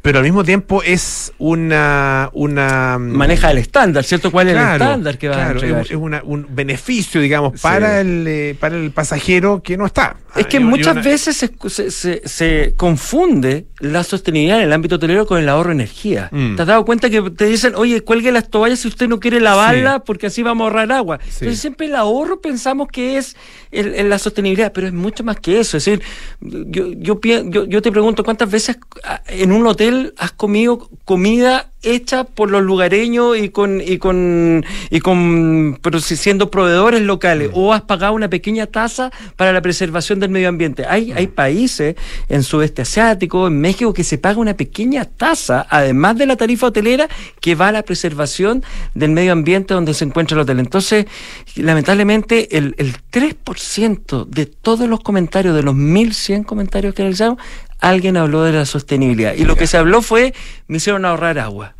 pero 0.08 0.20
al 0.20 0.24
mismo 0.24 0.42
tiempo 0.42 0.82
es 0.82 1.34
una... 1.36 2.30
una 2.32 2.96
Maneja 2.98 3.50
el 3.50 3.58
estándar, 3.58 4.04
¿cierto? 4.04 4.30
¿Cuál 4.32 4.48
es 4.48 4.56
el 4.56 4.62
estándar 4.72 5.18
que 5.18 5.28
va 5.28 5.34
a 5.34 5.38
claro, 5.38 5.52
entregar? 5.60 5.82
es, 5.82 5.90
una- 5.92 6.22
un 6.24 6.46
beneficio, 6.48 7.20
digamos, 7.20 7.52
Sí. 7.56 7.58
para, 7.62 8.00
el, 8.00 8.24
eh, 8.26 8.56
para 8.58 8.76
el 8.78 8.90
pasajero 8.90 9.62
que 9.62 9.76
no 9.76 9.84
está. 9.84 10.16
Es 10.34 10.46
que 10.46 10.56
Ah, 10.56 10.60
muchas 10.60 11.04
veces 11.04 11.36
se, 11.36 11.50
se- 11.68 11.90
se- 11.90 12.22
se 12.24 12.72
confunde 12.76 13.66
la 13.80 14.02
sostenibilidad 14.02 14.58
en 14.60 14.64
el 14.64 14.72
ámbito 14.72 14.94
hotelero 14.96 15.26
con 15.26 15.38
el 15.40 15.48
ahorro 15.48 15.68
de 15.70 15.74
energía. 15.74 16.28
Mm. 16.32 16.56
¿Te 16.56 16.62
has 16.62 16.68
dado 16.68 16.84
cuenta 16.86 17.10
que 17.10 17.20
te 17.30 17.44
dicen, 17.46 17.74
oye, 17.76 18.00
cuelgue 18.00 18.32
las 18.32 18.48
toallas 18.48 18.78
si 18.78 18.88
usted 18.88 19.08
no 19.08 19.20
quiere 19.20 19.40
lavarlas 19.40 20.00
porque 20.06 20.28
así 20.28 20.42
vamos 20.42 20.64
a 20.64 20.68
ahorrar 20.68 20.90
agua? 20.92 21.18
Sí. 21.24 21.38
Entonces 21.40 21.60
siempre 21.60 21.86
el 21.86 21.94
ahorro 21.96 22.40
pensamos 22.40 22.88
que 22.88 23.18
es 23.18 23.36
el- 23.70 23.94
el- 23.94 24.08
la 24.08 24.18
sostenibilidad, 24.18 24.72
pero 24.72 24.86
es 24.86 24.92
mucho 24.94 25.22
más 25.22 25.38
que 25.38 25.60
eso. 25.60 25.76
Es 25.76 25.84
decir, 25.84 26.02
yo, 26.40 26.92
yo, 26.96 27.20
yo, 27.20 27.66
yo 27.66 27.82
te 27.82 27.90
pregunto, 27.92 28.24
¿cuántas 28.24 28.50
veces 28.50 28.78
ah, 29.04 29.20
en 29.28 29.52
un 29.52 29.66
hotel 29.66 29.97
has 30.18 30.32
comido 30.32 30.88
comida 31.04 31.70
hecha 31.82 32.24
por 32.24 32.50
los 32.50 32.62
lugareños 32.62 33.38
y 33.38 33.50
con 33.50 33.80
y 33.80 33.98
con 33.98 34.64
y 34.90 34.98
con 34.98 35.78
pero 35.80 36.00
si- 36.00 36.16
siendo 36.16 36.50
proveedores 36.50 37.02
locales 37.02 37.50
o 37.54 37.72
has 37.72 37.82
pagado 37.82 38.14
una 38.14 38.28
pequeña 38.28 38.66
tasa 38.66 39.12
para 39.36 39.52
la 39.52 39.62
preservación 39.62 40.18
del 40.18 40.30
medio 40.30 40.48
ambiente. 40.48 40.84
Hay 40.88 41.12
hay 41.12 41.28
países 41.28 41.94
en 42.28 42.42
sudeste 42.42 42.82
asiático, 42.82 43.46
en 43.46 43.60
México 43.60 43.94
que 43.94 44.02
se 44.02 44.18
paga 44.18 44.38
una 44.40 44.54
pequeña 44.54 45.04
tasa 45.04 45.66
además 45.70 46.18
de 46.18 46.26
la 46.26 46.34
tarifa 46.36 46.66
hotelera 46.66 47.08
que 47.40 47.54
va 47.54 47.68
a 47.68 47.72
la 47.72 47.82
preservación 47.84 48.64
del 48.94 49.12
medio 49.12 49.30
ambiente 49.32 49.72
donde 49.72 49.94
se 49.94 50.04
encuentra 50.04 50.34
el 50.34 50.40
hotel. 50.42 50.58
Entonces, 50.58 51.06
lamentablemente 51.54 52.56
el, 52.58 52.74
el 52.78 52.94
3% 53.12 54.26
de 54.26 54.46
todos 54.46 54.88
los 54.88 55.00
comentarios 55.00 55.54
de 55.54 55.62
los 55.62 55.74
1100 55.74 56.42
comentarios 56.44 56.94
que 56.94 57.02
realizamos 57.02 57.38
alguien 57.78 58.16
habló 58.16 58.42
de 58.42 58.52
la 58.52 58.66
sostenibilidad 58.66 59.34
y 59.34 59.44
lo 59.44 59.56
que 59.56 59.66
se 59.66 59.76
habló 59.76 60.02
fue 60.02 60.34
me 60.66 60.78
hicieron 60.78 61.04
ahorrar 61.04 61.38
agua. 61.38 61.74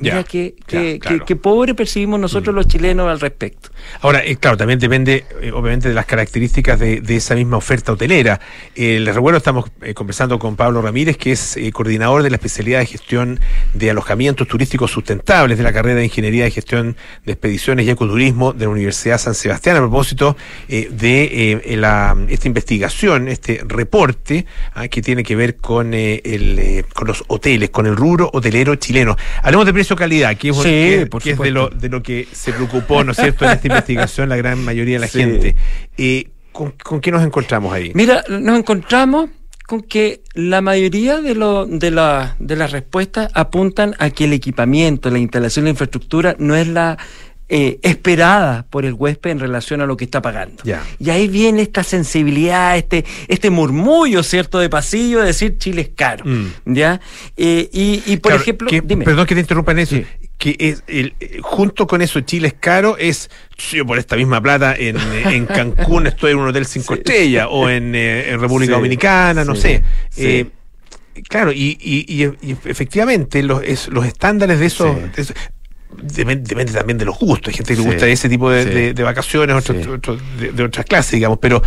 Mira 0.00 0.16
Ya, 0.16 0.24
qué, 0.24 0.54
ya, 0.60 0.64
qué, 0.66 0.98
claro. 0.98 1.18
qué- 1.18 1.24
qué 1.26 1.36
pobre 1.36 1.74
percibimos 1.74 2.18
nosotros 2.18 2.54
los 2.54 2.66
chilenos 2.66 3.06
al 3.08 3.20
respecto. 3.20 3.68
Ahora, 4.00 4.24
eh, 4.24 4.36
claro, 4.36 4.56
también 4.56 4.78
depende, 4.78 5.24
eh, 5.42 5.52
obviamente, 5.52 5.88
de 5.90 5.94
las 5.94 6.06
características 6.06 6.78
de, 6.80 7.00
de 7.02 7.16
esa 7.16 7.34
misma 7.34 7.58
oferta 7.58 7.92
hotelera. 7.92 8.40
Eh, 8.74 8.98
les 8.98 9.14
recuerdo, 9.14 9.36
estamos 9.38 9.70
eh, 9.82 9.92
conversando 9.92 10.38
con 10.38 10.56
Pablo 10.56 10.80
Ramírez, 10.80 11.16
que 11.18 11.32
es 11.32 11.56
eh, 11.58 11.70
coordinador 11.70 12.22
de 12.22 12.30
la 12.30 12.36
especialidad 12.36 12.78
de 12.80 12.86
gestión 12.86 13.40
de 13.74 13.90
alojamientos 13.90 14.48
turísticos 14.48 14.90
sustentables 14.90 15.58
de 15.58 15.64
la 15.64 15.72
carrera 15.72 15.96
de 15.98 16.04
Ingeniería 16.04 16.44
de 16.44 16.50
Gestión 16.50 16.96
de 17.26 17.32
Expediciones 17.32 17.86
y 17.86 17.90
Ecoturismo 17.90 18.52
de 18.54 18.64
la 18.64 18.70
Universidad 18.70 19.18
San 19.18 19.34
Sebastián, 19.34 19.76
a 19.76 19.80
propósito 19.80 20.36
de 20.68 21.60
la, 21.76 22.16
esta 22.28 22.48
investigación, 22.48 23.28
este 23.28 23.60
reporte 23.66 24.46
ah, 24.74 24.88
que 24.88 25.02
tiene 25.02 25.22
que 25.22 25.36
ver 25.36 25.56
con, 25.56 25.94
el, 25.94 26.84
con 26.94 27.06
los 27.08 27.24
hoteles, 27.28 27.70
con 27.70 27.86
el 27.86 27.96
rubro 27.96 28.30
hotelero 28.32 28.74
chileno. 28.76 29.16
Hablemos 29.42 29.66
de 29.66 29.72
precio-calidad, 29.94 30.36
que 30.36 30.50
es, 30.50 30.56
Sí, 30.56 30.62
que- 30.62 31.06
por 31.10 31.22
que 31.22 31.30
es 31.32 31.38
de 31.38 31.50
lo, 31.50 31.68
de 31.68 31.88
lo 31.88 32.02
que 32.02 32.26
se 32.32 32.52
preocupó, 32.52 33.02
¿no 33.04 33.12
es 33.12 33.18
cierto?, 33.18 33.44
en 33.44 33.52
esta 33.52 33.66
investigación 33.68 34.28
la 34.28 34.36
gran 34.36 34.64
mayoría 34.64 34.94
de 34.96 35.00
la 35.00 35.08
Sí. 35.08 35.18
gente. 35.20 35.56
Eh, 35.96 36.28
¿con, 36.52 36.72
con 36.72 37.00
qué 37.00 37.10
nos 37.10 37.22
encontramos 37.24 37.72
ahí? 37.72 37.92
Mira, 37.94 38.24
nos 38.28 38.58
encontramos 38.58 39.30
con 39.66 39.82
que 39.82 40.22
la 40.34 40.60
mayoría 40.60 41.20
de, 41.20 41.34
lo, 41.34 41.64
de, 41.66 41.90
la- 41.90 42.34
de 42.38 42.56
las 42.56 42.72
respuestas 42.72 43.30
apuntan 43.34 43.94
a 43.98 44.10
que 44.10 44.24
el 44.24 44.32
equipamiento, 44.32 45.10
la 45.10 45.18
instalación 45.18 45.64
la 45.66 45.70
infraestructura 45.70 46.34
no 46.38 46.56
es 46.56 46.66
la 46.68 46.98
eh, 47.52 47.80
esperada 47.82 48.64
por 48.70 48.84
el 48.84 48.92
huésped 48.94 49.30
en 49.30 49.40
relación 49.40 49.80
a 49.80 49.86
lo 49.86 49.96
que 49.96 50.04
está 50.04 50.22
pagando. 50.22 50.62
Y 51.00 51.10
ahí 51.10 51.26
viene 51.26 51.62
esta 51.62 51.82
sensibilidad, 51.82 52.76
este, 52.78 53.04
este 53.26 53.50
murmullo, 53.50 54.22
¿cierto?, 54.22 54.60
de 54.60 54.68
pasillo 54.70 55.18
de 55.20 55.26
decir 55.26 55.58
Chile 55.58 55.82
es 55.82 55.88
caro. 55.96 56.24
Mm. 56.24 56.46
¿Ya? 56.66 57.00
Eh, 57.36 57.68
y, 57.72 58.02
y, 58.06 58.16
por 58.18 58.30
Claro, 58.30 58.42
ejemplo, 58.42 58.70
que- 58.70 58.80
dime. 58.80 59.04
perdón 59.04 59.26
que 59.26 59.34
te 59.34 59.40
interrumpa 59.40 59.72
en 59.72 59.80
eso. 59.80 59.96
Sí. 59.96 60.06
Que 60.38 60.56
es 60.58 60.84
el, 60.86 61.14
junto 61.42 61.86
con 61.88 62.00
eso, 62.02 62.20
Chile 62.20 62.46
es 62.48 62.54
caro, 62.54 62.96
es 62.96 63.28
yo 63.72 63.84
por 63.84 63.98
esta 63.98 64.14
misma 64.16 64.40
plata 64.40 64.74
en, 64.74 64.96
en 65.26 65.46
Cancún 65.46 66.06
estoy 66.06 66.30
en 66.32 66.38
un 66.38 66.48
hotel 66.48 66.64
cinco 66.66 66.94
estrellas 66.94 67.48
o 67.50 67.68
en, 67.68 67.94
eh, 67.96 68.30
en 68.30 68.40
República 68.40 68.70
Sí, 68.72 68.76
Dominicana, 68.76 69.44
no 69.44 69.54
sí, 69.56 69.60
sé. 69.62 69.84
sí. 70.10 70.50
Claro, 71.28 71.52
y, 71.52 71.76
y, 71.80 72.06
y- 72.24 72.32
y 72.48 72.56
efectivamente 72.64 73.42
los, 73.42 73.62
es- 73.64 73.88
los 73.88 74.06
estándares 74.06 74.60
de 74.60 74.66
esos... 74.66 74.94
Sí. 74.96 75.02
de 75.16 75.22
esos- 75.22 75.36
Depende, 76.02 76.48
depende 76.48 76.72
también 76.72 76.98
de 76.98 77.04
los 77.04 77.18
gustos. 77.18 77.48
Hay 77.48 77.54
gente 77.56 77.72
que 77.74 77.76
le 77.78 77.82
Sí, 77.82 77.88
gusta 77.90 78.06
ese 78.08 78.28
tipo 78.28 78.50
de, 78.50 78.64
sí. 78.64 78.70
de- 78.70 78.94
de 78.94 79.02
vacaciones, 79.02 79.64
Sí. 79.64 79.72
otros 79.88 80.20
de, 80.38 80.52
de 80.52 80.62
otras 80.64 80.86
clases, 80.86 81.12
digamos. 81.12 81.38
Pero 81.40 81.62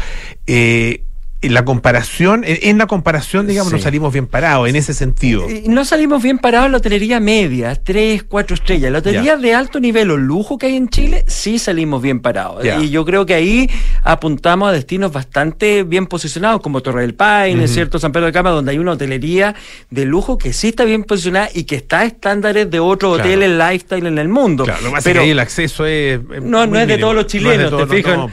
eh, 0.47 1.03
la 1.49 1.65
comparación, 1.65 2.43
en, 2.45 2.77
la 2.77 2.87
comparación, 2.87 3.47
digamos, 3.47 3.69
Sí. 3.69 3.75
nos 3.75 3.83
salimos 3.83 4.13
bien 4.13 4.27
parados 4.27 4.69
en 4.69 4.75
ese 4.75 4.93
sentido. 4.93 5.49
Y 5.49 5.67
no 5.67 5.85
salimos 5.85 6.21
bien 6.23 6.37
parados 6.39 6.65
en 6.67 6.71
la 6.73 6.77
hotelería 6.79 7.19
media, 7.19 7.75
tres, 7.75 8.23
cuatro 8.23 8.53
estrellas. 8.55 8.91
La 8.91 8.99
hotelería 8.99 9.37
de 9.37 9.53
alto 9.53 9.79
nivel 9.79 10.11
o 10.11 10.17
lujo 10.17 10.57
que 10.57 10.67
hay 10.67 10.75
en 10.75 10.89
Chile, 10.89 11.23
sí 11.27 11.59
salimos 11.59 12.01
bien 12.01 12.19
parados. 12.19 12.63
Y 12.81 12.89
yo 12.89 13.05
creo 13.05 13.25
que 13.25 13.33
ahí 13.33 13.69
apuntamos 14.03 14.69
a 14.69 14.71
destinos 14.71 15.11
bastante 15.11 15.83
bien 15.83 16.07
posicionados, 16.07 16.61
como 16.61 16.81
Torre 16.81 17.01
del 17.01 17.13
Paine, 17.15 17.63
Ujú. 17.65 17.73
¿cierto? 17.73 17.99
San 17.99 18.11
Pedro 18.11 18.27
de 18.27 18.31
Cama, 18.31 18.49
donde 18.51 18.71
hay 18.71 18.77
una 18.79 18.91
hotelería 18.93 19.55
de 19.89 20.05
lujo 20.05 20.37
que 20.37 20.53
sí 20.53 20.69
está 20.69 20.83
bien 20.85 21.03
posicionada 21.03 21.49
y 21.53 21.63
que 21.63 21.75
está 21.75 21.99
a 21.99 22.05
estándares 22.05 22.69
de 22.69 22.79
otros 22.79 23.15
Claro. 23.15 23.29
hoteles 23.29 23.51
lifestyle 23.57 24.07
en 24.07 24.17
el 24.17 24.27
mundo. 24.29 24.63
Claro, 24.65 24.81
lo 24.83 24.91
pasa 24.91 25.03
Pero- 25.03 25.19
es 25.19 25.23
que 25.23 25.25
ahí 25.25 25.31
el 25.31 25.39
acceso 25.39 25.85
es. 25.85 26.19
no, 26.41 26.65
no 26.67 26.79
es 26.79 26.87
de 26.87 26.93
mínimo. 26.97 26.99
todos 26.99 27.15
los 27.15 27.23
No 27.23 27.27
es 27.27 27.33
de 27.33 27.39
chilenos, 27.65 27.89
te 27.89 27.95
fijas. 27.95 28.17
no, 28.17 28.29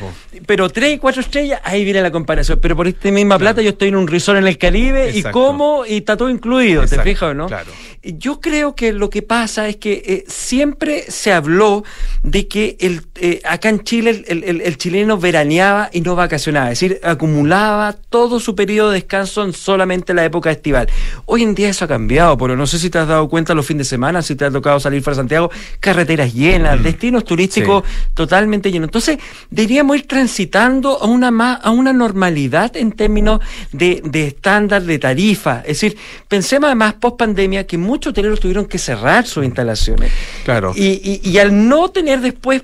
pero 0.47 0.69
tres 0.71 0.95
y 0.95 0.99
cuatro 0.99 1.21
estrellas, 1.21 1.61
ahí 1.65 1.85
viene 1.85 2.03
la 2.03 2.11
comparación. 2.11 2.59
Pero 2.61 2.77
por 2.77 2.87
esta 3.01 3.11
misma 3.13 3.39
plata 3.39 3.63
yo 3.63 3.71
estoy 3.71 3.89
en 3.89 3.97
un 3.97 4.07
resort 4.07 4.39
en 4.39 4.47
el 4.47 4.59
Caribe 4.59 5.11
y 5.11 5.23
como 5.23 5.87
y 5.87 5.97
está 5.99 6.17
todo 6.17 6.29
incluido, 6.29 6.83
Exacto, 6.83 7.03
¿te 7.03 7.11
fijas 7.11 7.31
o 7.31 7.35
no? 7.35 7.47
claro. 7.47 7.71
Yo 8.03 8.41
creo 8.41 8.75
que 8.75 8.95
lo 8.95 9.11
que 9.11 9.21
pasa 9.21 9.69
es 9.69 9.77
que 9.77 10.03
eh, 10.07 10.25
siempre 10.27 11.05
se 11.09 11.33
habló 11.35 11.85
de 12.23 12.49
que 12.49 12.77
el, 12.81 13.03
eh, 13.17 13.43
acá 13.45 13.69
en 13.69 13.81
Chile 13.85 14.25
el, 14.27 14.43
el- 14.45 14.61
el 14.63 14.77
chileno 14.79 15.19
veraneaba 15.19 15.91
y 15.93 16.01
no 16.01 16.17
vacacionaba, 16.17 16.71
es 16.73 16.81
decir, 16.81 16.99
acumulaba 17.03 17.93
todo 18.09 18.41
su 18.41 18.55
periodo 18.55 18.89
de 18.91 18.95
descanso 19.01 19.45
en 19.45 19.53
solamente 19.53 20.15
la 20.15 20.25
época 20.25 20.51
estival. 20.51 20.89
Hoy 21.27 21.43
en 21.43 21.55
día 21.55 21.69
eso 21.69 21.85
ha 21.85 21.89
cambiado, 21.89 22.39
pero 22.39 22.57
no 22.57 22.67
sé 22.67 22.79
si 22.79 22.89
te 22.89 22.99
has 22.99 23.07
dado 23.09 23.29
cuenta 23.29 23.55
los 23.55 23.67
fines 23.67 23.87
de 23.87 23.91
semana, 23.91 24.23
si 24.23 24.35
te 24.35 24.47
ha 24.47 24.51
tocado 24.51 24.81
salir 24.81 25.03
para 25.03 25.17
Santiago, 25.17 25.51
carreteras 25.79 26.33
llenas, 26.33 26.83
destinos 26.83 27.25
turísticos 27.25 27.85
totalmente 28.15 28.71
llenos. 28.73 28.89
Entonces, 28.89 29.19
deberíamos 29.51 29.97
ir 29.97 30.07
transitando 30.09 31.03
a 31.03 31.07
una 31.07 31.31
más, 31.31 31.61
a 31.63 31.71
una 31.71 31.93
normalidad 31.93 32.75
en 32.79 32.90
términos 32.93 33.41
de, 33.73 34.01
de 34.05 34.27
estándar 34.29 34.83
de 34.83 34.99
tarifa. 34.99 35.61
Es 35.61 35.81
decir, 35.81 35.97
pensemos 36.29 36.67
además 36.69 36.95
post 36.95 37.17
pandemia 37.19 37.67
que 37.67 37.79
muchos 37.79 38.11
hoteleros 38.13 38.41
tuvieron 38.41 38.67
que 38.67 38.79
cerrar 38.79 39.27
sus 39.27 39.45
instalaciones. 39.45 40.13
Claro. 40.45 40.73
Y, 40.75 41.21
y- 41.25 41.29
y 41.31 41.39
al 41.39 41.69
no 41.69 41.89
tener 41.91 42.21
después 42.21 42.63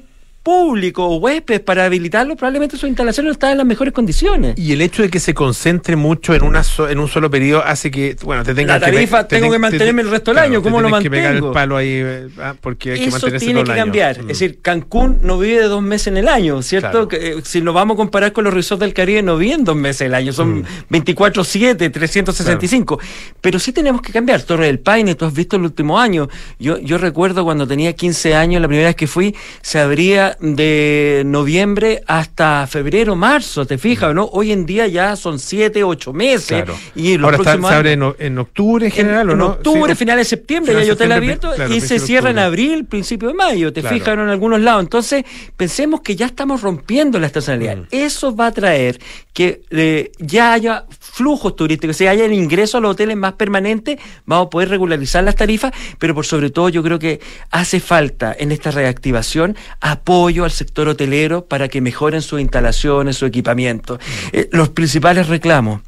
público 0.50 1.04
o 1.04 1.16
huéspedes 1.16 1.60
para 1.60 1.84
habilitarlo, 1.86 2.36
probablemente 2.36 2.76
sus 2.76 2.88
instalaciones 2.88 3.26
no 3.30 3.32
estaban 3.32 3.54
en 3.54 3.58
las 3.58 3.66
mejores 3.66 3.92
condiciones. 3.92 4.56
Y 4.56 4.72
el 4.72 4.80
hecho 4.80 5.02
de 5.02 5.10
que 5.10 5.18
se 5.18 5.34
concentre 5.34 5.96
mucho 5.96 6.34
en 6.34 6.44
una 6.44 6.62
so- 6.62 6.88
en 6.88 7.00
un 7.00 7.08
solo 7.08 7.28
periodo 7.28 7.64
hace 7.64 7.90
que, 7.90 8.14
bueno, 8.22 8.44
te 8.44 8.54
tengas 8.54 8.80
La 8.80 8.86
que 8.86 8.92
tarifa, 8.92 9.26
te 9.26 9.34
tengo 9.36 9.46
ten- 9.46 9.52
que 9.54 9.58
mantenerme 9.58 10.02
el 10.02 10.10
resto 10.10 10.30
del 10.30 10.36
claro, 10.36 10.48
año, 10.52 10.58
te 10.60 10.62
¿cómo 10.62 10.80
lo 10.80 10.86
tenés 10.86 11.02
que 11.02 11.10
pegar 11.10 11.26
el 11.34 11.42
mantengo? 11.42 11.52
palo 11.52 11.76
ahí, 11.76 12.00
ah, 12.40 12.54
porque 12.60 12.92
hay 12.92 12.98
que 13.00 13.04
Eso 13.06 13.10
mantenerse 13.16 13.44
tiene 13.44 13.60
todo 13.60 13.64
que 13.64 13.72
el 13.72 13.78
año. 13.80 13.84
cambiar. 13.86 14.16
Mm. 14.18 14.20
Es 14.20 14.26
decir, 14.38 14.58
Cancún 14.62 15.18
no 15.22 15.36
vive 15.40 15.58
de 15.62 15.64
dos 15.66 15.82
meses 15.82 16.06
en 16.06 16.16
el 16.18 16.28
año, 16.28 16.62
¿cierto? 16.62 16.90
Claro. 16.90 17.08
Que, 17.08 17.16
eh, 17.16 17.34
si 17.42 17.60
lo 17.60 17.72
vamos 17.72 17.96
a 17.96 17.96
comparar 17.96 18.32
con 18.32 18.44
los 18.44 18.54
resorts 18.54 18.80
del 18.80 18.94
Caribe, 18.94 19.24
no 19.24 19.36
viven 19.36 19.64
dos 19.64 19.74
meses 19.74 20.02
el 20.02 20.14
año, 20.14 20.32
son 20.32 20.60
Mm. 20.60 20.64
24-7, 20.90 21.90
365. 21.90 23.00
Pero 23.40 23.58
sí 23.58 23.72
tenemos 23.72 24.00
que 24.00 24.12
cambiar. 24.12 24.42
Torre 24.42 24.66
del 24.66 24.78
Paine, 24.78 25.16
tú 25.16 25.24
has 25.24 25.34
visto 25.34 25.56
el 25.56 25.62
último 25.62 25.98
año. 25.98 26.28
Yo, 26.60 26.78
yo 26.78 26.98
recuerdo 26.98 27.42
cuando 27.44 27.66
tenía 27.66 27.92
15 27.94 28.34
años, 28.36 28.62
la 28.62 28.68
primera 28.68 28.88
vez 28.88 28.96
que 28.96 29.08
fui, 29.08 29.34
se 29.62 29.80
abría 29.80 30.35
de 30.40 31.22
noviembre 31.26 32.02
hasta 32.06 32.66
febrero, 32.66 33.16
marzo, 33.16 33.66
¿te 33.66 33.78
fijas? 33.78 34.14
¿no? 34.14 34.24
Hoy 34.26 34.52
en 34.52 34.66
día 34.66 34.86
ya 34.86 35.16
son 35.16 35.38
7, 35.38 35.82
8 35.84 36.12
meses. 36.12 36.46
Claro. 36.64 36.74
Y 36.94 37.16
los 37.16 37.24
Ahora 37.24 37.36
está- 37.36 37.44
próximos 37.52 37.70
se 37.70 37.76
abre 37.76 37.92
años- 37.92 38.14
en, 38.18 38.26
en 38.32 38.38
octubre 38.38 38.86
en 38.86 38.92
general, 38.92 39.22
en, 39.22 39.28
¿o 39.28 39.32
en 39.32 39.38
no? 39.38 39.46
octubre, 39.46 39.92
Sí, 39.92 39.98
finales 39.98 40.26
de 40.26 40.30
septiembre, 40.30 40.72
Final 40.72 40.76
ya 40.76 40.82
hay 40.82 40.86
de 40.86 40.92
hotel 40.92 41.08
septiembre, 41.08 41.26
abierto 41.46 41.56
claro, 41.56 41.74
y 41.74 41.80
se 41.80 41.98
cierra 41.98 42.30
en 42.30 42.38
abril, 42.38 42.84
principio 42.84 43.28
de 43.28 43.34
mayo, 43.34 43.72
te 43.72 43.82
Claro. 43.82 44.22
en 44.24 44.28
algunos 44.28 44.60
lados. 44.60 44.82
Entonces, 44.82 45.24
pensemos 45.56 46.00
que 46.00 46.16
ya 46.16 46.26
estamos 46.26 46.60
rompiendo 46.62 47.18
la 47.18 47.26
estacionalidad. 47.26 47.76
Mm. 47.76 47.86
Eso 47.90 48.34
va 48.36 48.46
a 48.48 48.52
traer 48.52 48.98
que 49.32 49.62
eh, 49.70 50.12
ya 50.18 50.52
haya 50.52 50.84
flujos 51.00 51.56
turísticos, 51.56 51.96
que 51.96 52.08
haya 52.08 52.24
el 52.24 52.32
ingreso 52.32 52.78
a 52.78 52.80
los 52.80 52.92
hoteles 52.92 53.16
más 53.16 53.34
permanente, 53.34 53.98
vamos 54.24 54.46
a 54.46 54.50
poder 54.50 54.68
regularizar 54.70 55.22
las 55.24 55.34
tarifas, 55.36 55.72
pero 55.98 56.14
por 56.14 56.26
sobre 56.26 56.50
todo 56.50 56.68
yo 56.68 56.82
creo 56.82 56.98
que 56.98 57.20
hace 57.50 57.80
falta 57.80 58.34
en 58.38 58.50
esta 58.52 58.70
reactivación 58.70 59.56
apoyo 59.80 60.25
al 60.44 60.50
sector 60.50 60.88
hotelero 60.88 61.46
para 61.46 61.68
que 61.68 61.80
mejoren 61.80 62.22
sus 62.22 62.40
instalaciones, 62.40 63.16
su 63.16 63.26
equipamiento. 63.26 63.98
Eh, 64.32 64.48
los 64.52 64.70
principales 64.70 65.28
reclamos, 65.28 65.82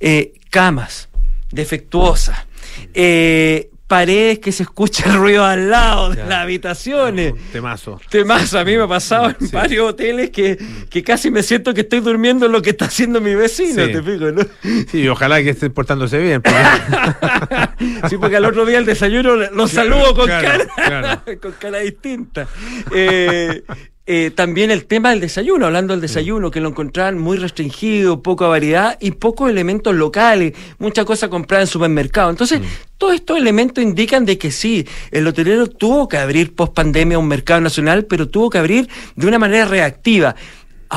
eh, 0.00 0.32
camas 0.50 1.08
defectuosas, 1.50 2.46
eh, 2.94 3.70
paredes 3.86 4.38
que 4.38 4.50
se 4.50 4.62
escucha 4.62 5.04
el 5.10 5.16
ruido 5.18 5.44
al 5.44 5.70
lado 5.70 6.10
de 6.10 6.16
Ya. 6.16 6.26
las 6.26 6.38
habitaciones. 6.38 7.34
Temazo. 7.52 8.00
Temas, 8.08 8.54
a 8.54 8.64
mí 8.64 8.76
me 8.76 8.82
ha 8.84 8.88
pasado 8.88 9.28
en 9.38 9.50
varios 9.50 9.90
hoteles 9.90 10.30
que, 10.30 10.56
que 10.88 11.02
casi 11.02 11.30
me 11.30 11.42
siento 11.42 11.74
que 11.74 11.82
estoy 11.82 12.00
durmiendo 12.00 12.46
en 12.46 12.52
lo 12.52 12.62
que 12.62 12.70
está 12.70 12.86
haciendo 12.86 13.20
mi 13.20 13.34
vecino, 13.34 13.84
Sí. 13.84 13.92
te 13.92 14.02
fijo, 14.02 14.30
¿no? 14.32 14.42
Sí, 14.90 15.06
ojalá 15.08 15.42
que 15.42 15.50
esté 15.50 15.68
portándose 15.70 16.18
bien. 16.18 16.40
porque- 16.42 16.58
Sí, 18.08 18.16
porque 18.18 18.36
al 18.36 18.44
otro 18.46 18.64
día 18.64 18.78
el 18.78 18.86
desayuno 18.86 19.36
lo 19.36 19.68
saludo 19.68 20.14
con, 20.14 20.26
claro, 20.26 20.64
cara, 20.76 21.22
con 21.42 21.52
cara 21.52 21.78
distinta. 21.78 22.46
Eh, 22.94 23.62
eh, 24.06 24.30
también 24.30 24.70
el 24.70 24.84
tema 24.84 25.10
del 25.10 25.20
desayuno, 25.20 25.64
hablando 25.64 25.94
del 25.94 26.02
desayuno, 26.02 26.50
que 26.50 26.60
lo 26.60 26.68
encontraban 26.68 27.18
muy 27.18 27.38
restringido, 27.38 28.22
poca 28.22 28.46
variedad 28.46 28.98
y 29.00 29.12
pocos 29.12 29.48
elementos 29.48 29.94
locales, 29.94 30.52
mucha 30.78 31.06
cosa 31.06 31.30
comprada 31.30 31.62
en 31.62 31.68
supermercado. 31.68 32.28
Entonces, 32.28 32.60
todos 32.98 33.14
estos 33.14 33.38
elementos 33.38 33.82
indican 33.82 34.26
de 34.26 34.36
que 34.36 34.50
sí, 34.50 34.86
el 35.10 35.26
hotelero 35.26 35.68
tuvo 35.68 36.06
que 36.06 36.18
abrir 36.18 36.54
post 36.54 36.74
pandemia 36.74 37.18
un 37.18 37.28
mercado 37.28 37.62
nacional, 37.62 38.04
pero 38.04 38.28
tuvo 38.28 38.50
que 38.50 38.58
abrir 38.58 38.88
de 39.16 39.26
una 39.26 39.38
manera 39.38 39.64
reactiva. 39.64 40.36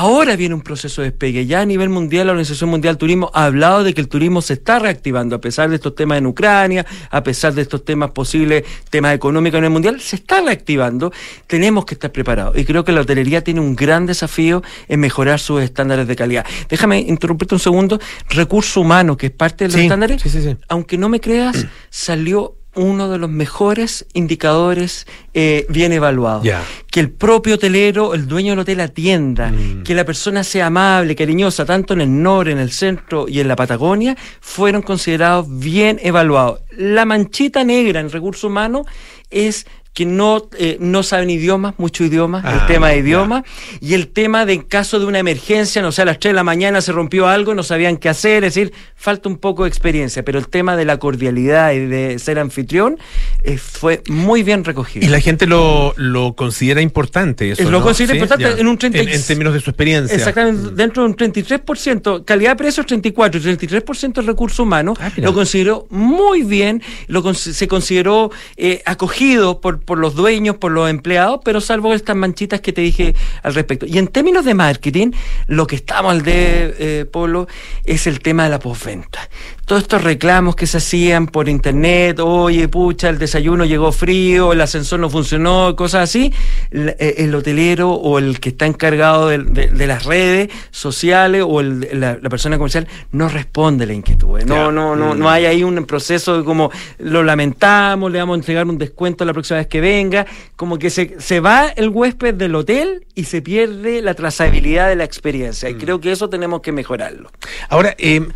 Ahora 0.00 0.36
viene 0.36 0.54
un 0.54 0.60
proceso 0.60 1.02
de 1.02 1.10
despegue. 1.10 1.44
Ya 1.44 1.60
a 1.60 1.66
nivel 1.66 1.88
mundial, 1.88 2.28
la 2.28 2.32
Organización 2.32 2.70
Mundial 2.70 2.94
del 2.94 2.98
Turismo 2.98 3.32
ha 3.34 3.46
hablado 3.46 3.82
de 3.82 3.94
que 3.94 4.00
el 4.00 4.06
turismo 4.06 4.40
se 4.42 4.52
está 4.52 4.78
reactivando, 4.78 5.34
a 5.34 5.40
pesar 5.40 5.70
de 5.70 5.74
estos 5.74 5.96
temas 5.96 6.18
en 6.18 6.26
Ucrania, 6.26 6.86
a 7.10 7.24
pesar 7.24 7.52
de 7.52 7.62
estos 7.62 7.84
temas 7.84 8.12
posibles, 8.12 8.62
temas 8.90 9.12
económicos 9.12 9.58
en 9.58 9.64
el 9.64 9.70
mundial, 9.70 10.00
se 10.00 10.14
está 10.14 10.40
reactivando. 10.40 11.12
Tenemos 11.48 11.84
que 11.84 11.94
estar 11.94 12.12
preparados. 12.12 12.56
Y 12.56 12.64
creo 12.64 12.84
que 12.84 12.92
la 12.92 13.00
hotelería 13.00 13.42
tiene 13.42 13.58
un 13.58 13.74
gran 13.74 14.06
desafío 14.06 14.62
en 14.86 15.00
mejorar 15.00 15.40
sus 15.40 15.62
estándares 15.62 16.06
de 16.06 16.14
calidad. 16.14 16.46
Déjame 16.68 17.00
interrumpirte 17.00 17.56
un 17.56 17.60
segundo. 17.60 17.98
Recurso 18.28 18.82
humano, 18.82 19.16
que 19.16 19.26
es 19.26 19.32
parte 19.32 19.64
de 19.64 19.68
los 19.70 19.74
Sí, 19.74 19.82
estándares, 19.82 20.22
sí, 20.22 20.30
sí, 20.30 20.42
sí. 20.42 20.56
aunque 20.68 20.96
no 20.96 21.08
me 21.08 21.18
creas, 21.18 21.66
salió 21.90 22.54
uno 22.74 23.08
de 23.08 23.18
los 23.18 23.28
mejores 23.30 24.06
indicadores 24.12 25.06
eh, 25.34 25.66
bien 25.68 25.92
evaluados. 25.92 26.46
Que 26.90 27.00
el 27.00 27.10
propio 27.10 27.54
hotelero, 27.56 28.14
el 28.14 28.28
dueño 28.28 28.52
del 28.52 28.60
hotel 28.60 28.80
atienda, 28.80 29.50
Mm. 29.50 29.82
que 29.82 29.94
la 29.94 30.04
persona 30.04 30.44
sea 30.44 30.66
amable, 30.66 31.16
cariñosa, 31.16 31.64
tanto 31.64 31.94
en 31.94 32.02
el 32.02 32.22
norte, 32.22 32.52
en 32.52 32.58
el 32.58 32.70
centro 32.70 33.26
y 33.28 33.40
en 33.40 33.48
la 33.48 33.56
Patagonia, 33.56 34.16
fueron 34.40 34.82
considerados 34.82 35.46
bien 35.48 35.98
evaluados. 36.02 36.60
La 36.70 37.04
manchita 37.04 37.64
negra 37.64 38.00
en 38.00 38.10
recursos 38.10 38.44
humanos 38.44 38.86
es 39.30 39.66
que 39.98 40.06
no, 40.06 40.48
eh, 40.56 40.76
no 40.78 41.02
saben 41.02 41.28
idiomas, 41.28 41.74
muchos 41.76 42.06
idiomas, 42.06 42.44
el 42.44 42.60
Ah, 42.60 42.66
tema 42.68 42.90
de 42.90 42.98
idiomas, 42.98 43.42
y 43.80 43.94
el 43.94 44.06
tema 44.06 44.46
de 44.46 44.52
en 44.52 44.62
caso 44.62 45.00
de 45.00 45.06
una 45.06 45.18
emergencia, 45.18 45.82
no 45.82 45.90
sé, 45.90 46.02
a 46.02 46.04
las 46.04 46.20
3 46.20 46.30
de 46.30 46.36
la 46.36 46.44
mañana 46.44 46.80
se 46.80 46.92
rompió 46.92 47.26
algo, 47.26 47.52
no 47.56 47.64
sabían 47.64 47.96
qué 47.96 48.08
hacer, 48.08 48.44
es 48.44 48.54
decir, 48.54 48.72
falta 48.94 49.28
un 49.28 49.38
poco 49.38 49.64
de 49.64 49.70
experiencia, 49.70 50.24
pero 50.24 50.38
el 50.38 50.46
tema 50.46 50.76
de 50.76 50.84
la 50.84 50.98
cordialidad 51.00 51.72
y 51.72 51.80
de 51.80 52.20
ser 52.20 52.38
anfitrión 52.38 52.96
eh, 53.42 53.58
fue 53.58 54.04
muy 54.08 54.44
bien 54.44 54.62
recogido. 54.64 55.04
Y 55.04 55.08
la 55.08 55.18
gente 55.20 55.48
lo, 55.48 55.94
lo 55.96 56.34
considera 56.34 56.80
importante. 56.80 57.50
Eso, 57.50 57.64
Lo 57.64 57.80
¿no? 57.80 57.82
considera 57.82 58.12
Sí, 58.12 58.18
importante 58.18 58.54
ya. 58.54 58.60
en 58.60 58.68
un 58.68 58.78
30 58.78 58.98
y- 58.98 59.00
en, 59.00 59.08
en 59.08 59.22
términos 59.26 59.52
de 59.52 59.60
su 59.60 59.70
experiencia. 59.70 60.14
Exactamente, 60.16 60.70
dentro 60.76 61.02
de 61.02 61.08
un 61.08 61.16
33%, 61.16 62.24
calidad-precio 62.24 62.84
34, 62.84 63.40
y 63.40 63.42
33% 63.56 64.12
de 64.14 64.22
recursos 64.22 64.60
humanos, 64.60 64.96
Ah, 65.00 65.10
lo 65.16 65.34
consideró 65.34 65.88
muy 65.90 66.42
bien, 66.44 66.82
lo 67.08 67.34
se 67.34 67.66
consideró 67.66 68.30
eh, 68.56 68.80
acogido 68.86 69.60
por, 69.60 69.80
por 69.88 69.98
los 69.98 70.14
dueños, 70.14 70.56
por 70.58 70.70
los 70.70 70.90
empleados, 70.90 71.40
pero 71.42 71.62
salvo 71.62 71.94
estas 71.94 72.14
manchitas 72.14 72.60
que 72.60 72.74
te 72.74 72.82
dije 72.82 73.14
al 73.42 73.54
respecto. 73.54 73.86
Y 73.86 73.96
en 73.96 74.08
términos 74.08 74.44
de 74.44 74.52
marketing, 74.52 75.12
lo 75.46 75.66
que 75.66 75.76
estamos 75.76 76.12
al 76.12 76.20
de 76.22 76.74
eh, 76.78 77.04
Polo 77.10 77.48
es 77.84 78.06
el 78.06 78.20
tema 78.20 78.44
de 78.44 78.50
la 78.50 78.58
postventa. 78.58 79.18
Todos 79.64 79.82
estos 79.82 80.02
reclamos 80.04 80.56
que 80.56 80.66
se 80.66 80.76
hacían 80.78 81.26
por 81.26 81.48
internet, 81.48 82.20
oye, 82.20 82.68
pucha, 82.68 83.08
el 83.08 83.18
desayuno 83.18 83.64
llegó 83.64 83.92
frío, 83.92 84.52
el 84.52 84.60
ascensor 84.60 85.00
no 85.00 85.08
funcionó, 85.10 85.74
cosas 85.76 86.04
así, 86.04 86.32
el, 86.70 86.94
el 86.98 87.34
hotelero 87.34 87.90
o 87.92 88.18
el 88.18 88.40
que 88.40 88.50
está 88.50 88.66
encargado 88.66 89.28
de, 89.28 89.38
de- 89.38 89.68
de 89.68 89.86
las 89.86 90.04
redes 90.04 90.48
sociales 90.70 91.44
o 91.46 91.60
el- 91.60 91.88
la, 91.94 92.18
la 92.20 92.28
persona 92.30 92.56
comercial 92.58 92.86
no 93.12 93.28
responde 93.28 93.86
la 93.86 93.92
inquietud. 93.94 94.40
No, 94.44 94.54
Ya. 94.66 94.70
no, 94.70 94.94
no, 94.96 95.14
Mm. 95.14 95.18
no 95.18 95.30
hay 95.30 95.44
ahí 95.46 95.62
un 95.64 95.84
proceso 95.86 96.38
de 96.38 96.44
como 96.44 96.70
lo 96.98 97.22
lamentamos, 97.22 98.10
le 98.10 98.18
vamos 98.18 98.34
a 98.34 98.38
entregar 98.38 98.66
un 98.66 98.78
descuento 98.78 99.24
la 99.24 99.32
próxima 99.32 99.58
vez 99.58 99.66
que 99.68 99.77
venga, 99.80 100.26
como 100.56 100.78
que 100.78 100.90
se, 100.90 101.16
se 101.18 101.40
va 101.40 101.68
el 101.68 101.88
huésped 101.88 102.34
del 102.34 102.54
hotel 102.54 103.06
y 103.14 103.24
se 103.24 103.42
pierde 103.42 104.02
la 104.02 104.14
trazabilidad 104.14 104.88
de 104.88 104.96
la 104.96 105.04
experiencia. 105.04 105.68
Y 105.70 105.74
Mm. 105.74 105.78
creo 105.78 106.00
que 106.00 106.12
eso 106.12 106.28
tenemos 106.28 106.60
que 106.60 106.72
mejorarlo. 106.72 107.30
Ahora, 107.68 107.94
eh, 107.98 108.26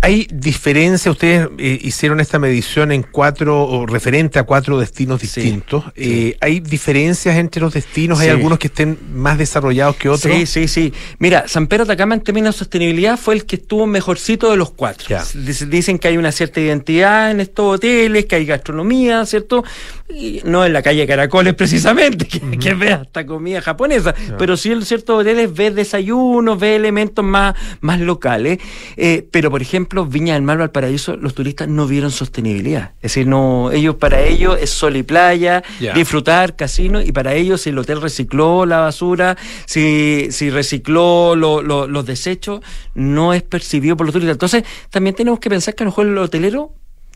¿hay 0.00 0.26
diferencia? 0.30 1.10
Ustedes 1.10 1.48
eh, 1.58 1.78
hicieron 1.82 2.20
esta 2.20 2.38
medición 2.38 2.92
en 2.92 3.02
cuatro, 3.02 3.62
o 3.64 3.86
referente 3.86 4.38
a 4.38 4.42
cuatro 4.42 4.78
destinos 4.78 5.20
distintos. 5.22 5.84
sí. 5.96 6.28
Eh, 6.30 6.36
¿Hay 6.40 6.60
diferencias 6.60 7.36
entre 7.36 7.62
los 7.62 7.72
destinos? 7.72 8.20
¿Hay 8.20 8.26
Sí. 8.26 8.30
algunos 8.30 8.58
que 8.58 8.66
estén 8.66 8.98
más 9.14 9.38
desarrollados 9.38 9.96
que 9.96 10.08
otros? 10.10 10.30
Sí, 10.32 10.44
sí, 10.46 10.68
sí. 10.68 10.92
Mira, 11.18 11.48
San 11.48 11.66
Pedro 11.68 11.84
Atacama 11.84 12.14
en 12.14 12.20
términos 12.20 12.54
de 12.54 12.58
sostenibilidad 12.58 13.18
fue 13.18 13.34
el 13.34 13.46
que 13.46 13.56
estuvo 13.56 13.86
mejorcito 13.86 14.50
de 14.50 14.56
los 14.58 14.72
cuatro. 14.72 15.06
Ya. 15.08 15.24
Dicen 15.68 15.98
que 15.98 16.08
hay 16.08 16.18
una 16.18 16.32
cierta 16.32 16.60
identidad 16.60 17.30
en 17.30 17.40
estos 17.40 17.76
hoteles, 17.76 18.26
que 18.26 18.36
hay 18.36 18.44
gastronomía, 18.44 19.24
¿cierto? 19.24 19.64
Y 20.08 20.42
no 20.44 20.64
en 20.66 20.72
la 20.72 20.82
calle 20.82 21.06
Caracoles 21.06 21.54
precisamente, 21.56 22.26
que, 22.26 22.58
que 22.58 22.74
ve 22.74 22.92
hasta 22.92 23.24
comida 23.24 23.60
japonesa, 23.62 24.14
pero 24.38 24.56
sí 24.56 24.70
en 24.70 24.82
ciertos 24.84 25.20
hoteles 25.20 25.52
ves 25.54 25.74
desayunos, 25.74 26.58
ves 26.58 26.76
elementos 26.76 27.24
más, 27.24 27.54
más 27.80 28.00
locales. 28.00 28.58
Eh, 28.96 29.26
pero, 29.30 29.50
por 29.50 29.62
ejemplo, 29.62 30.04
Viña 30.06 30.34
del 30.34 30.42
Mar, 30.42 30.58
Valparaíso, 30.58 31.16
los 31.16 31.34
turistas 31.34 31.68
no 31.68 31.86
vieron 31.86 32.10
sostenibilidad. 32.10 32.92
Es 32.96 33.12
decir, 33.14 33.26
no, 33.26 33.70
ellos 33.72 33.94
para 33.96 34.20
ellos 34.20 34.58
es 34.60 34.70
sol 34.70 34.96
y 34.96 35.02
playa, 35.02 35.62
Ya. 35.80 35.94
disfrutar, 35.94 36.54
casino, 36.54 37.00
y 37.00 37.10
para 37.12 37.34
ellos 37.34 37.62
si 37.62 37.70
el 37.70 37.78
hotel 37.78 38.00
recicló 38.02 38.66
la 38.66 38.80
basura, 38.80 39.36
si, 39.66 40.28
si 40.30 40.50
recicló 40.50 41.34
lo- 41.34 41.62
lo- 41.62 41.86
los 41.88 42.04
desechos, 42.06 42.60
no 42.94 43.32
es 43.32 43.42
percibido 43.42 43.96
por 43.96 44.06
los 44.06 44.12
turistas. 44.12 44.34
Entonces, 44.34 44.64
también 44.90 45.16
tenemos 45.16 45.40
que 45.40 45.48
pensar 45.50 45.74
que 45.74 45.82
a 45.82 45.86
lo 45.86 45.90
mejor 45.90 46.06
el 46.06 46.18
hotelero 46.18 46.72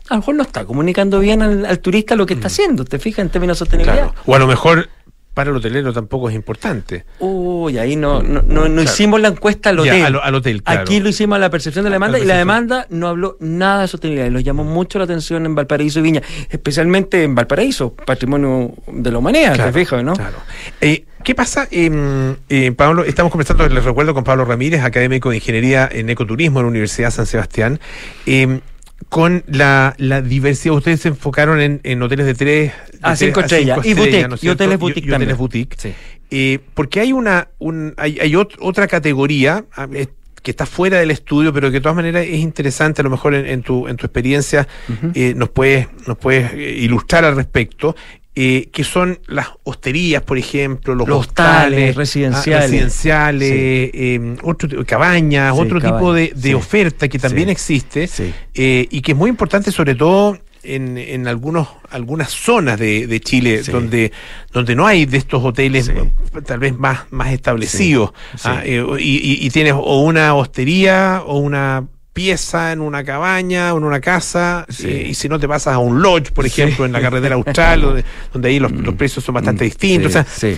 a 0.09 0.15
lo 0.15 0.19
mejor 0.21 0.35
no 0.35 0.43
está 0.43 0.65
comunicando 0.65 1.19
bien 1.19 1.41
al, 1.41 1.65
al 1.65 1.79
turista 1.79 2.15
lo 2.15 2.25
que 2.25 2.33
está 2.33 2.47
haciendo, 2.47 2.83
¿te 2.85 2.99
fijas 2.99 3.19
en 3.19 3.29
términos 3.29 3.57
de 3.57 3.59
sostenibilidad? 3.59 4.09
Claro. 4.11 4.21
O 4.25 4.35
a 4.35 4.39
lo 4.39 4.47
mejor 4.47 4.89
para 5.33 5.51
el 5.51 5.55
hotelero 5.55 5.93
tampoco 5.93 6.27
es 6.29 6.35
importante. 6.35 7.05
Uy, 7.19 7.77
ahí 7.77 7.95
no, 7.95 8.21
no, 8.21 8.41
no, 8.41 8.63
no 8.63 8.65
Claro. 8.67 8.81
hicimos 8.81 9.21
la 9.21 9.29
encuesta 9.29 9.69
al 9.69 9.77
Ya, 9.77 9.81
hotel. 9.93 10.05
al- 10.05 10.19
al 10.21 10.35
hotel, 10.35 10.63
claro. 10.63 10.81
Aquí 10.81 10.99
lo 10.99 11.07
hicimos 11.07 11.37
a 11.37 11.39
la 11.39 11.49
percepción 11.49 11.85
de 11.85 11.91
la 11.91 11.95
demanda 11.95 12.17
la 12.17 12.23
y 12.23 12.27
la 12.27 12.37
demanda 12.37 12.87
no 12.89 13.07
habló 13.07 13.37
nada 13.39 13.81
de 13.83 13.87
sostenibilidad. 13.87 14.27
Y 14.27 14.31
nos 14.33 14.43
llamó 14.43 14.65
mucho 14.65 14.97
la 14.97 15.05
atención 15.05 15.45
en 15.45 15.55
Valparaíso 15.55 15.99
y 15.99 16.01
Viña, 16.01 16.21
especialmente 16.49 17.23
en 17.23 17.35
Valparaíso, 17.35 17.93
patrimonio 17.93 18.73
de 18.87 19.11
la 19.11 19.17
humanidad, 19.19 19.53
Claro, 19.55 19.71
¿te 19.71 19.79
fijas, 19.79 20.03
no? 20.03 20.13
Claro. 20.13 20.37
Eh, 20.81 21.05
¿Qué 21.23 21.35
pasa, 21.35 21.67
eh, 21.71 22.35
eh, 22.49 22.71
Pablo? 22.73 23.05
Estamos 23.05 23.31
conversando, 23.31 23.65
les 23.69 23.83
recuerdo, 23.85 24.13
con 24.13 24.23
Pablo 24.25 24.43
Ramírez, 24.43 24.81
académico 24.83 25.29
de 25.29 25.37
Ingeniería 25.37 25.87
en 25.89 26.09
Ecoturismo 26.09 26.59
en 26.59 26.65
la 26.65 26.69
Universidad 26.69 27.11
San 27.11 27.25
Sebastián. 27.27 27.79
Con 29.07 29.43
la, 29.47 29.95
la 29.97 30.21
diversidad, 30.21 30.75
ustedes 30.75 30.99
se 30.99 31.07
enfocaron 31.07 31.61
en, 31.61 31.79
en 31.83 32.01
hoteles 32.01 32.25
de 32.25 32.33
tres 32.35 32.73
A 33.01 33.15
tres 33.15 33.19
cinco 33.19 33.39
estrellas, 33.39 33.79
y 33.85 33.93
boutique, 33.93 34.27
¿no 34.27 34.35
es 34.35 34.43
y 34.43 34.49
hoteles 34.49 34.77
boutique 34.77 35.07
y 35.07 35.11
hoteles 35.11 35.37
boutique. 35.37 35.75
Sí. 35.77 35.93
Eh, 36.31 36.59
porque 36.73 36.99
hay 36.99 37.13
una 37.13 37.47
un, 37.57 37.93
hay, 37.97 38.19
hay 38.19 38.33
ot- 38.33 38.57
otra 38.59 38.87
categoría 38.87 39.65
ah, 39.75 39.87
que 40.43 40.51
está 40.51 40.65
fuera 40.65 40.99
del 40.99 41.11
estudio, 41.11 41.51
pero 41.51 41.69
que 41.69 41.75
de 41.75 41.81
todas 41.81 41.95
maneras 41.95 42.25
es 42.25 42.39
interesante, 42.39 43.01
a 43.01 43.03
lo 43.03 43.09
mejor 43.09 43.33
en, 43.35 43.45
en 43.45 43.61
tu, 43.61 43.87
en 43.87 43.97
tu 43.97 44.05
experiencia 44.05 44.67
eh, 45.13 45.33
nos 45.35 45.49
puedes 45.49 45.87
nos 46.07 46.17
puedes 46.17 46.53
eh, 46.53 46.77
ilustrar 46.79 47.25
al 47.25 47.35
respecto. 47.35 47.95
Eh, 48.41 48.69
que 48.71 48.85
son 48.85 49.19
las 49.27 49.47
hosterías, 49.63 50.21
por 50.23 50.37
ejemplo, 50.37 50.95
los, 50.95 51.07
Los 51.09 51.19
hostales, 51.27 51.65
hostales, 51.89 51.95
residenciales. 51.97 52.63
ah, 52.63 52.67
residenciales, 52.71 53.49
Sí. 53.49 53.91
eh, 53.93 54.35
otro 54.43 54.85
cabañas, 54.85 55.53
Sí, 55.55 55.61
otro 55.61 55.81
tipo 55.81 56.13
de, 56.13 56.31
de 56.35 56.41
sí. 56.49 56.53
oferta 56.53 57.09
que 57.09 57.19
también 57.19 57.49
existe 57.49 58.07
eh, 58.53 58.87
y 58.89 59.01
que 59.01 59.11
es 59.11 59.17
muy 59.17 59.29
importante 59.29 59.71
sobre 59.71 59.95
todo 59.95 60.37
en, 60.63 60.97
en 60.97 61.27
algunos 61.27 61.67
algunas 61.89 62.31
zonas 62.31 62.77
de, 62.79 63.07
de 63.07 63.19
Chile 63.19 63.63
Sí. 63.63 63.71
donde 63.71 64.11
donde 64.53 64.75
no 64.75 64.85
hay 64.87 65.05
de 65.05 65.17
estos 65.17 65.43
hoteles 65.43 65.85
Sí. 65.87 65.93
tal 66.45 66.59
vez 66.59 66.77
más 66.77 66.99
más 67.11 67.31
establecidos 67.33 68.11
Sí. 68.35 68.41
ah, 68.45 68.61
eh, 68.63 68.85
y, 68.99 69.17
y- 69.33 69.45
y 69.45 69.49
tienes 69.49 69.73
o 69.75 70.01
una 70.01 70.33
hostería 70.35 71.23
o 71.25 71.39
una 71.39 71.87
pieza 72.13 72.71
en 72.71 72.81
una 72.81 73.03
cabaña 73.03 73.73
o 73.73 73.77
en 73.77 73.83
una 73.83 74.01
casa 74.01 74.65
Sí. 74.69 74.87
eh, 74.87 75.07
y 75.09 75.13
si 75.13 75.29
no 75.29 75.39
te 75.39 75.47
pasas 75.47 75.75
a 75.75 75.77
un 75.77 76.01
lodge 76.01 76.31
por 76.31 76.43
Sí. 76.49 76.61
ejemplo 76.61 76.85
en 76.85 76.91
la 76.91 76.99
carretera 77.01 77.35
austral 77.35 77.81
donde, 77.81 78.03
donde 78.33 78.49
ahí 78.49 78.59
los, 78.59 78.71
los 78.71 78.95
precios 78.95 79.23
son 79.23 79.35
bastante 79.35 79.63
distintos 79.63 80.11
Sí, 80.13 80.17
o 80.19 80.23
sea 80.33 80.57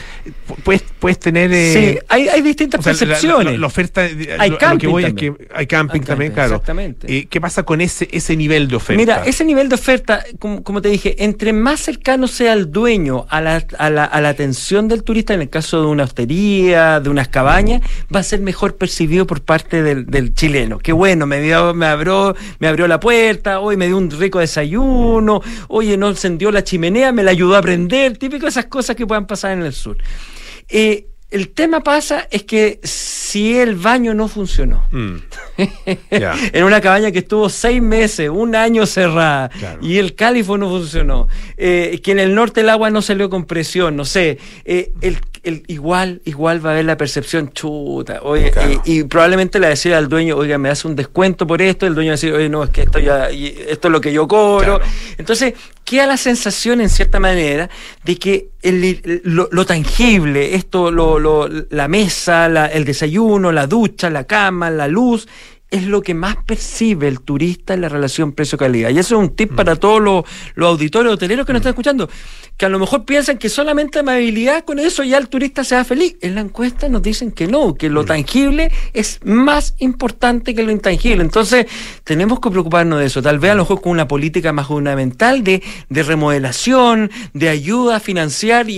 puedes 0.64 0.84
puedes 1.00 1.20
tener 1.20 1.52
eh, 1.54 1.74
Sí, 1.74 2.00
hay, 2.10 2.28
hay 2.30 2.42
distintas 2.42 2.80
o 2.80 2.84
sea, 2.84 2.94
la- 2.94 3.00
la- 3.00 3.06
percepciones. 3.08 3.54
La, 3.54 3.60
la 3.60 3.68
oferta, 3.68 4.06
eh, 4.06 4.36
Hay 4.40 4.50
lo, 4.50 4.54
lo 4.56 4.60
camping 4.60 4.78
que 4.80 4.88
voy 4.88 5.04
es 5.04 5.10
también. 5.10 5.36
que 5.36 5.48
hay 5.54 5.68
camping 5.68 6.00
Hay 6.02 6.06
también, 6.06 6.32
camping, 6.32 6.36
claro. 6.36 6.56
exactamente. 6.56 7.18
Eh, 7.18 7.28
¿Qué 7.30 7.42
pasa 7.42 7.64
con 7.64 7.82
ese 7.82 8.08
ese 8.12 8.36
nivel 8.36 8.68
de 8.68 8.76
oferta? 8.76 9.00
Mira, 9.00 9.24
ese 9.26 9.44
nivel 9.46 9.70
de 9.70 9.76
oferta, 9.76 10.24
como, 10.40 10.64
como 10.64 10.82
te 10.82 10.90
dije, 10.90 11.24
entre 11.24 11.54
más 11.54 11.80
cercano 11.80 12.28
sea 12.28 12.54
el 12.54 12.72
dueño 12.72 13.26
a 13.30 13.42
la, 13.42 13.64
a, 13.78 13.90
la, 13.90 14.06
a 14.06 14.22
la 14.22 14.30
atención 14.30 14.88
del 14.88 15.04
turista, 15.04 15.34
en 15.34 15.42
el 15.42 15.50
caso 15.50 15.82
de 15.82 15.88
una 15.88 16.04
hostería, 16.04 17.00
de 17.00 17.10
unas 17.10 17.28
cabañas, 17.30 17.82
va 18.14 18.20
a 18.20 18.24
ser 18.24 18.42
mejor 18.42 18.78
percibido 18.78 19.26
por 19.28 19.42
parte 19.42 19.82
del, 19.84 20.06
del 20.06 20.34
chileno. 20.34 20.78
Qué 20.80 20.92
bueno, 20.94 21.26
me, 21.26 21.41
dio, 21.42 21.74
me, 21.74 21.86
abrió, 21.86 22.36
me 22.60 22.68
abrió 22.68 22.88
la 22.88 23.00
puerta, 23.00 23.60
hoy 23.60 23.78
me 23.78 23.88
dio 23.88 23.98
un 23.98 24.10
rico 24.12 24.40
desayuno, 24.40 25.42
oye, 25.68 25.98
no 25.98 26.10
encendió 26.10 26.52
la 26.52 26.64
chimenea, 26.64 27.12
me 27.12 27.24
la 27.24 27.32
ayudó 27.32 27.56
a 27.56 27.62
prender, 27.62 28.18
típico 28.18 28.48
esas 28.48 28.66
cosas 28.66 28.96
que 28.96 29.06
puedan 29.08 29.28
pasar 29.28 29.52
en 29.52 29.64
el 29.64 29.74
sur. 29.74 29.98
Eh, 30.70 31.08
el 31.30 31.50
tema 31.50 31.80
pasa 31.82 32.28
es 32.30 32.44
que 32.44 32.82
si 32.84 33.58
el 33.58 33.76
baño 33.76 34.14
no 34.14 34.28
funcionó, 34.28 34.86
Mm. 34.92 35.16
En 36.54 36.64
una 36.64 36.82
cabaña 36.82 37.12
que 37.12 37.20
estuvo 37.20 37.48
seis 37.50 37.82
meses, 37.82 38.30
un 38.30 38.56
año 38.56 38.86
cerrada, 38.86 39.50
Claro. 39.50 39.80
y 39.82 39.98
el 39.98 40.16
califo 40.16 40.58
no 40.58 40.70
funcionó, 40.70 41.28
eh, 41.58 42.00
que 42.04 42.12
en 42.12 42.20
el 42.20 42.36
norte 42.36 42.62
el 42.62 42.70
agua 42.70 42.90
no 42.90 43.02
salió 43.02 43.30
con 43.30 43.46
presión, 43.46 43.96
no 43.96 44.04
sé, 44.06 44.40
eh, 44.66 44.92
el, 45.02 45.20
el- 45.44 45.64
igual, 45.68 46.22
igual 46.26 46.64
va 46.64 46.70
a 46.70 46.74
haber 46.74 46.86
la 46.86 46.98
percepción 46.98 47.52
chuta, 47.52 48.20
oye, 48.22 48.52
Claro. 48.52 48.82
y, 48.86 49.00
y 49.00 49.04
probablemente 49.06 49.60
le 49.60 49.68
decir 49.68 49.94
al 49.94 50.08
dueño, 50.08 50.36
oiga, 50.38 50.58
me 50.58 50.70
hace 50.70 50.88
un 50.88 50.96
descuento 50.96 51.48
por 51.48 51.62
esto, 51.62 51.88
el 51.88 51.96
dueño 51.96 52.10
va 52.10 52.14
a 52.14 52.18
decir, 52.18 52.34
oye, 52.34 52.48
no, 52.50 52.64
es 52.64 52.70
que 52.70 52.82
esto 52.84 53.00
ya, 53.00 53.30
esto 53.30 53.88
es 53.88 53.92
lo 53.92 54.00
que 54.02 54.14
yo 54.14 54.28
cobro. 54.28 54.78
Claro. 54.80 54.92
Entonces, 55.18 55.54
queda 55.84 56.06
la 56.06 56.18
sensación, 56.18 56.80
en 56.82 56.90
cierta 56.90 57.20
manera, 57.20 57.70
de 58.04 58.16
que 58.18 58.50
el- 58.62 59.22
lo, 59.24 59.50
lo 59.52 59.66
tangible, 59.66 60.56
esto, 60.56 60.92
lo, 60.92 61.18
lo- 61.20 61.50
la 61.70 61.88
mesa, 61.88 62.48
la- 62.48 62.68
el 62.68 62.86
desayuno, 62.86 63.52
la 63.52 63.66
ducha, 63.68 64.10
la 64.10 64.26
cama, 64.26 64.70
la 64.70 64.88
luz, 64.88 65.28
es 65.72 65.84
lo 65.86 66.02
que 66.02 66.14
más 66.14 66.36
percibe 66.46 67.08
el 67.08 67.22
turista 67.22 67.74
en 67.74 67.80
la 67.80 67.88
relación 67.88 68.34
precio-calidad. 68.34 68.90
Y 68.90 69.00
eso 69.00 69.16
es 69.16 69.22
un 69.22 69.34
tip 69.38 69.56
para 69.56 69.78
todos 69.78 70.02
los, 70.02 70.26
los 70.56 70.68
auditores 70.68 71.14
hoteleros 71.14 71.46
que 71.46 71.54
nos 71.54 71.62
están 71.62 71.70
escuchando, 71.72 72.10
que 72.62 72.68
a 72.68 72.70
lo 72.70 72.78
mejor 72.78 73.06
piensan 73.06 73.40
que 73.40 73.50
solamente 73.50 73.98
amabilidad 73.98 74.64
con 74.66 74.78
eso 74.78 75.04
ya 75.04 75.18
el 75.18 75.30
turista 75.30 75.64
se 75.64 75.74
va 75.74 75.84
feliz. 75.84 76.16
En 76.22 76.36
la 76.36 76.42
encuesta 76.42 76.88
nos 76.90 77.02
dicen 77.02 77.32
que 77.32 77.48
no, 77.48 77.74
que 77.74 77.90
lo 77.90 78.06
tangible 78.06 78.70
es 78.94 79.20
más 79.24 79.74
importante 79.80 80.54
que 80.54 80.62
lo 80.62 80.70
intangible. 80.72 81.24
Entonces, 81.24 81.66
tenemos 82.04 82.40
que 82.40 82.52
preocuparnos 82.52 83.00
de 83.00 83.08
eso. 83.08 83.20
Tal 83.20 83.40
vez 83.40 83.50
a 83.50 83.56
lo 83.56 83.64
mejor 83.64 83.82
con 83.82 83.94
una 83.94 84.08
política 84.08 84.54
más 84.54 84.68
fundamental 84.68 85.44
de, 85.44 85.64
de 85.90 86.04
remodelación, 86.04 87.10
de 87.34 87.50
ayuda 87.50 87.96
a 87.96 88.00
financiar 88.00 88.70
y, 88.70 88.76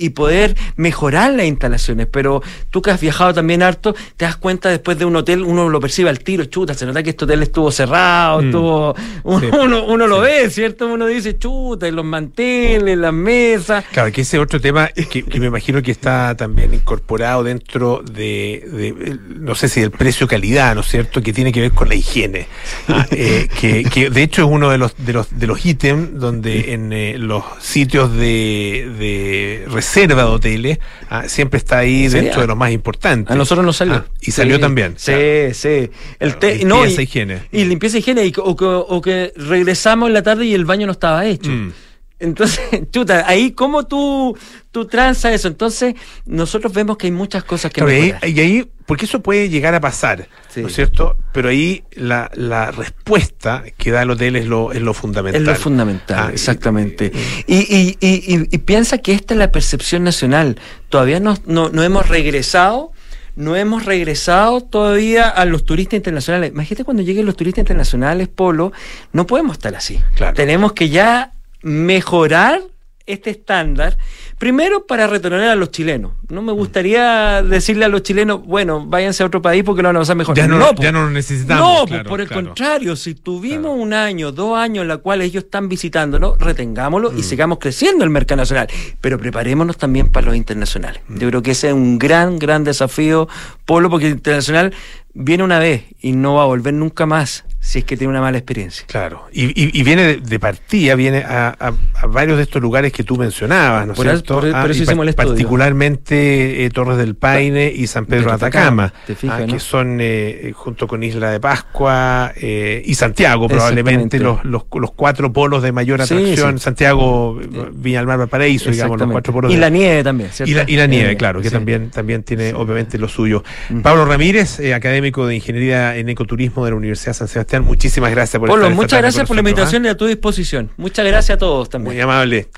y- 0.00 0.08
poder 0.10 0.56
mejorar 0.74 1.34
las 1.34 1.46
instalaciones. 1.46 2.08
Pero 2.10 2.42
tú 2.70 2.82
que 2.82 2.90
has 2.90 3.00
viajado 3.00 3.32
también 3.32 3.62
harto, 3.62 3.94
te 4.16 4.24
das 4.24 4.36
cuenta 4.36 4.70
después 4.70 4.98
de 4.98 5.04
un 5.04 5.14
hotel, 5.14 5.42
uno 5.42 5.68
lo 5.68 5.78
percibe 5.78 6.10
al 6.10 6.18
tiro, 6.18 6.46
chuta, 6.46 6.74
se 6.74 6.84
nota 6.84 7.00
que 7.04 7.10
este 7.10 7.26
hotel 7.26 7.42
estuvo 7.44 7.70
cerrado, 7.70 8.42
Mm. 8.42 8.44
estuvo, 8.46 8.94
uno, 9.22 9.40
Sí. 9.44 9.46
uno, 9.62 9.84
uno 9.86 10.06
lo 10.08 10.18
ve, 10.20 10.50
¿cierto? 10.50 10.88
Uno 10.88 11.06
dice, 11.06 11.38
chuta, 11.38 11.86
y 11.86 11.92
los 11.92 12.04
manteles, 12.04 13.03
las 13.04 13.12
mesas. 13.14 13.84
Claro, 13.92 14.10
que 14.12 14.22
ese 14.22 14.38
otro 14.38 14.60
tema 14.60 14.90
es 14.94 15.06
que, 15.06 15.22
que 15.22 15.40
me 15.40 15.46
imagino 15.46 15.82
que 15.82 15.90
está 15.90 16.34
también 16.36 16.74
incorporado 16.74 17.42
dentro 17.44 18.02
de, 18.04 18.64
de, 18.70 19.18
no 19.40 19.54
sé 19.54 19.68
si 19.68 19.80
del 19.80 19.90
precio-calidad, 19.90 20.74
¿no 20.74 20.80
es 20.80 20.88
cierto? 20.88 21.22
Que 21.22 21.32
tiene 21.32 21.52
que 21.52 21.60
ver 21.60 21.72
con 21.72 21.88
la 21.88 21.94
higiene. 21.94 22.46
Ah, 22.88 23.06
eh, 23.10 23.48
que, 23.60 23.84
que 23.84 24.10
de 24.10 24.22
hecho 24.22 24.42
es 24.42 24.48
uno 24.50 24.70
de 24.70 24.78
los 24.78 24.94
de 24.98 25.12
los 25.12 25.38
de 25.38 25.46
los 25.46 25.64
ítems 25.64 26.18
donde 26.18 26.72
en 26.74 26.92
eh, 26.92 27.16
los 27.18 27.44
sitios 27.60 28.12
de, 28.12 28.90
de 28.98 29.64
reserva 29.70 30.22
de 30.24 30.28
hoteles 30.28 30.78
ah, 31.10 31.28
siempre 31.28 31.58
está 31.58 31.78
ahí 31.78 32.08
dentro 32.08 32.40
de 32.40 32.46
los 32.46 32.56
más 32.56 32.70
importantes. 32.72 33.30
A 33.32 33.36
nosotros 33.36 33.64
nos 33.64 33.76
salió. 33.76 33.94
Ah, 33.94 34.04
y 34.20 34.30
salió 34.30 34.56
Sí, 34.56 34.60
también. 34.62 34.94
Sí, 34.96 35.12
claro. 35.12 35.54
sí. 35.54 35.68
El 35.68 35.90
Claro, 36.18 36.38
te- 36.38 36.64
no, 36.64 36.76
limpieza, 36.76 37.00
y, 37.00 37.04
higiene. 37.04 37.42
Y 37.52 37.64
limpieza 37.64 37.98
higiene. 37.98 38.26
Y, 38.26 38.32
o, 38.36 38.56
que, 38.56 38.64
o 38.64 39.00
que 39.02 39.32
regresamos 39.36 40.08
en 40.08 40.14
la 40.14 40.22
tarde 40.22 40.44
y 40.46 40.54
el 40.54 40.64
baño 40.64 40.86
no 40.86 40.92
estaba 40.92 41.26
hecho. 41.26 41.50
Mm. 41.50 41.72
Entonces, 42.20 42.60
chuta, 42.92 43.24
ahí 43.26 43.52
cómo 43.52 43.86
tú, 43.86 44.36
tú 44.70 44.86
transas 44.86 45.32
eso. 45.32 45.48
Entonces, 45.48 45.94
nosotros 46.26 46.72
vemos 46.72 46.96
que 46.96 47.06
hay 47.08 47.12
muchas 47.12 47.44
cosas 47.44 47.72
que 47.72 47.80
Claro, 47.80 47.92
y 47.92 47.94
ahí, 47.96 48.02
mejorar. 48.12 48.28
y 48.30 48.40
ahí- 48.40 48.70
porque 48.86 49.06
eso 49.06 49.20
puede 49.22 49.48
llegar 49.48 49.74
a 49.74 49.80
pasar, 49.80 50.28
Sí. 50.50 50.60
¿no 50.60 50.68
es 50.68 50.74
cierto? 50.74 51.16
Pero 51.32 51.48
ahí 51.48 51.84
la, 51.92 52.30
la 52.34 52.70
respuesta 52.70 53.64
que 53.78 53.90
da 53.90 54.02
el 54.02 54.10
hotel 54.10 54.36
es 54.36 54.46
lo, 54.46 54.72
es 54.72 54.82
lo 54.82 54.92
fundamental. 54.92 55.40
Es 55.40 55.48
lo 55.48 55.54
fundamental, 55.54 56.26
Ah, 56.28 56.30
exactamente. 56.32 57.10
Y, 57.46 57.56
y, 57.56 57.96
y, 58.00 58.34
y- 58.34 58.48
y 58.50 58.58
piensa 58.58 58.98
que 58.98 59.12
esta 59.12 59.32
es 59.34 59.38
la 59.38 59.50
percepción 59.50 60.04
nacional. 60.04 60.58
Todavía 60.90 61.18
no, 61.18 61.36
no, 61.46 61.70
no 61.70 61.82
hemos 61.82 62.08
regresado, 62.08 62.92
no 63.36 63.56
hemos 63.56 63.86
regresado 63.86 64.60
todavía 64.60 65.28
a 65.30 65.46
los 65.46 65.64
turistas 65.64 65.96
internacionales. 65.96 66.50
Imagínate 66.52 66.84
cuando 66.84 67.02
lleguen 67.02 67.24
los 67.26 67.36
turistas 67.36 67.62
internacionales, 67.62 68.28
Polo, 68.28 68.72
no 69.12 69.26
podemos 69.26 69.54
estar 69.54 69.74
así. 69.74 69.98
Claro. 70.14 70.34
Tenemos 70.34 70.72
que 70.74 70.90
ya 70.90 71.32
mejorar 71.64 72.60
este 73.06 73.28
estándar, 73.28 73.98
primero 74.38 74.86
para 74.86 75.06
retornar 75.06 75.42
a 75.48 75.54
los 75.56 75.70
chilenos. 75.70 76.12
No 76.30 76.40
me 76.40 76.52
gustaría 76.52 77.42
decirle 77.42 77.84
a 77.84 77.88
los 77.88 78.02
chilenos, 78.02 78.42
bueno, 78.46 78.86
váyanse 78.86 79.22
a 79.22 79.26
otro 79.26 79.42
país 79.42 79.62
porque 79.62 79.82
lo 79.82 79.88
van 79.90 79.96
a 79.96 79.98
pasar 80.00 80.16
mejor. 80.16 80.34
Ya 80.34 80.46
no, 80.48 80.74
ya 80.76 80.90
no 80.90 81.02
lo 81.02 81.10
necesitamos. 81.10 81.80
No, 81.80 81.86
claro, 81.86 82.08
por 82.08 82.22
el 82.22 82.28
claro. 82.28 82.46
contrario, 82.46 82.96
si 82.96 83.14
tuvimos 83.14 83.78
un 83.78 83.92
año, 83.92 84.32
dos 84.32 84.56
años 84.56 84.82
en 84.82 84.88
la 84.88 84.96
cual 84.96 85.20
ellos 85.20 85.44
están 85.44 85.68
visitándonos, 85.68 86.38
retengámoslo 86.38 87.12
Mm. 87.12 87.18
y 87.18 87.22
sigamos 87.24 87.58
creciendo 87.58 88.04
el 88.04 88.10
mercado 88.10 88.38
nacional. 88.40 88.68
Pero 89.02 89.18
preparémonos 89.18 89.76
también 89.76 90.10
para 90.10 90.28
los 90.28 90.36
internacionales. 90.36 91.02
Mm. 91.08 91.18
Yo 91.18 91.28
creo 91.28 91.42
que 91.42 91.50
ese 91.50 91.68
es 91.68 91.74
un 91.74 91.98
gran, 91.98 92.38
gran 92.38 92.64
desafío, 92.64 93.28
Polo, 93.66 93.90
porque 93.90 94.06
el 94.06 94.12
internacional 94.14 94.72
viene 95.12 95.44
una 95.44 95.58
vez 95.58 95.84
y 96.00 96.12
no 96.12 96.36
va 96.36 96.44
a 96.44 96.46
volver 96.46 96.72
nunca 96.72 97.04
más. 97.04 97.44
Si 97.66 97.78
es 97.78 97.84
que 97.86 97.96
tiene 97.96 98.10
una 98.10 98.20
mala 98.20 98.36
experiencia. 98.36 98.84
Claro, 98.86 99.24
y, 99.32 99.44
y- 99.46 99.70
y 99.72 99.82
viene 99.84 100.02
de, 100.02 100.16
de 100.18 100.38
partida, 100.38 100.94
viene 100.96 101.18
a, 101.24 101.48
a- 101.58 101.72
a 102.02 102.06
varios 102.06 102.36
de 102.36 102.42
estos 102.42 102.60
lugares 102.60 102.92
que 102.92 103.04
tú 103.04 103.16
mencionabas, 103.16 103.86
¿no 103.86 103.92
es 103.92 103.96
Por 103.96 104.06
cierto? 104.06 104.34
por- 104.34 104.42
por 104.50 104.54
Ah, 104.54 104.64
eso 104.68 104.80
y 104.80 104.82
hicimos 104.82 105.02
el 105.04 105.08
estudio. 105.08 105.28
Particularmente 105.30 106.64
eh, 106.64 106.70
Torres 106.70 106.98
del 106.98 107.14
Paine 107.14 107.72
y 107.74 107.86
San 107.86 108.06
Pedro 108.06 108.28
de 108.28 108.34
Atacama, 108.34 108.84
Atacama, 108.84 109.06
te 109.06 109.14
fijas, 109.14 109.40
ah, 109.42 109.46
¿no? 109.46 109.52
que 109.52 109.60
son 109.60 109.98
eh, 110.00 110.04
eh, 110.48 110.52
junto 110.54 110.86
con 110.86 111.02
Isla 111.02 111.30
de 111.30 111.40
Pascua 111.40 112.32
eh, 112.36 112.82
y 112.84 112.94
Santiago, 112.94 113.48
probablemente 113.48 114.18
los, 114.18 114.44
los, 114.44 114.64
los 114.74 114.90
cuatro 114.92 115.32
polos 115.32 115.62
de 115.62 115.72
mayor 115.72 116.00
atracción, 116.02 116.58
sí. 116.58 116.64
Santiago, 116.64 117.38
Viña 117.72 117.98
del 117.98 118.06
Mar, 118.06 118.18
Valparaíso, 118.18 118.70
digamos, 118.70 118.98
los 119.00 119.10
cuatro 119.10 119.32
polos. 119.32 119.50
Y 119.50 119.54
de- 119.54 119.60
la 119.60 119.70
nieve 119.70 120.04
también, 120.04 120.30
¿cierto? 120.32 120.50
y 120.50 120.54
la, 120.54 120.64
y 120.68 120.76
la 120.76 120.86
nieve, 120.86 121.16
claro, 121.16 121.40
que 121.40 121.48
sí. 121.48 121.54
también, 121.54 121.90
también 121.90 122.22
tiene 122.24 122.52
obviamente 122.52 122.98
lo 122.98 123.08
suyo. 123.08 123.42
Pablo 123.82 124.04
Ramírez, 124.04 124.60
académico 124.74 125.26
de 125.26 125.36
Ingeniería 125.36 125.96
en 125.96 126.08
Ecoturismo 126.08 126.64
de 126.64 126.72
la 126.72 126.76
Universidad 126.76 127.14
San 127.14 127.28
Sebastián, 127.28 127.53
muchísimas 127.60 128.10
gracias 128.10 128.40
por 128.40 128.48
Polo, 128.48 128.62
estar 128.62 128.72
esta 128.72 128.82
muchas 128.82 128.98
gracias 129.00 129.26
por 129.26 129.36
la 129.36 129.40
invitación 129.40 129.84
y 129.84 129.88
a 129.88 129.96
tu 129.96 130.06
disposición. 130.06 130.70
Muchas 130.76 131.06
gracias 131.06 131.36
a 131.36 131.38
todos 131.38 131.68
¿ah? 131.68 131.70
también. 131.72 131.94
Muy 131.94 132.02
amable. 132.02 132.48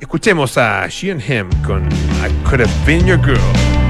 Escuchemos 0.00 0.58
a 0.58 0.86
She 0.88 1.10
and 1.10 1.22
Him 1.22 1.48
con 1.66 1.86
I 1.86 2.30
Could 2.48 2.60
Have 2.60 2.72
Been 2.86 3.06
Your 3.06 3.20
Girl. 3.24 3.83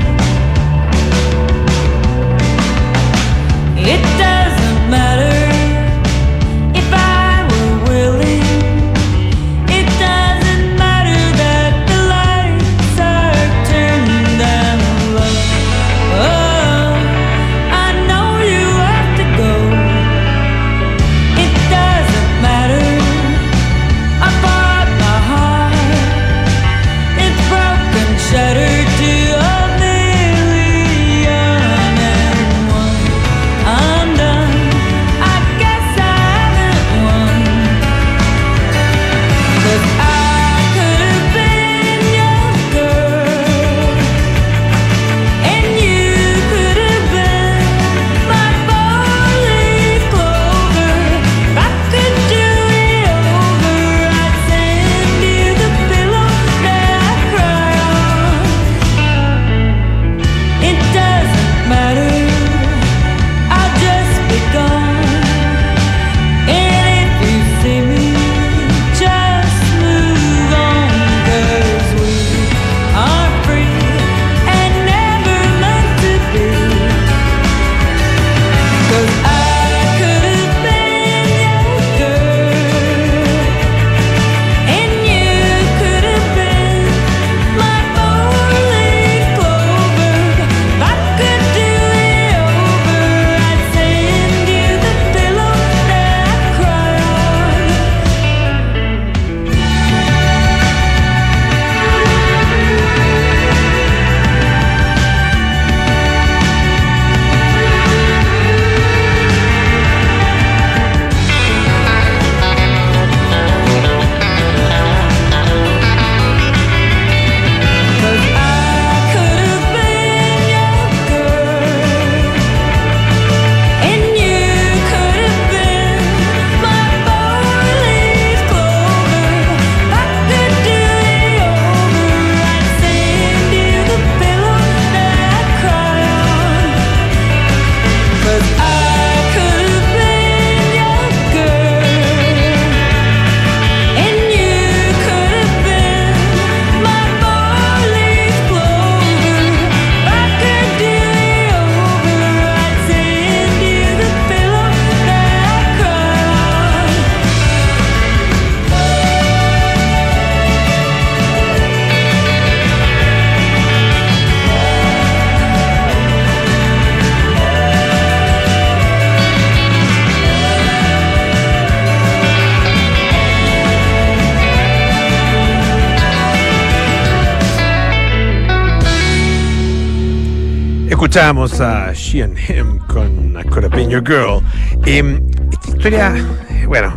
Escuchamos 181.04 181.60
a 181.60 181.92
She 181.92 182.22
and 182.22 182.34
Him 182.48 182.78
con 182.86 183.36
I 183.38 183.44
Could 183.50 183.66
Have 183.66 183.76
Been 183.76 183.90
Your 183.90 184.02
Girl. 184.02 184.40
Eh, 184.86 185.20
esta 185.52 185.68
historia, 185.68 186.14
eh, 186.48 186.64
bueno, 186.66 186.94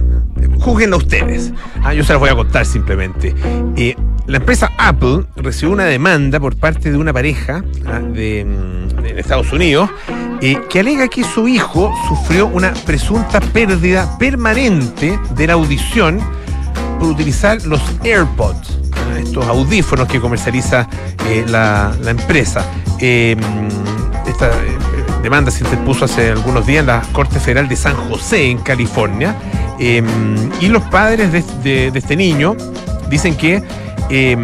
júguenla 0.62 0.96
ustedes. 0.96 1.52
Ah, 1.84 1.94
yo 1.94 2.06
se 2.06 2.14
las 2.14 2.22
voy 2.22 2.30
a 2.30 2.36
contar 2.36 2.66
simplemente. 2.66 3.36
Eh, 3.76 3.98
la 4.28 4.38
empresa 4.38 4.72
Apple 4.78 5.26
recibió 5.36 5.74
una 5.74 5.84
demanda 5.84 6.40
por 6.40 6.56
parte 6.56 6.90
de 6.90 6.98
una 6.98 7.12
pareja 7.12 7.66
ah, 7.86 8.00
de, 8.00 8.46
mm, 8.46 9.18
Estados 9.18 9.52
Unidos 9.52 9.90
eh, 10.40 10.58
que 10.70 10.80
alega 10.80 11.10
que 11.10 11.26
su 11.26 11.50
hijo 11.50 11.94
sufrió 12.08 12.48
una 12.48 12.74
presunta 12.86 13.42
pérdida 13.42 14.18
permanente 14.18 15.20
de 15.36 15.48
la 15.48 15.54
audición 15.54 16.22
por 16.98 17.10
utilizar 17.10 17.62
los 17.66 17.82
AirPods, 18.06 18.80
¿no? 19.10 19.18
estos 19.18 19.46
audífonos 19.46 20.08
que 20.08 20.22
comercializa 20.22 20.88
eh, 21.28 21.44
la, 21.46 21.94
empresa. 22.06 22.66
Eh, 23.00 23.36
esta 24.38 24.50
eh, 24.50 24.78
demanda 25.24 25.50
se 25.50 25.64
interpuso 25.64 26.06
hace 26.06 26.30
algunos 26.30 26.64
días 26.68 26.82
en 26.82 26.88
la 26.88 27.02
Corte 27.12 27.40
Federal 27.40 27.68
de 27.68 27.76
San 27.76 27.96
José, 27.96 28.52
en 28.52 28.60
California, 28.60 29.36
Eh, 29.80 30.02
y 30.60 30.70
los 30.70 30.82
padres 30.90 31.32
de, 31.64 31.92
este 31.94 32.16
niño 32.16 32.56
dicen 33.10 33.36
que 33.36 33.62
eh, 34.10 34.36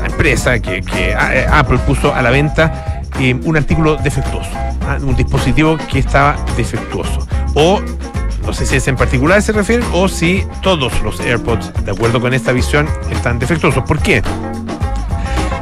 la, 0.00 0.06
empresa, 0.06 0.58
que, 0.58 0.82
eh, 0.96 1.46
Apple 1.48 1.78
puso 1.86 2.12
a 2.12 2.20
la 2.22 2.30
venta 2.30 3.02
eh, 3.20 3.38
un 3.44 3.56
artículo 3.56 3.96
defectuoso, 3.96 4.50
¿ah? 4.88 4.98
un 5.00 5.14
dispositivo 5.14 5.78
que 5.90 6.00
estaba 6.00 6.36
defectuoso. 6.56 7.24
O 7.54 7.80
no 8.44 8.52
sé 8.52 8.66
si 8.66 8.76
es 8.76 8.88
en 8.88 8.96
particular 8.96 9.40
se 9.42 9.52
refiere 9.52 9.84
o 9.92 10.08
si 10.08 10.44
todos 10.60 11.00
los 11.02 11.20
AirPods, 11.20 11.84
de 11.84 11.92
acuerdo 11.92 12.20
con 12.20 12.34
esta 12.34 12.50
visión, 12.50 12.88
están 13.12 13.38
defectuosos. 13.38 13.84
¿Por 13.84 14.00
qué? 14.00 14.22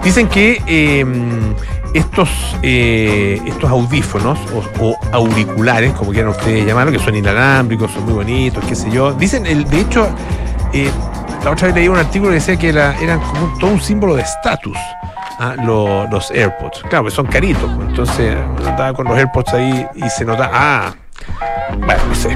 Dicen 0.03 0.27
que 0.27 0.63
eh, 0.67 1.05
estos, 1.95 2.29
eh, 2.63 3.41
estos 3.47 3.71
audífonos 3.71 4.39
o, 4.81 4.97
auriculares, 5.13 5.93
como 5.93 6.11
quieran 6.13 6.31
ustedes 6.31 6.67
llamarlo, 6.67 6.93
que 6.93 6.99
son 6.99 7.15
inalámbricos, 7.15 7.91
son 7.93 8.05
muy 8.05 8.15
bonitos, 8.15 8.65
qué 8.67 8.75
sé 8.75 8.91
yo. 8.91 9.13
Dicen, 9.13 9.47
el, 9.47 9.69
de 9.69 9.81
hecho, 9.81 10.09
eh, 10.73 10.91
la 11.45 11.51
otra 11.51 11.67
vez 11.69 11.77
leí 11.77 11.89
un 11.89 11.99
artículo 11.99 12.31
que 12.31 12.37
decía 12.37 12.57
que 12.57 12.69
era- 12.71 12.95
eran 13.01 13.21
como 13.21 13.53
todo 13.59 13.71
un 13.73 13.81
símbolo 13.81 14.15
de 14.17 14.23
estatus. 14.23 14.77
ah, 15.39 15.55
lo- 15.65 16.07
los 16.09 16.31
AirPods. 16.31 16.83
Claro, 16.89 17.05
pues 17.05 17.15
son 17.15 17.27
caritos. 17.27 17.69
pues, 17.75 17.89
Entonces 17.89 18.37
andaba 18.65 18.93
con 18.93 19.07
los 19.09 19.17
AirPods 19.19 19.55
ahí 19.55 19.87
y 19.97 20.09
se 20.11 20.25
nota, 20.25 20.49
ah, 20.53 20.93
Bueno, 21.79 22.03
no 22.09 22.15
sé. 22.15 22.31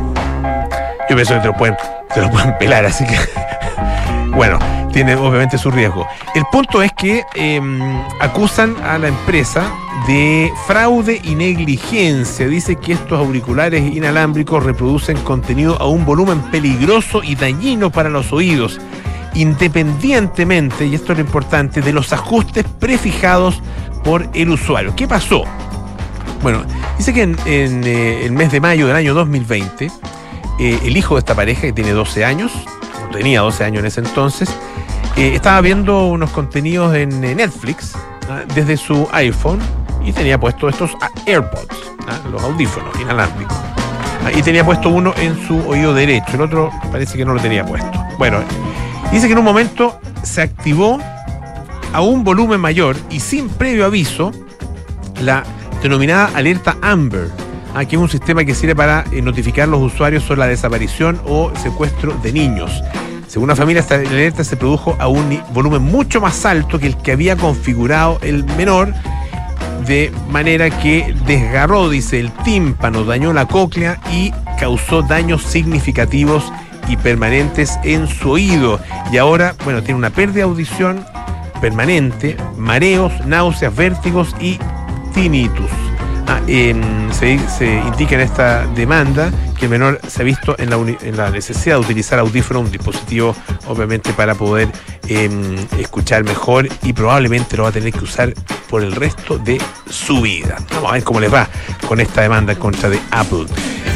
Yo 1.08 1.14
pienso 1.14 1.34
que 1.34 1.40
te 1.40 1.46
lo 1.46 1.54
pueden, 1.54 1.76
te 2.12 2.20
lo 2.20 2.30
pueden 2.30 2.56
pelar, 2.58 2.84
así 2.86 3.04
que. 3.06 3.16
Tiene 4.96 5.14
obviamente 5.14 5.58
su 5.58 5.70
riesgo. 5.70 6.08
El 6.34 6.46
punto 6.46 6.82
es 6.82 6.90
que 6.90 7.26
eh, 7.34 7.60
acusan 8.18 8.74
a 8.82 8.96
la 8.96 9.08
empresa 9.08 9.70
de 10.06 10.50
fraude 10.66 11.20
y 11.22 11.34
negligencia. 11.34 12.48
Dice 12.48 12.76
que 12.76 12.94
estos 12.94 13.18
auriculares 13.18 13.94
inalámbricos 13.94 14.64
reproducen 14.64 15.18
contenido 15.18 15.76
a 15.82 15.86
un 15.86 16.06
volumen 16.06 16.40
peligroso 16.50 17.22
y 17.22 17.34
dañino 17.34 17.92
para 17.92 18.08
los 18.08 18.32
oídos, 18.32 18.80
independientemente, 19.34 20.86
y 20.86 20.94
esto 20.94 21.12
es 21.12 21.18
lo 21.18 21.24
importante, 21.26 21.82
de 21.82 21.92
los 21.92 22.14
ajustes 22.14 22.64
prefijados 22.80 23.60
por 24.02 24.26
el 24.32 24.48
usuario. 24.48 24.96
¿Qué 24.96 25.06
pasó? 25.06 25.44
Bueno, 26.42 26.64
dice 26.96 27.12
que 27.12 27.20
en, 27.24 27.36
eh, 27.44 28.24
el 28.24 28.32
mes 28.32 28.50
de 28.50 28.62
mayo 28.62 28.86
del 28.86 28.96
año 28.96 29.12
2020, 29.12 29.90
eh, 30.58 30.78
el 30.82 30.96
hijo 30.96 31.16
de 31.16 31.18
esta 31.18 31.34
pareja, 31.34 31.60
que 31.60 31.74
tiene 31.74 31.90
12 31.90 32.24
años, 32.24 32.50
tenía 33.12 33.42
12 33.42 33.62
años 33.62 33.80
en 33.80 33.86
ese 33.86 34.00
entonces, 34.00 34.48
eh, 35.16 35.34
estaba 35.34 35.60
viendo 35.60 36.06
unos 36.06 36.30
contenidos 36.30 36.94
en 36.94 37.24
eh, 37.24 37.34
Netflix 37.34 37.92
desde 38.54 38.76
su 38.76 39.08
iPhone 39.12 39.60
y 40.04 40.12
tenía 40.12 40.38
puesto 40.38 40.68
estos 40.68 40.90
ah, 41.00 41.10
AirPods, 41.26 41.92
los 42.30 42.42
audífonos 42.42 42.98
inalámbricos. 43.00 43.56
Ah, 44.24 44.32
Y 44.34 44.42
tenía 44.42 44.64
puesto 44.64 44.88
uno 44.88 45.14
en 45.16 45.36
su 45.46 45.58
oído 45.68 45.94
derecho, 45.94 46.34
el 46.34 46.42
otro 46.42 46.70
parece 46.90 47.16
que 47.16 47.24
no 47.24 47.34
lo 47.34 47.40
tenía 47.40 47.64
puesto. 47.64 48.04
Bueno, 48.18 48.40
dice 49.12 49.26
que 49.26 49.32
en 49.32 49.38
un 49.38 49.44
momento 49.44 49.98
se 50.22 50.42
activó 50.42 50.98
a 51.92 52.00
un 52.00 52.24
volumen 52.24 52.60
mayor 52.60 52.96
y 53.10 53.20
sin 53.20 53.48
previo 53.48 53.86
aviso 53.86 54.32
la 55.22 55.44
denominada 55.82 56.30
alerta 56.34 56.76
Amber, 56.82 57.28
que 57.88 57.96
es 57.96 58.02
un 58.02 58.08
sistema 58.08 58.44
que 58.44 58.54
sirve 58.54 58.74
para 58.74 59.04
eh, 59.12 59.22
notificar 59.22 59.64
a 59.64 59.66
los 59.66 59.80
usuarios 59.80 60.24
sobre 60.24 60.40
la 60.40 60.46
desaparición 60.46 61.20
o 61.26 61.52
secuestro 61.62 62.14
de 62.22 62.32
niños. 62.32 62.82
Según 63.36 63.50
la 63.50 63.56
familia, 63.56 63.80
esta 63.80 63.96
alerta 63.96 64.44
se 64.44 64.56
produjo 64.56 64.96
a 64.98 65.08
un 65.08 65.42
volumen 65.52 65.82
mucho 65.82 66.22
más 66.22 66.46
alto 66.46 66.78
que 66.78 66.86
el 66.86 66.96
que 66.96 67.12
había 67.12 67.36
configurado 67.36 68.18
el 68.22 68.44
menor, 68.56 68.94
de 69.86 70.10
manera 70.30 70.70
que 70.70 71.14
desgarró, 71.26 71.90
dice, 71.90 72.18
el 72.18 72.32
tímpano, 72.32 73.04
dañó 73.04 73.34
la 73.34 73.44
cóclea 73.44 74.00
y 74.10 74.32
causó 74.58 75.02
daños 75.02 75.42
significativos 75.42 76.50
y 76.88 76.96
permanentes 76.96 77.78
en 77.84 78.08
su 78.08 78.30
oído. 78.30 78.80
Y 79.12 79.18
ahora, 79.18 79.54
bueno, 79.66 79.82
tiene 79.82 79.98
una 79.98 80.08
pérdida 80.08 80.36
de 80.36 80.42
audición 80.44 81.04
permanente, 81.60 82.38
mareos, 82.56 83.12
náuseas, 83.26 83.76
vértigos 83.76 84.34
y 84.40 84.58
tinnitus. 85.12 85.70
Ah, 86.26 86.40
em, 86.46 86.80
se, 87.12 87.38
se 87.50 87.82
indica 87.86 88.14
en 88.14 88.22
esta 88.22 88.66
demanda 88.68 89.30
que 89.56 89.64
el 89.66 89.70
menor 89.70 90.00
se 90.06 90.22
ha 90.22 90.24
visto 90.24 90.56
en 90.58 90.70
la, 91.16 91.30
necesidad 91.30 91.76
de 91.76 91.80
utilizar 91.80 92.18
audífono, 92.18 92.60
un 92.60 92.70
dispositivo 92.70 93.34
obviamente 93.66 94.12
para 94.12 94.34
poder 94.34 94.68
em, 95.08 95.56
escuchar 95.78 96.24
mejor 96.24 96.68
y 96.82 96.92
probablemente 96.92 97.56
lo 97.56 97.64
va 97.64 97.70
a 97.70 97.72
tener 97.72 97.92
que 97.92 98.04
usar 98.04 98.32
por 98.68 98.82
el 98.82 98.92
resto 98.92 99.38
de 99.38 99.60
su 99.88 100.20
vida. 100.20 100.58
Vamos 100.70 100.90
a 100.90 100.94
ver 100.94 101.04
cómo 101.04 101.20
les 101.20 101.32
va 101.32 101.48
con 101.86 102.00
esta 102.00 102.22
demanda 102.22 102.52
en 102.52 102.58
contra 102.58 102.88
de 102.88 103.00
Apple. 103.10 103.46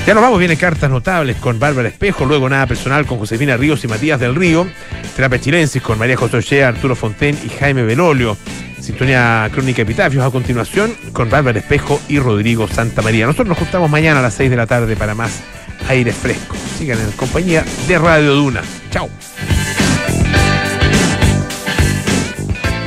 Ya 0.06 0.14
nos 0.14 0.22
vamos, 0.22 0.38
viene 0.38 0.56
cartas 0.56 0.90
notables 0.90 1.36
con 1.36 1.58
Bárbara 1.58 1.88
Espejo, 1.88 2.24
luego 2.24 2.48
nada 2.48 2.66
personal 2.66 3.06
con 3.06 3.18
Josefina 3.18 3.56
Ríos 3.56 3.84
y 3.84 3.88
Matías 3.88 4.18
del 4.18 4.34
Río, 4.34 4.66
Terapia 5.14 5.40
Chilensis 5.40 5.82
con 5.82 5.98
María 5.98 6.16
José 6.16 6.38
Ochea, 6.38 6.68
Arturo 6.68 6.96
Fonten 6.96 7.38
y 7.44 7.48
Jaime 7.50 7.82
Belolio. 7.82 8.36
Sintonía 8.80 9.48
Crónica 9.52 9.82
Epitafios 9.82 10.24
a 10.24 10.30
continuación 10.30 10.94
con 11.12 11.28
Bárbara 11.28 11.58
Espejo 11.58 12.00
y 12.08 12.18
Rodrigo 12.18 12.66
Santa 12.66 13.02
María. 13.02 13.26
Nosotros 13.26 13.48
nos 13.48 13.58
juntamos 13.58 13.90
mañana 13.90 14.20
a 14.20 14.22
las 14.22 14.34
6 14.34 14.50
de 14.50 14.56
la 14.56 14.66
tarde 14.66 14.96
para 14.96 15.14
más 15.14 15.42
aire 15.88 16.12
fresco. 16.12 16.56
Sigan 16.78 17.00
en 17.00 17.12
compañía 17.12 17.64
de 17.86 17.98
Radio 17.98 18.34
Duna. 18.34 18.62
Chao. 18.90 19.08